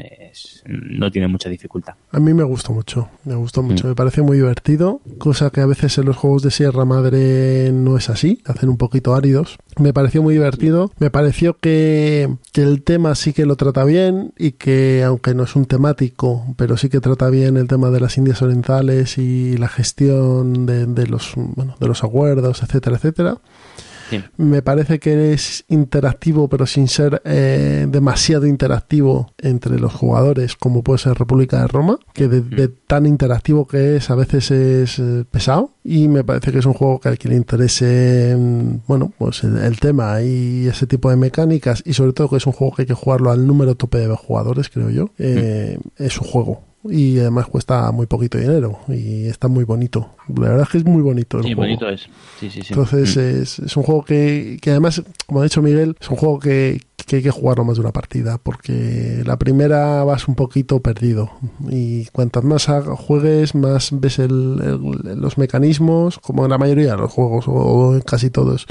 [0.66, 1.94] no tiene mucha dificultad.
[2.10, 3.90] A mí me gustó mucho, me gustó mucho, mm.
[3.90, 7.96] me parece muy divertido, cosa que a veces en los juegos de Sierra Madre no
[7.96, 9.58] es así, hacen un poquito áridos.
[9.78, 14.52] Me pareció muy divertido, me pareció que, el tema sí que lo trata bien y
[14.52, 18.18] que aunque no es un temático, pero sí que trata bien el tema de las
[18.18, 23.38] Indias Orientales y la gestión de, de los, bueno, de los acuerdos, etcétera, etcétera.
[24.36, 30.82] Me parece que es interactivo, pero sin ser eh, demasiado interactivo entre los jugadores, como
[30.82, 35.24] puede ser República de Roma, que de, tan interactivo que es, a veces es eh,
[35.30, 35.70] pesado.
[35.84, 39.44] Y me parece que es un juego que al que le interese, mm, bueno, pues
[39.44, 42.82] el, tema y ese tipo de mecánicas, y sobre todo que es un juego que
[42.82, 47.18] hay que jugarlo al número tope de jugadores, creo yo, eh, es un juego y
[47.18, 50.14] además cuesta muy poquito dinero y está muy bonito.
[50.28, 51.38] La verdad es que es muy bonito.
[51.38, 52.09] El sí, bonito es.
[52.40, 52.68] Sí, sí, sí.
[52.70, 53.20] Entonces mm.
[53.20, 56.80] es, es, un juego que, que además, como ha dicho Miguel, es un juego que,
[57.06, 61.30] que hay que jugarlo más de una partida porque la primera vas un poquito perdido
[61.68, 64.56] y cuantas más juegues más ves el,
[65.20, 68.66] los mecanismos como en la mayoría de los juegos o en casi todos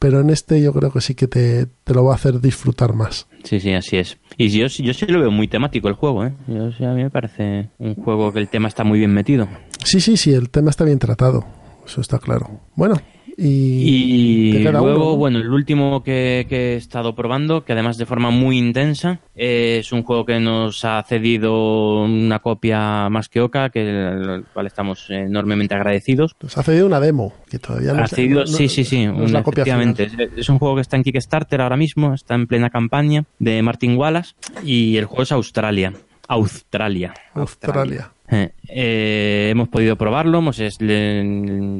[0.00, 2.94] pero en este yo creo que sí que te, te, lo va a hacer disfrutar
[2.94, 3.28] más.
[3.44, 4.18] Sí, sí, así es.
[4.38, 6.32] Y yo, yo sí lo veo muy temático el juego, ¿eh?
[6.48, 9.46] Yo, a mí me parece un juego que el tema está muy bien metido.
[9.84, 11.44] Sí, sí, sí, el tema está bien tratado,
[11.84, 12.48] eso está claro.
[12.76, 12.96] Bueno,
[13.42, 19.20] y, luego, bueno, el último que, he estado probando, que además de forma muy intensa,
[19.34, 24.66] es un juego que nos ha cedido una copia más que oca, que el cual
[24.66, 26.36] estamos enormemente agradecidos.
[26.42, 30.10] Nos ha cedido una demo, que todavía no ha cedido, Sí, sí, sí, efectivamente.
[30.36, 33.96] Es un juego que está en Kickstarter ahora mismo, está en plena campaña de Martin
[33.96, 35.94] Wallace y el juego es Australia.
[36.28, 37.14] Australia.
[37.34, 38.12] Australia.
[38.12, 41.22] Eh, eh, hemos podido probarlo, hemos le,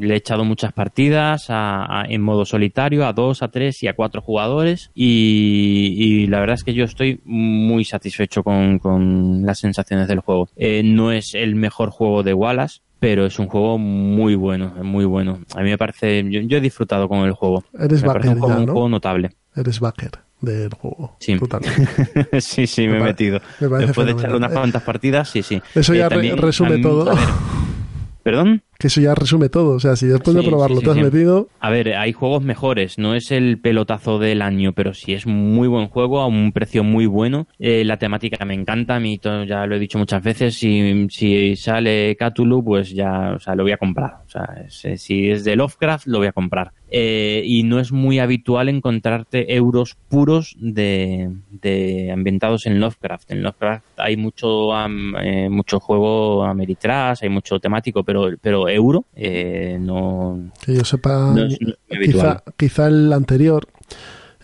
[0.00, 3.88] le he echado muchas partidas a- a- en modo solitario, a dos, a tres y
[3.88, 9.44] a cuatro jugadores y, y la verdad es que yo estoy muy satisfecho con, con
[9.46, 10.48] las sensaciones del juego.
[10.56, 15.04] Eh, no es el mejor juego de Wallace, pero es un juego muy bueno, muy
[15.04, 15.38] bueno.
[15.54, 17.64] A mí me parece, yo, yo he disfrutado con el juego.
[17.78, 18.72] Eres me parece un juego, ya, un ¿no?
[18.72, 19.30] juego notable.
[19.56, 20.10] Eres backer
[20.40, 21.16] del juego.
[21.20, 21.38] Sí.
[22.40, 23.40] Sí, sí, me, Me he metido.
[23.60, 24.36] me Después de echarle fenomenal.
[24.36, 25.60] unas cuantas partidas, sí, sí.
[25.74, 27.04] Eso Eh, ya re- también, resume todo.
[27.04, 27.18] ver,
[28.22, 28.62] ¿Perdón?
[28.80, 29.74] Que eso ya resume todo.
[29.74, 32.12] O sea, si después de Sí, probarlo sí, sí, te has metido, A ver, hay
[32.14, 36.26] juegos mejores, no es el pelotazo del año, pero sí es muy buen juego a
[36.26, 37.46] un precio muy bueno.
[37.58, 41.56] Eh, la temática me encanta, a mí ya lo he dicho muchas veces, si, si
[41.56, 44.14] sale Cthulhu, pues ya, o sea, lo voy a comprar.
[44.26, 46.72] O sea, es- si es de Lovecraft, lo voy a comprar.
[46.92, 53.30] Eh, y no es muy habitual encontrarte euros puros de, de ambientados en Lovecraft.
[53.30, 59.04] En Lovecraft hay mucho am- eh, mucho juego Ameritrash, hay mucho temático, pero pero euro
[59.14, 62.42] eh, no, que yo sepa, no es, no es muy habitual.
[62.42, 63.68] quizá, quizá el anterior.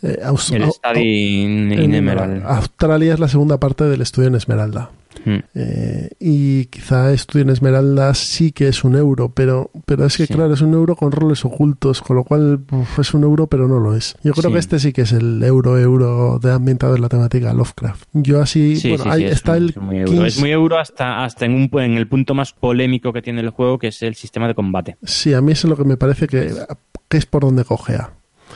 [0.03, 2.43] eh, El en Emerald.
[2.45, 4.91] Australia es la segunda parte del estudio en Esmeralda.
[5.27, 5.39] Mm.
[5.55, 10.27] Eh, y quizá Estudio en Esmeralda sí que es un euro, pero, pero es que
[10.27, 10.33] Sí.
[10.35, 13.67] claro, es un euro con roles ocultos, con lo cual uf, es un euro, pero
[13.69, 14.15] no lo es.
[14.23, 14.53] Yo creo Sí.
[14.55, 18.05] que este sí que es el euro euro de ambientado en la temática Lovecraft.
[18.13, 20.13] Yo así, Sí, bueno, sí, ahí sí, es está muy- el es muy euro.
[20.13, 23.41] 15 Es muy euro hasta, hasta en, un, en el punto más polémico que tiene
[23.41, 24.97] el juego, que es el sistema de combate.
[25.03, 26.53] Sí, a mí eso es lo que me parece que,
[27.09, 28.11] que es por donde cojea.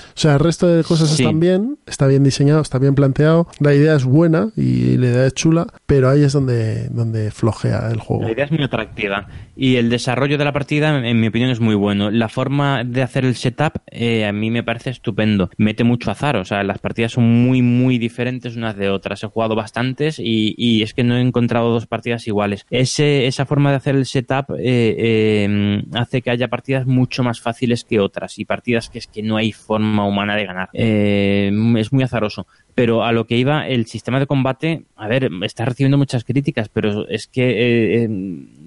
[0.08, 1.22] O sea, el resto de cosas Sí.
[1.22, 5.26] están bien, está bien diseñado, está bien planteado, la idea es buena y la idea
[5.26, 8.22] es chula, pero ahí es donde, donde flojea el juego.
[8.24, 9.26] La idea es muy atractiva
[9.60, 12.10] y el desarrollo de la partida, en- mi opinión, es muy bueno.
[12.10, 15.50] La forma de hacer el setup eh, a mí me parece estupendo.
[15.58, 19.22] Mete mucho azar, o sea, las partidas son muy, muy diferentes unas de otras.
[19.22, 22.64] He jugado bastantes y, y es que no he encontrado dos partidas iguales.
[22.70, 27.40] Ese, esa forma de hacer el setup eh, eh, hace que haya partidas mucho más
[27.40, 30.68] fáciles que otras y partidas que es que no hay forma humana de ganar.
[30.72, 32.46] Eh, es muy azaroso.
[32.80, 36.70] Pero a lo que iba, el sistema de combate, a ver, está recibiendo muchas críticas,
[36.70, 38.08] pero es que eh,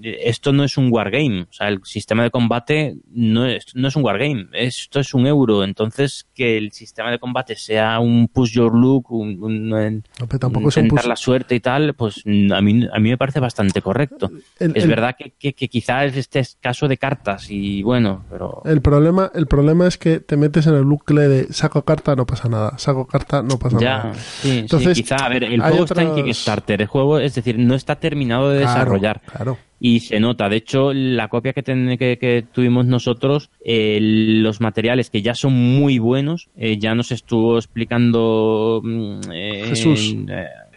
[0.04, 1.42] eh, esto no es un wargame.
[1.50, 4.46] O sea, el sistema de combate no es, no es un wargame.
[4.52, 5.64] Esto es un euro.
[5.64, 10.26] Entonces, que el sistema de combate sea un push your luck, un, un- un- No,
[10.28, 12.98] pero tampoco es un intentar push- la suerte y tal, pues mm, a mí, a
[13.00, 14.30] mí me parece bastante correcto.
[14.60, 18.24] El- es el- verdad que, que, que quizás este es caso de cartas y bueno,
[18.30, 18.62] pero...
[18.64, 22.26] El problema, el problema es que te metes en el bucle de saco carta, no
[22.26, 24.03] pasa nada, saco carta, no pasa Ya, nada.
[24.14, 27.58] Sí, Entonces, sí, quizá, a ver, el juego está en Kickstarter, el juego, es decir,
[27.58, 29.20] no está terminado de Claro, desarrollar.
[29.22, 29.58] Claro.
[29.80, 34.60] Y se nota, de hecho, la copia que, ten- que, que tuvimos nosotros, eh, los
[34.60, 40.14] materiales que ya son muy buenos, eh, ya nos estuvo explicando mm, eh, Jesús.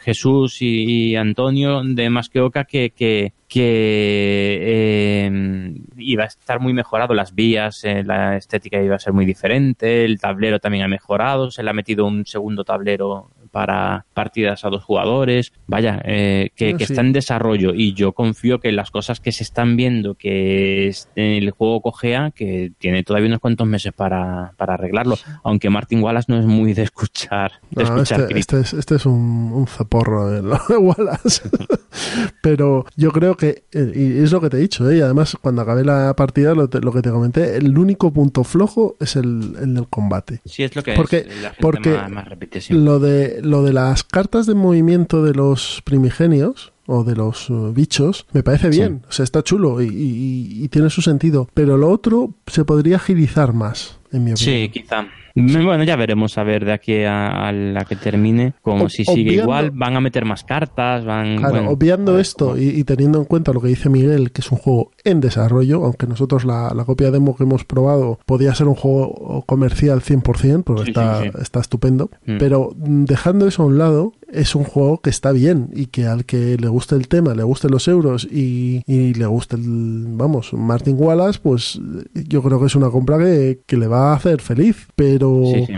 [0.08, 6.72] Jesús y, Antonio de Más que Oca que, que, que eh, iba a estar muy
[6.72, 10.88] mejorado las vías, eh, la estética iba a ser muy diferente, el tablero también ha
[10.88, 16.52] mejorado, se le ha metido un segundo tablero para partidas a dos jugadores, vaya, eh,
[16.56, 16.94] que, que sí.
[16.94, 21.10] está en desarrollo y yo confío que las cosas que se están viendo, que es-
[21.16, 26.32] el juego cojea, que tiene todavía unos cuantos meses para, para arreglarlo, aunque Martin Wallace
[26.32, 29.66] no es muy de escuchar, de No, escuchar este, este es, este es un, un
[29.66, 31.50] zaporro de lo de Wallace.
[32.44, 34.98] Pero yo creo que, eh, y es lo que te he dicho, ¿eh?
[34.98, 38.44] y además cuando acabé la partida, lo, te- lo que te comenté, el único punto
[38.44, 40.42] flojo es el, el del combate.
[40.46, 42.28] Sí, es lo que porque- es, la gente porque más, más.
[42.70, 47.74] Lo de, lo de las cartas de movimiento de los primigenios o de los uh,
[47.74, 48.80] bichos me parece Sí.
[48.80, 52.64] bien, o sea, está chulo y, y- y tiene su sentido, pero lo otro se
[52.64, 54.38] podría agilizar más, en mi opinión.
[54.38, 55.06] Sí, quizá.
[55.42, 59.06] Bueno, ya veremos a ver de aquí a, a la que termine, como Ob- si
[59.06, 61.38] sigue obviando- igual, van a meter más cartas, van...
[61.38, 64.52] Claro, bueno, obviando esto y, y teniendo en cuenta lo que dice Miguel, que es
[64.52, 68.68] un juego en desarrollo, aunque nosotros la, la copia demo que hemos probado podía ser
[68.68, 71.38] un juego comercial 100%, porque Sí, está, sí, sí.
[71.42, 72.38] está estupendo, Mm.
[72.40, 76.06] pero mm, dejando eso a un lado, es un juego que está bien y que
[76.06, 80.06] al que le guste el tema, le gusten los euros y, y le guste el,
[80.10, 81.80] vamos, Martin Wallace, pues
[82.14, 85.44] yo creo que es una compra que, que le va a hacer feliz, pero...
[85.54, 85.74] Sí, sí.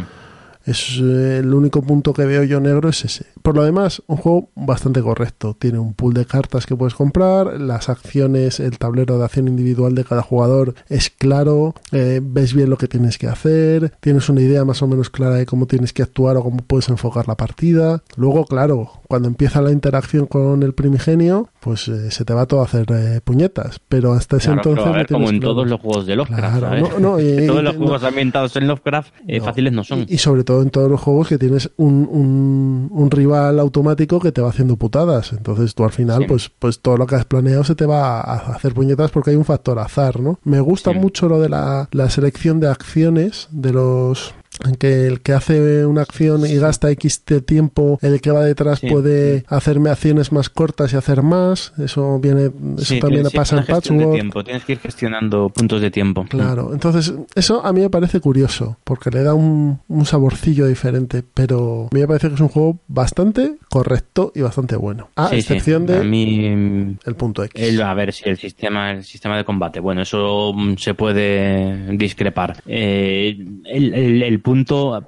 [0.66, 3.26] Es eh, el único punto que veo yo negro es ese.
[3.42, 5.56] Por lo demás, un juego bastante correcto.
[5.58, 9.96] Tiene un pool de cartas que puedes comprar, las acciones, el tablero de acción individual
[9.96, 14.42] de cada jugador es claro, eh, ves bien lo que tienes que hacer, tienes una
[14.42, 17.36] idea más o menos clara de cómo tienes que actuar o cómo puedes enfocar la
[17.36, 18.04] partida.
[18.18, 22.62] Luego, claro, cuando empieza la interacción con el primigenio, pues eh, se te va todo
[22.62, 23.80] a hacer eh, puñetas.
[23.90, 24.86] Pero hasta ese Claro, entonces.
[24.94, 27.76] pero no como en todos los juegos de Lovecraft, Claro, no, no, y- todos los
[27.76, 29.46] juegos ambientados en Lovecraft eh, No.
[29.46, 30.00] fáciles no son.
[30.08, 34.20] Y, y sobre todo en todos los juegos que tienes un, un, un rival automático
[34.20, 35.34] que te va haciendo putadas.
[35.34, 36.26] Entonces tú al final, Sí.
[36.28, 39.36] pues, pues todo lo que has planeado se te va a hacer puñetas porque hay
[39.36, 40.40] un factor azar, ¿no?
[40.44, 41.00] Me gusta Sí.
[41.00, 44.34] mucho lo de la, la selección de acciones de los
[44.80, 48.80] que el que hace una acción y gasta X de tiempo, el que va detrás
[48.80, 48.88] Sí.
[48.88, 51.74] puede hacerme acciones más cortas y hacer más.
[51.78, 52.46] Eso viene,
[52.78, 54.14] eso Sí, también pasa en gestión de Patchwork.
[54.22, 54.44] tiempo.
[54.44, 56.26] Tienes que ir gestionando puntos de tiempo.
[56.30, 61.24] Claro, entonces eso a mí me parece curioso, porque le da un, un saborcillo diferente,
[61.34, 65.10] pero a mí me parece que es un juego bastante correcto y bastante bueno.
[65.16, 67.62] A Sí, excepción A de mí, mm, el punto X.
[67.62, 71.96] el- a ver si el sistema, el sistema de combate, bueno, eso mm, se puede
[71.98, 72.58] discrepar.
[72.66, 74.49] Eh, el, el- el punto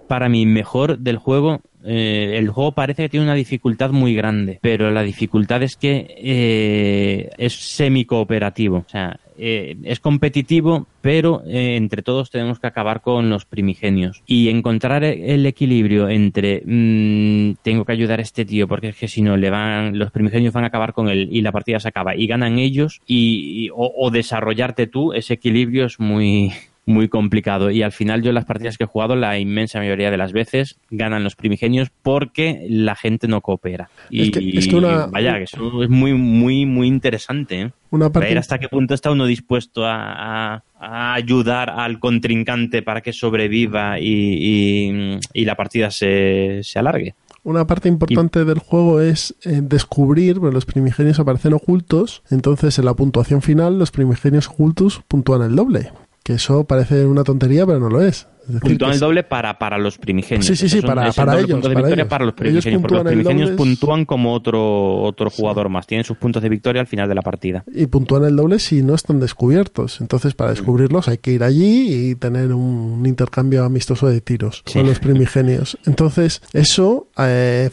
[0.08, 4.60] para mí mejor del juego, eh, el juego parece que tiene una dificultad muy grande,
[4.62, 8.78] pero la dificultad es que eh, es semi-cooperativo.
[8.78, 14.22] O sea, eh, es competitivo, pero entre todos tenemos que acabar con los primigenios.
[14.28, 19.08] Y encontrar el equilibrio entre mm, tengo que ayudar a este tío, porque es que
[19.08, 21.88] si no, le van, los primigenios van a acabar con él y la partida se
[21.88, 26.52] acaba y ganan ellos, y, o desarrollarte tú, ese equilibrio es muy
[26.86, 30.10] muy complicado y al final yo en las partidas que he jugado la inmensa mayoría
[30.10, 34.68] de las veces ganan los primigenios porque la gente no coopera y Es que- es
[34.68, 37.72] que una- vaya que eso es muy muy muy interesante ¿eh?
[37.92, 43.02] Una ver hasta qué punto está uno dispuesto a, a- a ayudar al contrincante para
[43.02, 44.06] que sobreviva y,
[44.40, 47.14] y- y la partida se, se alargue.
[47.44, 52.86] Una parte importante del juego es eh, descubrir, bueno, los primigenios aparecen ocultos, entonces en
[52.86, 55.92] la puntuación final los primigenios ocultos puntúan el doble.
[56.24, 58.28] Que eso parece una tontería, pero no lo es.
[58.42, 60.46] Es decir, Puntúan el doble para, para los primigenios.
[60.46, 62.08] Sí, sí, sí, es un- para- es para ellos, para victoria ellos.
[62.08, 65.86] para los Ellos primigenios, porque los primigenios doble, puntúan como otro, otro jugador más.
[65.88, 67.64] Tienen sus puntos de victoria al final de la partida.
[67.74, 70.02] y puntúan el doble si no están descubiertos.
[70.02, 70.38] Entonces, Mm.
[70.38, 74.74] para descubrirlos hay que ir allí y tener un intercambio amistoso de tiros Sí.
[74.80, 75.78] con los primigenios.
[75.86, 77.70] Entonces, eso eh,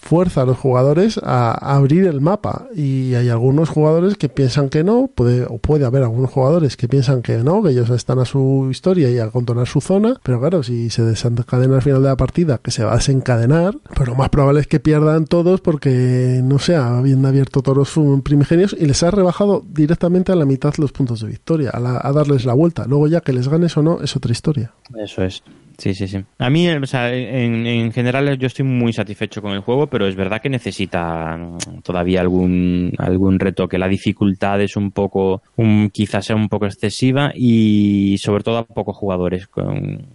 [0.00, 2.66] fuerza a los jugadores a, abrir el mapa.
[2.74, 6.88] Y hay algunos jugadores que piensan que no, puede, o puede haber algunos jugadores que
[6.88, 10.14] piensan que no, que ellos están a su historia y a controlar su zona.
[10.22, 13.76] Pero claro, si se desencadena al final de la partida, que se va a desencadenar,
[13.94, 18.74] pues lo más probable es que pierdan todos porque no sé, habiendo abierto fu- primigenios
[18.78, 22.12] y les ha rebajado directamente a la mitad los puntos de victoria, a, la- a
[22.12, 22.86] darles la vuelta.
[22.86, 24.72] Luego ya que les ganes o no, es otra historia.
[24.96, 25.42] Eso es.
[25.80, 26.22] Sí, sí, sí.
[26.38, 30.06] A mí, o sea, en, en general yo estoy muy satisfecho con el juego, pero
[30.06, 33.78] es verdad que necesita mm, todavía algún, algún retoque.
[33.78, 38.66] La dificultad es un poco, un, quizás sea un poco excesiva y sobre todo a
[38.66, 39.46] pocos jugadores.
[39.46, 40.06] Con,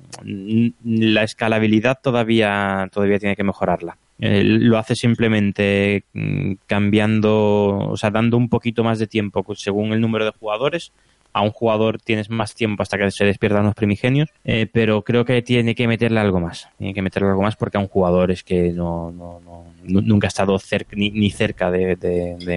[0.84, 3.98] la escalabilidad todavía, todavía tiene que mejorarla.
[4.20, 9.94] Eh, lo hace simplemente mm, cambiando, o sea, dando un poquito más de tiempo según
[9.94, 10.94] el número de jugadores
[11.36, 15.26] a un jugador tienes más tiempo hasta que se despiertan los primigenios, eh, pero creo
[15.26, 16.70] que tiene que meterle algo más.
[16.78, 20.02] Tiene que meterle algo más porque a un jugador es que no, no, no- nu-
[20.02, 20.58] nunca ha estado
[20.94, 21.98] ni, ni cerca de,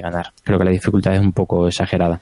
[0.00, 0.28] ganar.
[0.44, 2.20] Creo que la dificultad es un poco exagerada.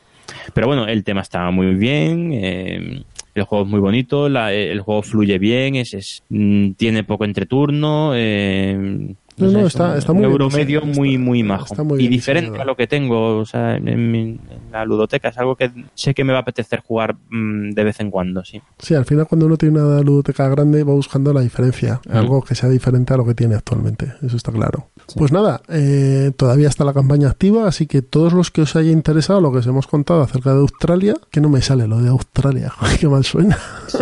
[0.55, 2.31] Pero bueno, el tema está muy bien.
[2.33, 3.03] eh,
[3.35, 8.13] el juego es muy bonito, el juego fluye bien, es, es- mm, tiene poco entreturno.
[8.15, 11.65] Eh, No, no, es está- está un muy euromedio muy, está- muy majo.
[11.67, 12.63] está muy y diferente diseñado.
[12.63, 14.41] a lo que tengo o sea, en, mi- en
[14.73, 15.29] la ludoteca.
[15.29, 18.45] Es algo que sé que me va a apetecer jugar mm, de vez en cuando,
[18.45, 18.63] sí.
[18.79, 22.55] Sí, al final cuando uno tiene una ludoteca grande va buscando la diferencia, algo que
[22.55, 24.89] sea diferente a lo que tiene actualmente, eso está claro.
[25.17, 28.91] Pues nada, eh, todavía está la campaña activa, así que todos los que os haya
[28.91, 32.09] interesado lo que os hemos contado acerca de Australia, que no me sale lo de
[32.09, 33.59] Australia, qué mal suena.
[33.87, 33.99] Sí.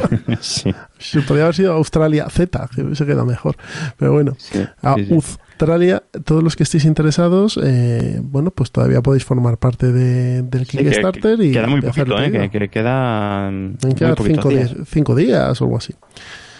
[0.40, 0.74] sí.
[0.98, 3.56] Si podría haber sido Australia Z, que se queda mejor.
[3.98, 5.14] Pero bueno, Sí, sí, sí.
[5.14, 10.66] Australia, todos los que estéis interesados, eh, bueno, pues todavía podéis formar parte de- del
[10.66, 12.30] Sí, que- Kickstarter y queda muy poquito, ¿eh?
[12.30, 14.74] que, que queda mm, que poquitos cinco días.
[14.74, 15.94] días, cinco días o algo así.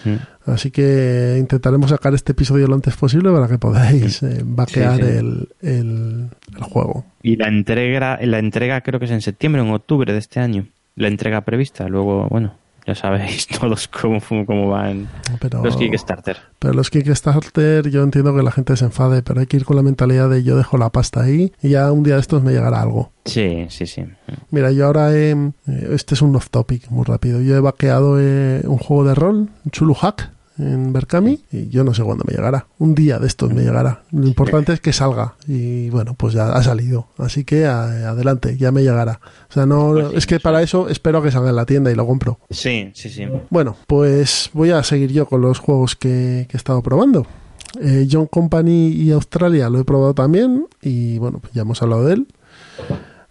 [0.05, 0.15] Mm.
[0.51, 5.03] Así que intentaremos sacar este episodio lo antes posible para que podáis eh, vaquear Sí,
[5.03, 5.09] sí.
[5.09, 7.05] El, el- el juego.
[7.21, 10.39] Y la entrega, la entrega creo que es en septiembre o en octubre de este
[10.39, 10.65] año.
[10.95, 11.87] La entrega prevista.
[11.89, 12.55] Luego, bueno,
[12.87, 15.09] ya sabéis todos cómo, cómo van
[15.41, 16.37] Pero, los Kickstarter.
[16.57, 19.75] pero los Kickstarter yo entiendo que la gente se enfade, pero hay que ir con
[19.75, 22.53] la mentalidad de yo dejo la pasta ahí y ya un día de estos me
[22.53, 23.11] llegará algo.
[23.25, 24.05] Sí, sí, sí.
[24.51, 27.41] Mira, yo ahora he, eh, este es un off topic muy rápido.
[27.41, 31.93] Yo he vaqueado eh, un juego de rol, Chulu Hack, en Berkami, y yo no
[31.93, 32.65] sé cuándo me llegará.
[32.79, 34.03] Un día de estos me llegará.
[34.11, 35.35] Lo importante es que salga.
[35.47, 37.07] Y bueno, pues ya ha salido.
[37.17, 39.19] Así que a- adelante, ya me llegará.
[39.49, 40.41] O sea, no, Pues sí, es que sí.
[40.41, 42.39] para eso espero que salga en la tienda y lo compro.
[42.49, 43.25] Sí, sí, sí.
[43.49, 47.27] Bueno, pues voy a seguir yo con los juegos que, que he estado probando.
[47.81, 52.05] Eh, John Company y Australia lo he probado también y bueno, pues ya hemos hablado
[52.05, 52.27] de él.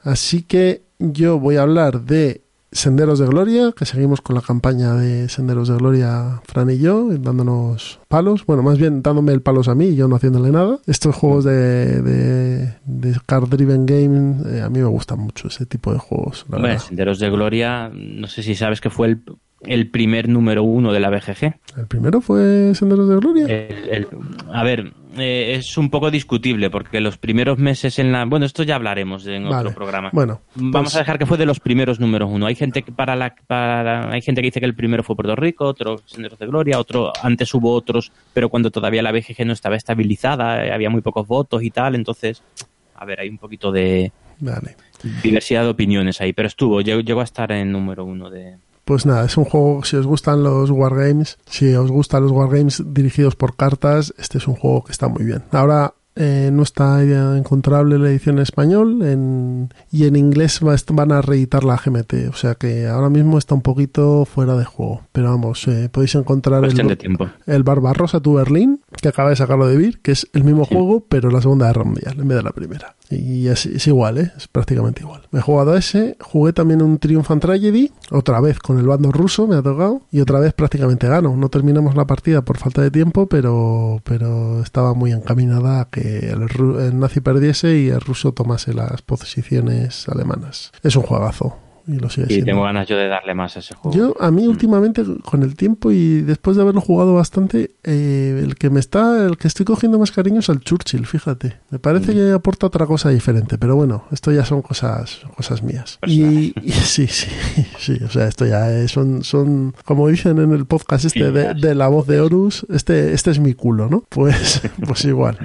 [0.03, 2.43] Así que yo voy a hablar de
[2.77, 7.09] Senderos de Gloria, que seguimos con la campaña de Senderos de Gloria, Fran y yo,
[7.19, 8.45] dándonos palos.
[8.47, 10.79] Bueno, más bien dándome el palos a mí y yo no haciéndole nada.
[10.87, 15.67] Estos juegos de, de, de Car Driven Game, eh, a mí me gustan mucho ese
[15.67, 16.45] tipo de juegos.
[16.49, 16.79] La Bueno.
[16.79, 19.23] Senderos de Gloria, no sé si sabes que fue el,
[19.67, 21.55] el primer número uno de la BGG.
[21.77, 23.45] ¿El primero fue Senderos de Gloria?
[23.47, 24.07] El- el-
[24.53, 28.25] a ver, eh, es un poco discutible porque los primeros meses en la...
[28.25, 29.69] Bueno, esto ya hablaremos en Vale.
[29.69, 30.11] otro programa.
[30.13, 32.47] Bueno, Vamos pues- a dejar que fue de los primeros números uno.
[32.47, 35.37] Hay gente que para la, para hay gente que dice que el primero fue Puerto
[35.37, 39.53] Rico, otro Senderos de Gloria, otro antes hubo otros, pero cuando todavía la BGG no
[39.53, 42.43] estaba estabilizada, eh, había muy pocos votos y tal, entonces
[42.99, 44.11] a ver, hay un poquito de
[44.41, 44.77] Vale.
[45.23, 48.57] diversidad de opiniones ahí, pero estuvo, llegó a estar en número uno de
[48.87, 52.83] Pues nada, es un juego, si os gustan los wargames, si os gustan los wargames
[52.87, 55.43] dirigidos por cartas, este es un juego que está muy bien.
[55.51, 57.03] Ahora eh, no está
[57.37, 62.29] encontrable la edición en español en- y en inglés va- van a reeditar la GMT,
[62.31, 65.03] o sea que ahora mismo está un poquito fuera de juego.
[65.13, 67.29] Pero vamos, eh, podéis encontrar cuestión el, tiempo.
[67.47, 70.75] el Barbarossa to Berlin, que acaba de sacarlo de Vir, que es el mismo Sí.
[70.75, 72.96] juego, pero la segunda guerra mundial en vez de la primera.
[73.11, 74.33] Y es, igual, ¿eh?
[74.37, 75.23] es prácticamente igual.
[75.31, 78.87] Me he jugado a ese, jugué también un Triumph and Tragedy, otra vez con el
[78.87, 81.37] bando ruso, me ha tocado, y otra vez prácticamente gano.
[81.37, 86.31] No terminamos la partida por falta de tiempo, pero, pero estaba muy encaminada a que
[86.31, 86.47] el,
[86.81, 90.73] el nazi perdiese y el ruso tomase las posiciones alemanas.
[90.83, 91.66] Es un juegazo.
[91.89, 92.47] Y lo sigue siendo.
[92.47, 93.97] tengo ganas yo de darle más a ese juego.
[93.97, 98.57] Yo, a mí últimamente, con el tiempo y después de haberlo jugado bastante, eh, el
[98.57, 101.59] que me está, el que estoy cogiendo más cariño es al Churchill, fíjate.
[101.71, 105.99] Me parece que aporta otra cosa diferente, pero bueno, esto ya son cosas, cosas mías.
[106.07, 107.29] Y, y sí, sí,
[107.79, 111.55] sí, o sea, esto ya es- son, son, como dicen en el podcast este de,
[111.55, 114.05] de la voz de Horus, este, este es mi culo, ¿no?
[114.09, 115.39] Pues, pues igual.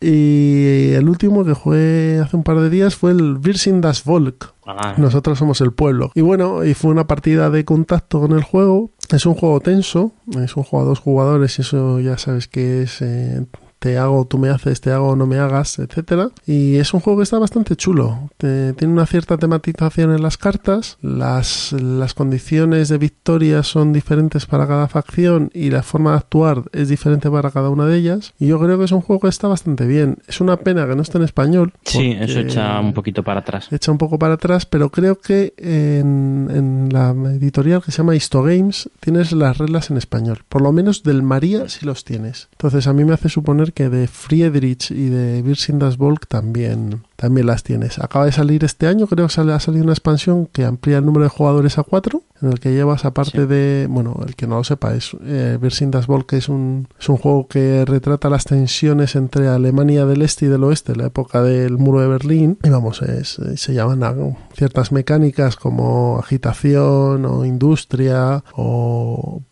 [0.00, 4.54] Y, el último que jugué hace un par de días fue el Virsin das Volk,
[4.66, 6.10] Ah, nosotros somos el pueblo.
[6.14, 8.90] Y bueno, y fue una partida de contacto con el juego.
[9.10, 10.12] Es un juego tenso,
[10.42, 13.44] es un juego a dos jugadores y eso ya sabes que es eh,
[13.84, 16.30] te hago, tú me haces, te hago, no me hagas, etcétera.
[16.46, 18.30] Y es un juego que está bastante chulo.
[18.38, 24.46] Te- tiene una cierta tematización en las cartas, las, las condiciones de victoria son diferentes
[24.46, 28.32] para cada facción y la forma de actuar es diferente para cada una de ellas.
[28.38, 30.16] Y yo creo que es un juego que está bastante bien.
[30.28, 31.74] Es una pena que no esté en español.
[31.82, 33.68] sí, eso echa un poquito para atrás.
[33.70, 38.16] echa un poco para atrás, pero creo que en, en la editorial que se llama
[38.16, 40.38] Histogames tienes las reglas en español.
[40.48, 42.48] Por lo menos del María sí los tienes.
[42.52, 47.46] Entonces a mí me hace suponer que de Friedrich y de Virsindas Volk también, también
[47.46, 47.98] las tienes.
[47.98, 51.04] Acaba de salir este año, creo que sale- ha salido una expansión que amplía el
[51.04, 53.46] número de jugadores a cuatro, en el que llevas aparte Sí.
[53.46, 55.58] de, bueno, el que no lo sepa, es eh,
[56.06, 60.46] Volk, que es un, es un juego que retrata las tensiones entre Alemania del Este
[60.46, 62.58] y del Oeste, la época del muro de Berlín.
[62.62, 64.14] Y vamos, es, se llaman a-
[64.56, 69.42] ciertas mecánicas como agitación o industria o...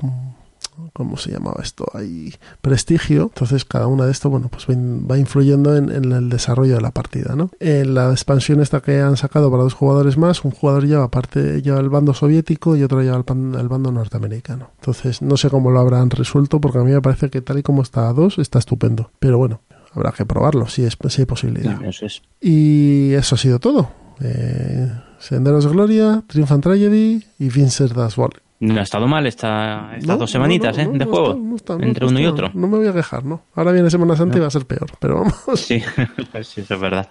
[0.92, 1.86] ¿Cómo se llamaba esto?
[1.94, 3.22] Hay prestigio.
[3.32, 6.74] Entonces, cada una de esto, bueno, pues va in- va influyendo en, en el desarrollo
[6.74, 7.50] de la partida, ¿no?
[7.60, 11.62] En la expansión esta que han sacado para dos jugadores más, un jugador lleva aparte
[11.62, 14.70] lleva el bando soviético y otro lleva el, pan- el bando norteamericano.
[14.80, 17.62] Entonces, no sé cómo lo habrán resuelto, porque a mí me parece que tal y
[17.62, 19.10] como está a dos, está estupendo.
[19.18, 19.62] Pero bueno,
[19.94, 21.82] habrá que probarlo, si, es, si hay posibilidad.
[21.84, 22.22] Eso es.
[22.40, 23.90] Y eso ha sido todo.
[24.20, 28.40] Eh, Senderos de Gloria, Triumph and Tragedy y Vincent Das Volk.
[28.62, 30.98] No ha estado mal esta, estas No, dos semanitas no, no, ¿eh?
[30.98, 31.32] de juego.
[31.56, 32.50] está- está- entre uno y otro.
[32.54, 33.42] No me voy a quejar, ¿no?
[33.54, 35.34] Ahora viene Semana Santa y va a ser peor, pero vamos.
[35.60, 35.80] Sí,
[36.44, 37.08] sí, eso es verdad.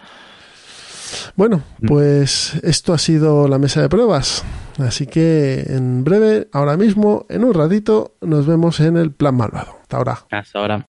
[1.35, 4.43] Bueno, pues esto ha sido la mesa de pruebas.
[4.79, 9.73] Así que en breve, ahora mismo, en un ratito, nos vemos en el plan malvado.
[9.81, 10.19] Hasta ahora.
[10.31, 10.85] Hasta ahora.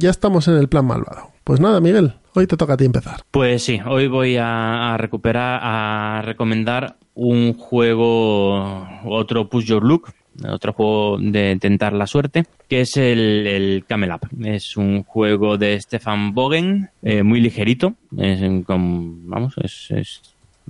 [0.00, 1.28] Ya estamos en el plan malvado.
[1.44, 3.20] Pues nada, Miguel, hoy te toca a ti empezar.
[3.30, 10.10] Pues sí, hoy voy a, recuperar, a recomendar un juego, otro Push Your Luck,
[10.48, 14.28] otro juego de tentar la suerte, que es el, el Camel Up.
[14.42, 20.22] Es un juego de Stefan Bogen, eh, muy ligerito, es con- vamos, es, es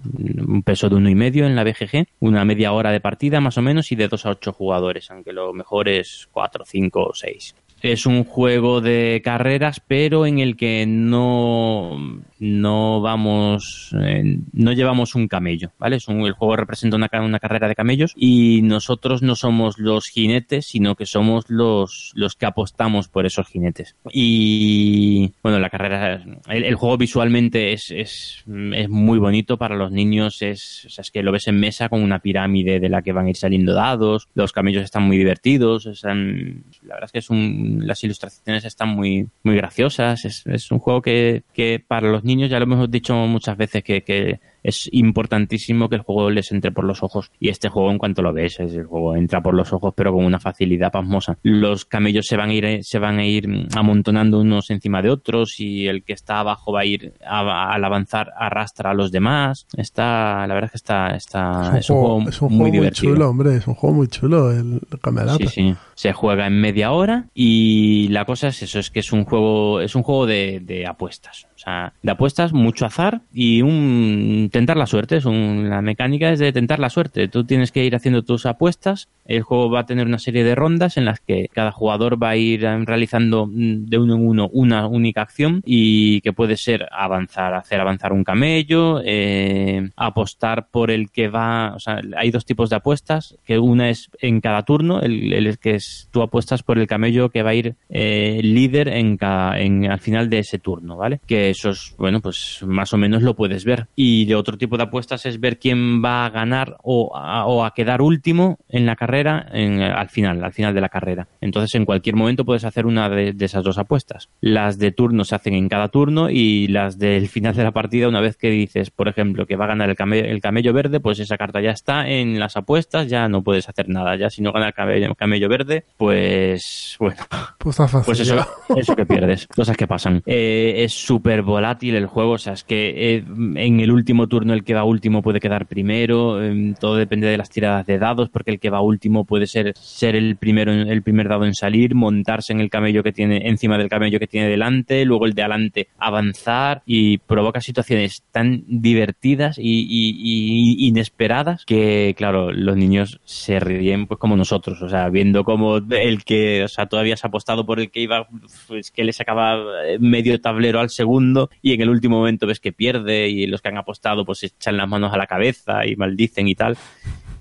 [0.04, 3.58] un peso de uno y medio en la BGG, una media hora de partida más
[3.58, 7.14] o menos y de dos a ocho jugadores, aunque lo mejor es cuatro, cinco o
[7.14, 7.54] seis.
[7.82, 15.14] Es un juego de carreras, pero en el que no, no vamos, eh, no llevamos
[15.14, 15.96] un camello, ¿vale?
[15.96, 20.08] Es un, el juego representa una, una carrera de camellos y nosotros no somos los
[20.08, 23.96] jinetes, sino que somos los, los que apostamos por esos jinetes.
[24.12, 28.44] Y bueno, la carrera, el, juego visualmente es, es,
[28.74, 32.20] es, muy bonito para los niños, es, es que lo ves en mesa con una
[32.20, 36.64] pirámide de la que van a ir saliendo dados, los camellos están muy divertidos, están,
[36.82, 40.78] la verdad es que es un, las ilustraciones están muy, muy graciosas, es, es un
[40.78, 44.88] juego que, que para los niños, ya lo hemos dicho muchas veces, que, que es
[44.92, 47.30] importantísimo que el juego les entre por los ojos.
[47.38, 50.12] Y este juego, en cuanto lo ves, es el juego entra por los ojos, pero
[50.12, 51.38] con una facilidad pasmosa.
[51.42, 55.58] Los camellos se van a ir, se van a ir amontonando unos encima de otros
[55.58, 59.66] y el que está abajo va a ir a, al avanzar arrastra a los demás.
[59.76, 63.28] Está, la verdad es que está, está es un, juego, es un juego, muy, chulo,
[63.28, 65.74] hombre, es un juego muy chulo el Camel Sí, sí.
[65.94, 69.80] Se juega en media hora y la cosa es eso, es que es un juego,
[69.80, 71.46] es un juego de, de apuestas.
[71.60, 75.18] O sea, de apuestas, mucho azar y un tentar la suerte.
[75.18, 77.28] Es un, la mecánica es de tentar la suerte.
[77.28, 79.08] Tú tienes que ir haciendo tus apuestas.
[79.26, 82.30] El juego va a tener una serie de rondas en las que cada jugador va
[82.30, 87.52] a ir realizando de uno en uno una única acción y que puede ser avanzar,
[87.52, 91.74] hacer avanzar un camello, eh, apostar por el que va.
[91.74, 95.58] O sea, hay dos tipos de apuestas, que una es en cada turno, el, el
[95.58, 99.60] que es tú apuestas por el camello que va a ir eh, líder en, cada,
[99.60, 101.20] en al final de ese turno, ¿vale?
[101.26, 103.88] Que eso es, bueno, pues más o menos lo puedes ver.
[103.94, 107.64] Y de otro tipo de apuestas es ver quién va a ganar o a, o
[107.64, 111.28] a quedar último en la carrera en, al final, al final de la carrera.
[111.40, 114.28] Entonces, en cualquier momento puedes hacer una de, de, esas dos apuestas.
[114.40, 118.08] Las de turno se hacen en cada turno y las del final de la partida,
[118.08, 121.00] una vez que dices, por ejemplo, que va a ganar el camello, el camello verde,
[121.00, 124.16] pues esa carta ya está en las apuestas, ya no puedes hacer nada.
[124.16, 127.22] Ya si no gana el camello, el camello verde, pues bueno,
[127.58, 128.46] pues, fácil, pues eso,
[128.76, 130.22] eso que pierdes, cosas que pasan.
[130.26, 133.24] Eh, es súper volátil el juego, o sea, es que eh,
[133.56, 137.36] en el último turno el que va último puede quedar primero, eh, todo depende de
[137.36, 141.02] las tiradas de dados, porque el que va último puede ser, ser el primero el
[141.02, 144.48] primer dado en salir, montarse en el camello que tiene, encima del camello que tiene
[144.48, 152.14] delante, luego el de adelante avanzar y provoca situaciones tan divertidas y, y, inesperadas que,
[152.16, 156.68] claro, los niños se ríen pues como nosotros, o sea, viendo como el que, o
[156.68, 158.28] sea, todavía se ha apostado por el que iba,
[158.68, 159.58] pues que le sacaba
[159.98, 161.29] medio tablero al segundo
[161.62, 164.76] y en el último momento ves que pierde y los que han apostado pues echan
[164.76, 166.76] las manos a la cabeza y maldicen y tal.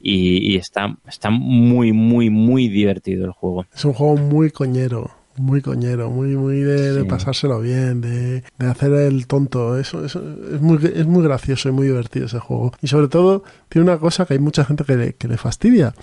[0.02, 3.66] Y, y está, está muy, muy, muy divertido el juego.
[3.76, 6.96] Es un juego muy coñero muy coñero, muy muy de, sí.
[6.98, 9.80] de pasárselo bien, de, de, hacer el tonto.
[9.80, 10.22] Eso, eso
[10.54, 12.74] es muy es muy gracioso y muy divertido ese juego.
[12.82, 15.94] Y sobre todo tiene una cosa que hay mucha gente que le, que le fastidia.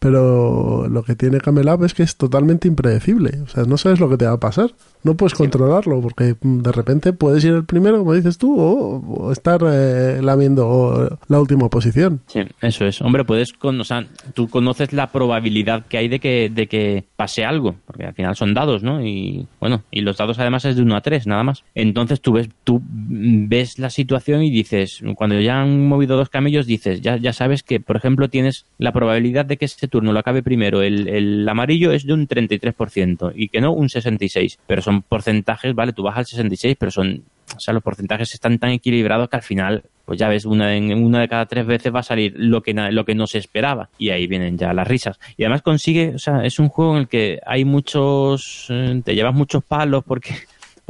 [0.00, 3.42] Pero lo que tiene Camel Up es que es totalmente impredecible.
[3.42, 4.70] O sea, no sabes lo que te va a pasar.
[5.02, 5.38] No puedes sí.
[5.38, 10.20] controlarlo porque de repente puedes ir el primero, como dices tú, o, o estar eh,
[10.22, 12.20] lamiendo la última posición.
[12.26, 13.02] Sí, eso es.
[13.02, 17.04] Hombre, puedes, con, o sea, tú conoces la probabilidad que hay de que, de que
[17.16, 19.04] pase algo, porque al final son dados, ¿no?
[19.04, 21.64] Y bueno, y los dados además es de 1 a 3, nada más.
[21.74, 26.66] Entonces tú ves, tú ves la situación y dices, cuando ya han movido dos camellos,
[26.66, 30.18] dices, ya, ya sabes que, por ejemplo, tienes la probabilidad de que ese turno lo
[30.18, 34.58] acabe primero el, el amarillo es de un 33% y que no un 66%.
[34.66, 37.22] Pero son porcentajes, vale, tú vas al 66, pero son,
[37.56, 41.04] o sea, los porcentajes están tan equilibrados que al final, pues ya ves, una, en
[41.04, 43.88] una de cada tres veces va a salir lo que, lo que no se esperaba.
[43.98, 45.18] Y ahí vienen ya las risas.
[45.36, 49.14] Y además consigue, o sea, es un juego en el que hay muchos, eh, te
[49.14, 50.34] llevas muchos palos porque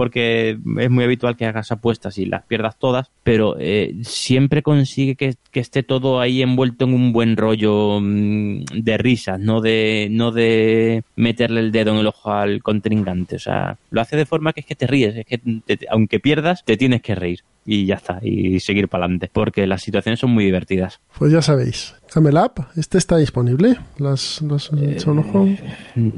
[0.00, 5.14] porque es muy habitual que hagas apuestas y las pierdas todas, pero eh, siempre consigue
[5.14, 10.32] que, esté todo ahí envuelto en un buen rollo mmm, de risas, no de, no
[10.32, 13.36] de meterle el dedo en el ojo al contrincante.
[13.36, 16.18] O sea, lo hace de forma que es que te ríes, es que te, aunque
[16.18, 17.40] pierdas, te tienes que reír
[17.72, 20.98] y ya está, y seguir para adelante, porque las situaciones son muy divertidas.
[21.16, 23.76] Pues ya sabéis, Camel Up, ¿este está disponible?
[23.96, 25.46] ¿Las, las eh, ojo?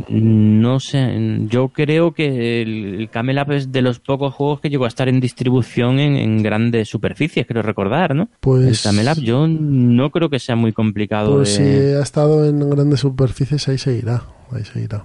[0.08, 4.86] No sé, yo creo que el, el Camel es de los pocos juegos que llegó
[4.86, 8.30] a estar en distribución en, en grandes superficies, creo recordar, ¿no?
[8.40, 8.86] Pues...
[8.86, 11.36] El Camel yo no creo que sea muy complicado.
[11.36, 11.90] Pues de...
[11.90, 14.22] si ha estado en grandes superficies, ahí seguirá,
[14.54, 15.02] ahí seguirá.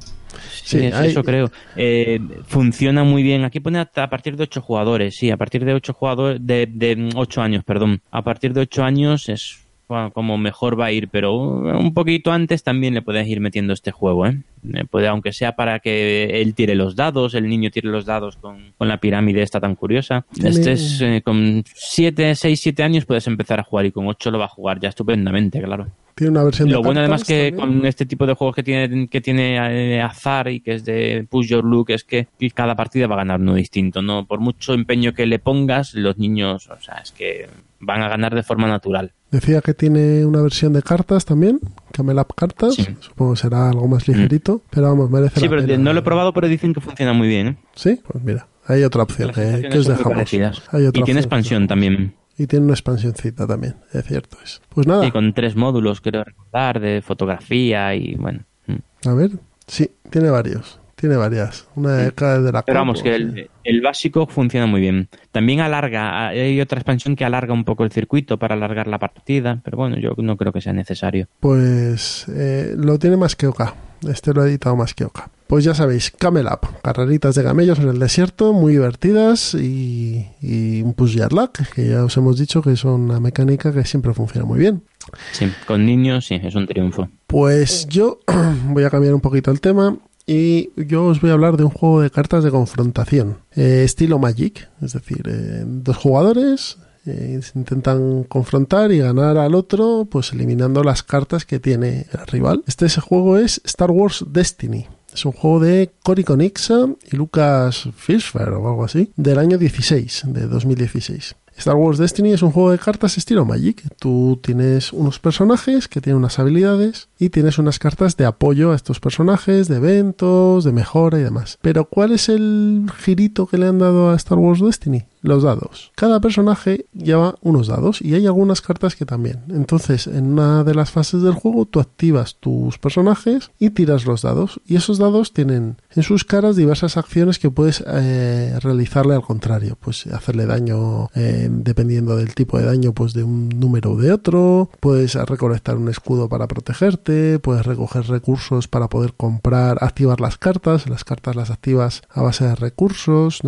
[0.63, 1.09] Sí, eso, hay...
[1.09, 1.51] eso, creo.
[1.75, 3.43] Eh, funciona muy bien.
[3.43, 6.67] Aquí pone hasta a partir de 8 jugadores, sí, a partir de 8 jugadores, de,
[6.67, 8.01] de 8 años, perdón.
[8.11, 12.33] A partir de 8 años es bueno, como mejor va a ir, pero un poquito
[12.33, 14.43] antes también le puedes ir metiendo este juego, ¿eh?
[14.91, 18.73] Puede, aunque sea para que él tire los dados, el niño tire los dados con,
[18.77, 20.25] con la pirámide esta tan curiosa.
[20.33, 20.45] Sí.
[20.45, 24.29] Este es eh, con 7, 6, 7 años puedes empezar a jugar y con 8
[24.29, 25.87] lo va a jugar ya estupendamente, claro.
[26.17, 27.77] Tiene una versión Lo de bueno además que también.
[27.79, 29.57] con este tipo de juegos que tiene, que tiene
[29.95, 33.19] eh, azar y que es de push your look es que cada partida va a
[33.19, 34.25] ganar uno distinto, ¿no?
[34.25, 37.47] Por mucho empeño que le pongas, los niños, o sea, es que
[37.79, 39.13] van a ganar de forma natural.
[39.29, 41.59] Decía que tiene una versión de cartas también,
[41.91, 42.73] Camel Up Cartas.
[42.73, 42.87] Sí.
[42.99, 45.83] Supongo que será algo más ligerito, pero vamos, merece Sí, la pero pena.
[45.83, 47.47] no lo he probado, pero dicen que funciona muy bien.
[47.47, 47.57] ¿eh?
[47.75, 50.13] Sí, pues mira, hay otra opción Las que, os dejamos.
[50.13, 50.63] parecidas.
[50.71, 51.17] Hay otra Y tiene opción.
[51.19, 52.15] expansión también.
[52.37, 54.61] Y tiene una expansioncita también, es cierto es.
[54.69, 58.41] Pues nada, Y con tres módulos, quiero recordar, de fotografía y bueno.
[58.67, 59.07] mm.
[59.07, 59.31] a ver,
[59.65, 61.67] sí, tiene varios, tiene varias.
[61.75, 65.09] Una de cada de la Pero vamos, que el básico funciona muy bien.
[65.31, 69.59] También alarga, hay otra expansión que alarga un poco el circuito para alargar la partida,
[69.63, 71.27] pero bueno, yo no creo que sea necesario.
[71.39, 73.73] Pues eh, lo tiene más que Oka.
[74.07, 75.31] Este lo ha editado más que Oka.
[75.47, 80.81] Pues ya sabéis, Camel Up, carreritas de camellos en el desierto, muy divertidas y, y
[80.81, 84.13] un push your luck, que ya os hemos dicho que es una mecánica que siempre
[84.13, 84.83] funciona muy bien.
[85.31, 87.09] Sí, con niños sí, es un triunfo.
[87.27, 88.19] Pues yo
[88.67, 91.71] voy a cambiar un poquito el tema y yo os voy a hablar de un
[91.71, 97.57] juego de cartas de confrontación, eh, estilo Magic, es decir, eh, dos jugadores eh, se
[97.57, 102.63] intentan confrontar y ganar al otro, pues eliminando las cartas que tiene el rival.
[102.67, 104.87] Este ese juego es Star Wars Destiny.
[105.17, 110.25] Es un juego de Cory Conixa y Lucas Fischer o algo así, del año 16,
[110.27, 111.35] de 2016.
[111.57, 113.81] Star Wars Destiny es un juego de cartas estilo Magic.
[113.97, 118.75] Tú tienes unos personajes que tienen unas habilidades y tienes unas cartas de apoyo a
[118.75, 121.57] estos personajes, de eventos, de mejora y demás.
[121.63, 125.05] Pero ¿cuál es el girito que le han dado a Star Wars Destiny?
[125.27, 125.91] Los dados.
[125.95, 129.43] Cada personaje lleva unos dados y hay algunas cartas que también.
[129.49, 134.21] Entonces, en una de las fases del juego, tú activas tus personajes y tiras los
[134.21, 134.61] dados.
[134.65, 139.77] Y esos dados tienen en sus caras diversas acciones que puedes eh, realizarle al contrario.
[139.77, 144.13] Pues hacerle daño eh, dependiendo del tipo de daño, pues de un número o de
[144.13, 144.69] otro.
[144.79, 147.39] Puedes recolectar un escudo para protegerte.
[147.39, 150.87] Puedes recoger recursos para poder comprar, activar las cartas.
[150.89, 153.41] Las cartas las activas a base de recursos,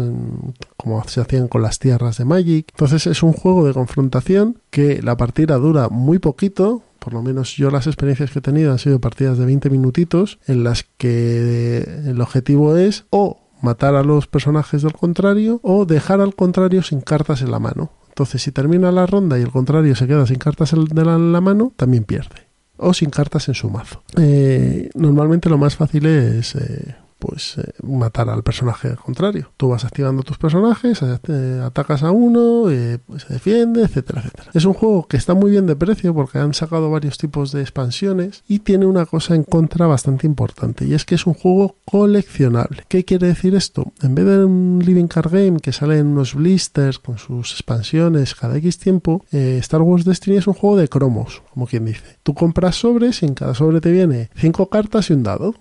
[0.75, 2.67] como se hacían con las tierras de Magic.
[2.71, 7.55] Entonces es un juego de confrontación que la partida dura muy poquito, por lo menos
[7.57, 11.77] yo las experiencias que he tenido han sido partidas de 20 minutitos en las que
[12.07, 17.01] el objetivo es o matar a los personajes del contrario o dejar al contrario sin
[17.01, 17.91] cartas en la mano.
[18.07, 20.87] Entonces si termina la ronda y el contrario se queda sin cartas en
[21.31, 22.47] la, mano, también pierde.
[22.77, 24.01] O sin cartas en su mazo.
[24.17, 29.51] Eh, normalmente lo más fácil es eh, pues eh, matar al personaje contrario.
[29.57, 34.51] Tú vas activando tus personajes, eh, atacas a uno, eh, pues se defiende, etcétera, etcétera.
[34.53, 37.61] Es un juego que está muy bien de precio porque han sacado varios tipos de
[37.61, 41.75] expansiones y tiene una cosa en contra bastante importante y es que es un juego
[41.85, 42.83] coleccionable.
[42.87, 43.91] ¿Qué quiere decir esto?
[44.01, 48.33] En vez de un living card game que sale en unos blisters con sus expansiones
[48.33, 52.17] cada X tiempo, Star Wars Destiny es un juego de cromos, como quien dice.
[52.23, 55.53] Tú compras sobres y en cada sobre te viene cinco cartas y un dado.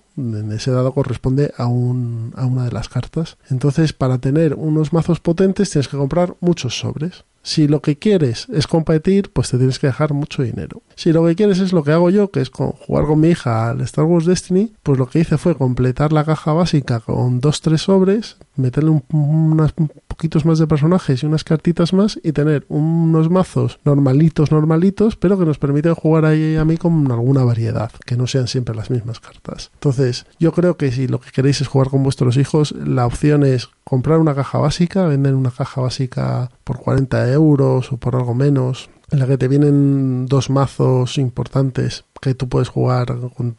[0.52, 3.38] Ese dado corresponde a, un, a una de las cartas.
[3.50, 7.24] Entonces, para tener unos mazos potentes tienes que comprar muchos sobres.
[7.48, 10.82] Si lo que quieres es competir, pues te tienes que dejar mucho dinero.
[10.96, 13.70] Si lo que quieres es lo que hago yo, que es jugar con mi hija
[13.70, 17.62] al Star Wars Destiny, pues lo que hice fue completar la caja básica con dos,
[17.62, 19.72] tres sobres, meterle un, unos
[20.08, 25.38] poquitos más de personajes y unas cartitas más y tener unos mazos normalitos, normalitos, pero
[25.38, 28.90] que nos permiten jugar ahí a mí con alguna variedad, que no sean siempre las
[28.90, 29.70] mismas cartas.
[29.72, 33.42] Entonces, yo creo que si lo que queréis es jugar con vuestros hijos, la opción
[33.42, 38.34] es comprar una caja básica, vender una caja básica por 40 euros o por algo
[38.34, 43.56] menos, en la que te vienen dos mazos importantes que tú puedes jugar con,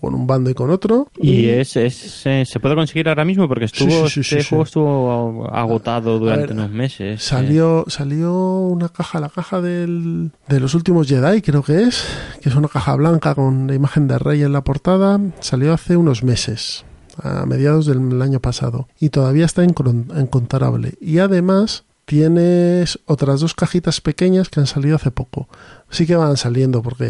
[0.00, 1.08] con un bando y con otro.
[1.18, 4.48] Y es, es eh, se puede conseguir ahora mismo porque estuvo Sí, sí, sí, este
[4.48, 7.22] juego estuvo agotado durante ver, unos meses.
[7.22, 12.06] Salió, salió una caja, la caja del, de los últimos Jedi, creo que es,
[12.40, 15.20] que es una caja blanca con la imagen de Rey en la portada.
[15.40, 16.86] Salió hace unos meses,
[17.22, 20.94] a mediados del año pasado, y todavía está incontarable.
[21.00, 25.48] Y además tienes otras dos cajitas pequeñas que han salido hace poco.
[25.90, 27.06] Sí que van saliendo porque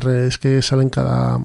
[0.00, 1.44] re- es que salen cada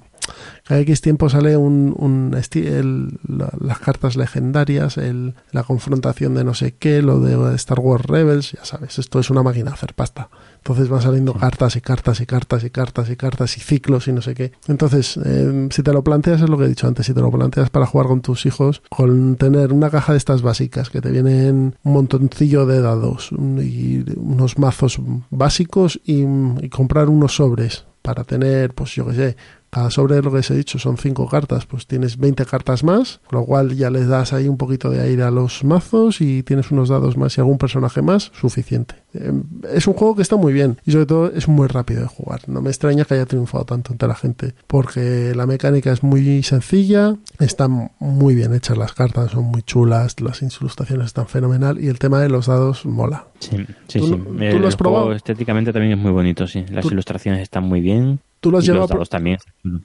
[0.65, 2.34] cada X tiempo sale un, un
[2.65, 7.80] el- la- las cartas legendarias, el- la confrontación de no sé qué, lo de Star
[7.81, 10.30] Wars Rebels, ya sabes, esto es una máquina de hacer pasta.
[10.64, 14.14] Entonces van saliendo cartas y cartas y cartas y cartas y cartas y ciclos y
[14.14, 14.53] no sé qué.
[14.69, 17.30] Entonces, eh, si te lo planteas, es lo que he dicho antes, si te lo
[17.30, 21.11] planteas para jugar con tus hijos, con tener una caja de estas básicas que te
[21.11, 26.23] vienen un montoncillo de dados y unos mazos básicos y,
[26.61, 29.38] y comprar unos sobres para tener, pues yo qué sé,
[29.74, 33.22] Cada sobre, lo que os he dicho, son 5 cartas, pues tienes 20 cartas más,
[33.28, 36.44] con lo cual ya les das ahí un poquito de aire a los mazos y
[36.44, 38.95] tienes unos dados más y algún personaje más, suficiente.
[39.16, 39.32] Eh,
[39.74, 42.41] es un juego que está muy bien y sobre todo es muy rápido de jugar.
[42.48, 46.44] No me extraña que haya triunfado tanto entre la gente, porque la mecánica es muy
[46.44, 51.88] sencilla, están muy bien hechas las cartas, son muy chulas, las ilustraciones están fenomenal y
[51.88, 53.26] el tema de los dados mola.
[53.40, 54.12] Sí, sí, ¿Tú sí.
[54.12, 55.14] tú El lo has probado?
[55.14, 56.64] estéticamente también es muy bonito, sí.
[56.70, 58.20] Las ¿Tú- ilustraciones están muy bien.
[58.44, 59.38] ¿Tú lo has llegado los a también.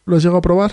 [0.05, 0.73] ¿Lo has llegado a probar?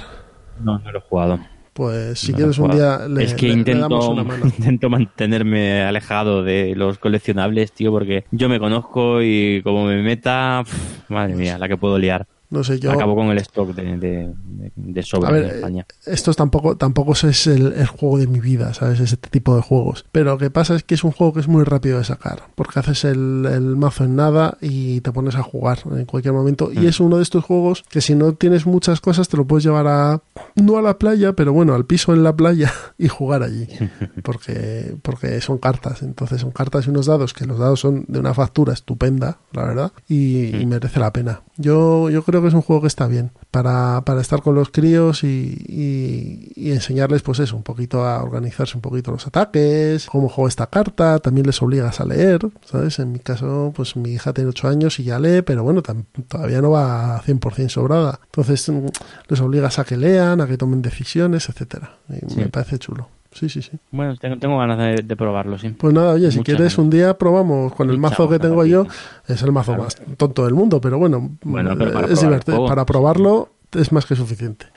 [0.60, 1.40] No, no lo he jugado.
[1.74, 4.46] Pues si No quieres un día le, es que le- le intento, damos una mano.
[4.58, 10.64] intento mantenerme alejado de los coleccionables, tío, porque yo me conozco y como me meta,
[11.10, 12.26] madre mía, la que puedo liar.
[12.56, 12.92] No sé, yo...
[12.92, 15.86] Acabo con el stock de, de, de, de sobres A ver, en España.
[16.06, 19.00] estos tampoco, tampoco es el, el juego de mi vida, ¿sabes?
[19.00, 20.06] Este tipo de juegos.
[20.12, 22.44] Pero lo que pasa es que es un juego que es muy rápido de sacar,
[22.56, 26.72] porque haces el, el mazo en nada y te pones a jugar en cualquier momento.
[26.72, 26.88] Y Mm.
[26.88, 29.88] es uno de estos juegos que si no tienes muchas cosas te lo puedes llevar
[29.88, 30.22] a,
[30.56, 33.68] no a la playa, pero bueno, al piso en la playa y jugar allí.
[34.24, 38.20] Porque, porque son cartas, entonces son cartas y unos dados, que los dados son de
[38.20, 40.70] una factura estupenda, la verdad, y, y Mm.
[40.70, 41.42] merece la pena.
[41.58, 44.70] Yo, yo creo que es un juego que está bien para, para estar con los
[44.70, 45.28] críos y,
[45.68, 50.48] y- y enseñarles, pues eso, un poquito a organizarse un poquito los ataques, cómo juego
[50.48, 53.00] esta carta, también les obligas a leer, ¿sabes?
[53.00, 55.82] En mi caso, pues mi hija tiene 8 años y ya lee, pero bueno,
[56.28, 58.20] todavía no va 100% sobrada.
[58.26, 58.86] Entonces mm,
[59.30, 61.98] les obligas a que lean, a que tomen decisiones, etcétera.
[62.10, 62.40] Y Sí.
[62.40, 63.10] Me parece chulo.
[63.36, 63.72] Sí, sí, sí.
[63.92, 65.68] Bueno, tengo, tengo ganas de, de probarlo, sí.
[65.78, 66.78] Pues nada, oye, si quieres ganas.
[66.78, 68.88] un día probamos con el mazo que tengo yo.
[69.28, 69.84] Es el mazo Claro.
[69.84, 72.66] más tonto del mundo, pero bueno, Bueno, pero para es probar divertido.
[72.66, 74.68] Para probarlo es más que suficiente.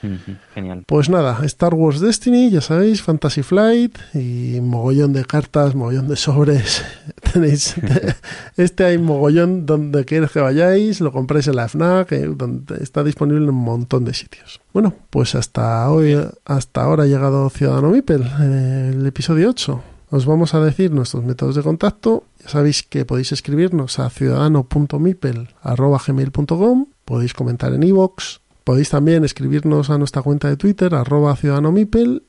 [0.54, 0.84] Genial.
[0.86, 6.16] Pues nada, Star Wars Destiny, ya sabéis, Fantasy Flight y mogollón de cartas, mogollón de
[6.16, 6.84] sobres.
[7.32, 7.74] Tenéis
[8.56, 13.04] este hay mogollón donde quieres que vayáis, lo compréis en la FNAC, eh, donde está
[13.04, 14.60] disponible en un montón de sitios.
[14.72, 19.82] Bueno, pues hasta hoy, hasta ahora ha llegado Ciudadano Mipel, eh, el episodio 8.
[20.10, 22.24] Os vamos a decir nuestros métodos de contacto.
[22.42, 28.38] Ya sabéis que podéis escribirnos a ciudadano.mipel.gmail.com Podéis comentar en iVoox.
[28.68, 31.38] Podéis también escribirnos a nuestra cuenta de Twitter, arroba.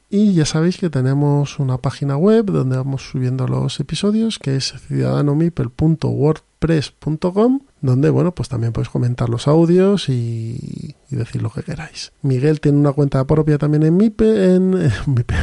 [0.09, 4.73] Y ya sabéis que tenemos una página web donde vamos subiendo los episodios, que es
[4.87, 12.13] ciudadanomipel.wordpress.com, donde, bueno, pues también podéis comentar los audios y, decir lo que queráis.
[12.21, 14.75] Miguel tiene una cuenta propia también en Mipel, en,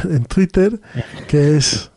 [0.09, 0.81] en Twitter,
[1.27, 1.91] que es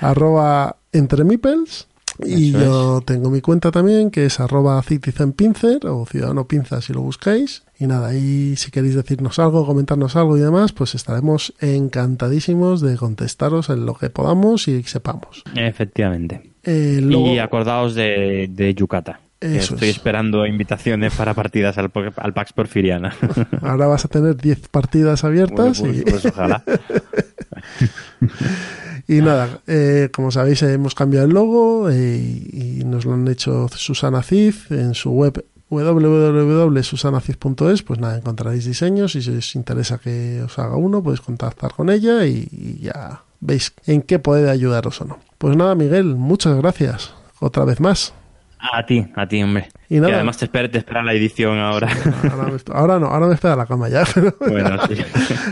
[0.00, 1.88] arroba entremipels.
[2.24, 6.92] Y Eso yo tengo mi cuenta también, que es arroba citizenpincer o ciudadano pinza si
[6.92, 7.64] lo buscáis.
[7.78, 12.96] Y nada, y si queréis decirnos algo, comentarnos algo y demás, pues estaremos encantadísimos de
[12.96, 15.42] contestaros en lo que podamos y sepamos.
[15.56, 16.52] Efectivamente.
[16.62, 19.20] Eh, luego- Y acordaos de, de Yucata.
[19.40, 19.96] Eso Estoy es.
[19.96, 23.14] esperando invitaciones para partidas al, al Pax Porfiriana.
[23.60, 26.62] ahora vas a tener 10 partidas abiertas Bueno, y, pues, pues ojalá.
[29.06, 33.68] Y nada, eh, como sabéis, hemos cambiado el logo eh, y nos lo han hecho
[33.68, 37.82] Susana Cid en su web www.susanacid.es.
[37.82, 41.90] Pues nada, encontraréis diseños y si os interesa que os haga uno, podéis contactar con
[41.90, 45.18] ella y, y ya veis en qué puede ayudaros o no.
[45.38, 47.12] Pues nada, Miguel, muchas gracias.
[47.40, 48.14] Otra vez más.
[48.72, 49.68] A ti, a ti, hombre.
[49.90, 50.08] Y nada.
[50.08, 51.88] Que además te espera, te espera la edición ahora.
[52.30, 54.94] Ahora, me- ahora no, ahora me espera la cama ya, pero bueno, sí.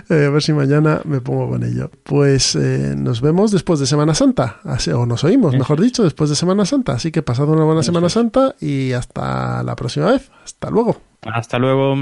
[0.09, 1.91] eh, a ver si mañana me pongo con ello.
[2.05, 6.31] Pues eh, nos vemos después de Semana Santa, así- o nos oímos, mejor dicho, después
[6.31, 6.93] de Semana Santa.
[6.95, 10.31] Así que pasad una buena Semana Santa y hasta la próxima vez.
[10.45, 11.01] Hasta luego.
[11.23, 11.97] Hasta luego.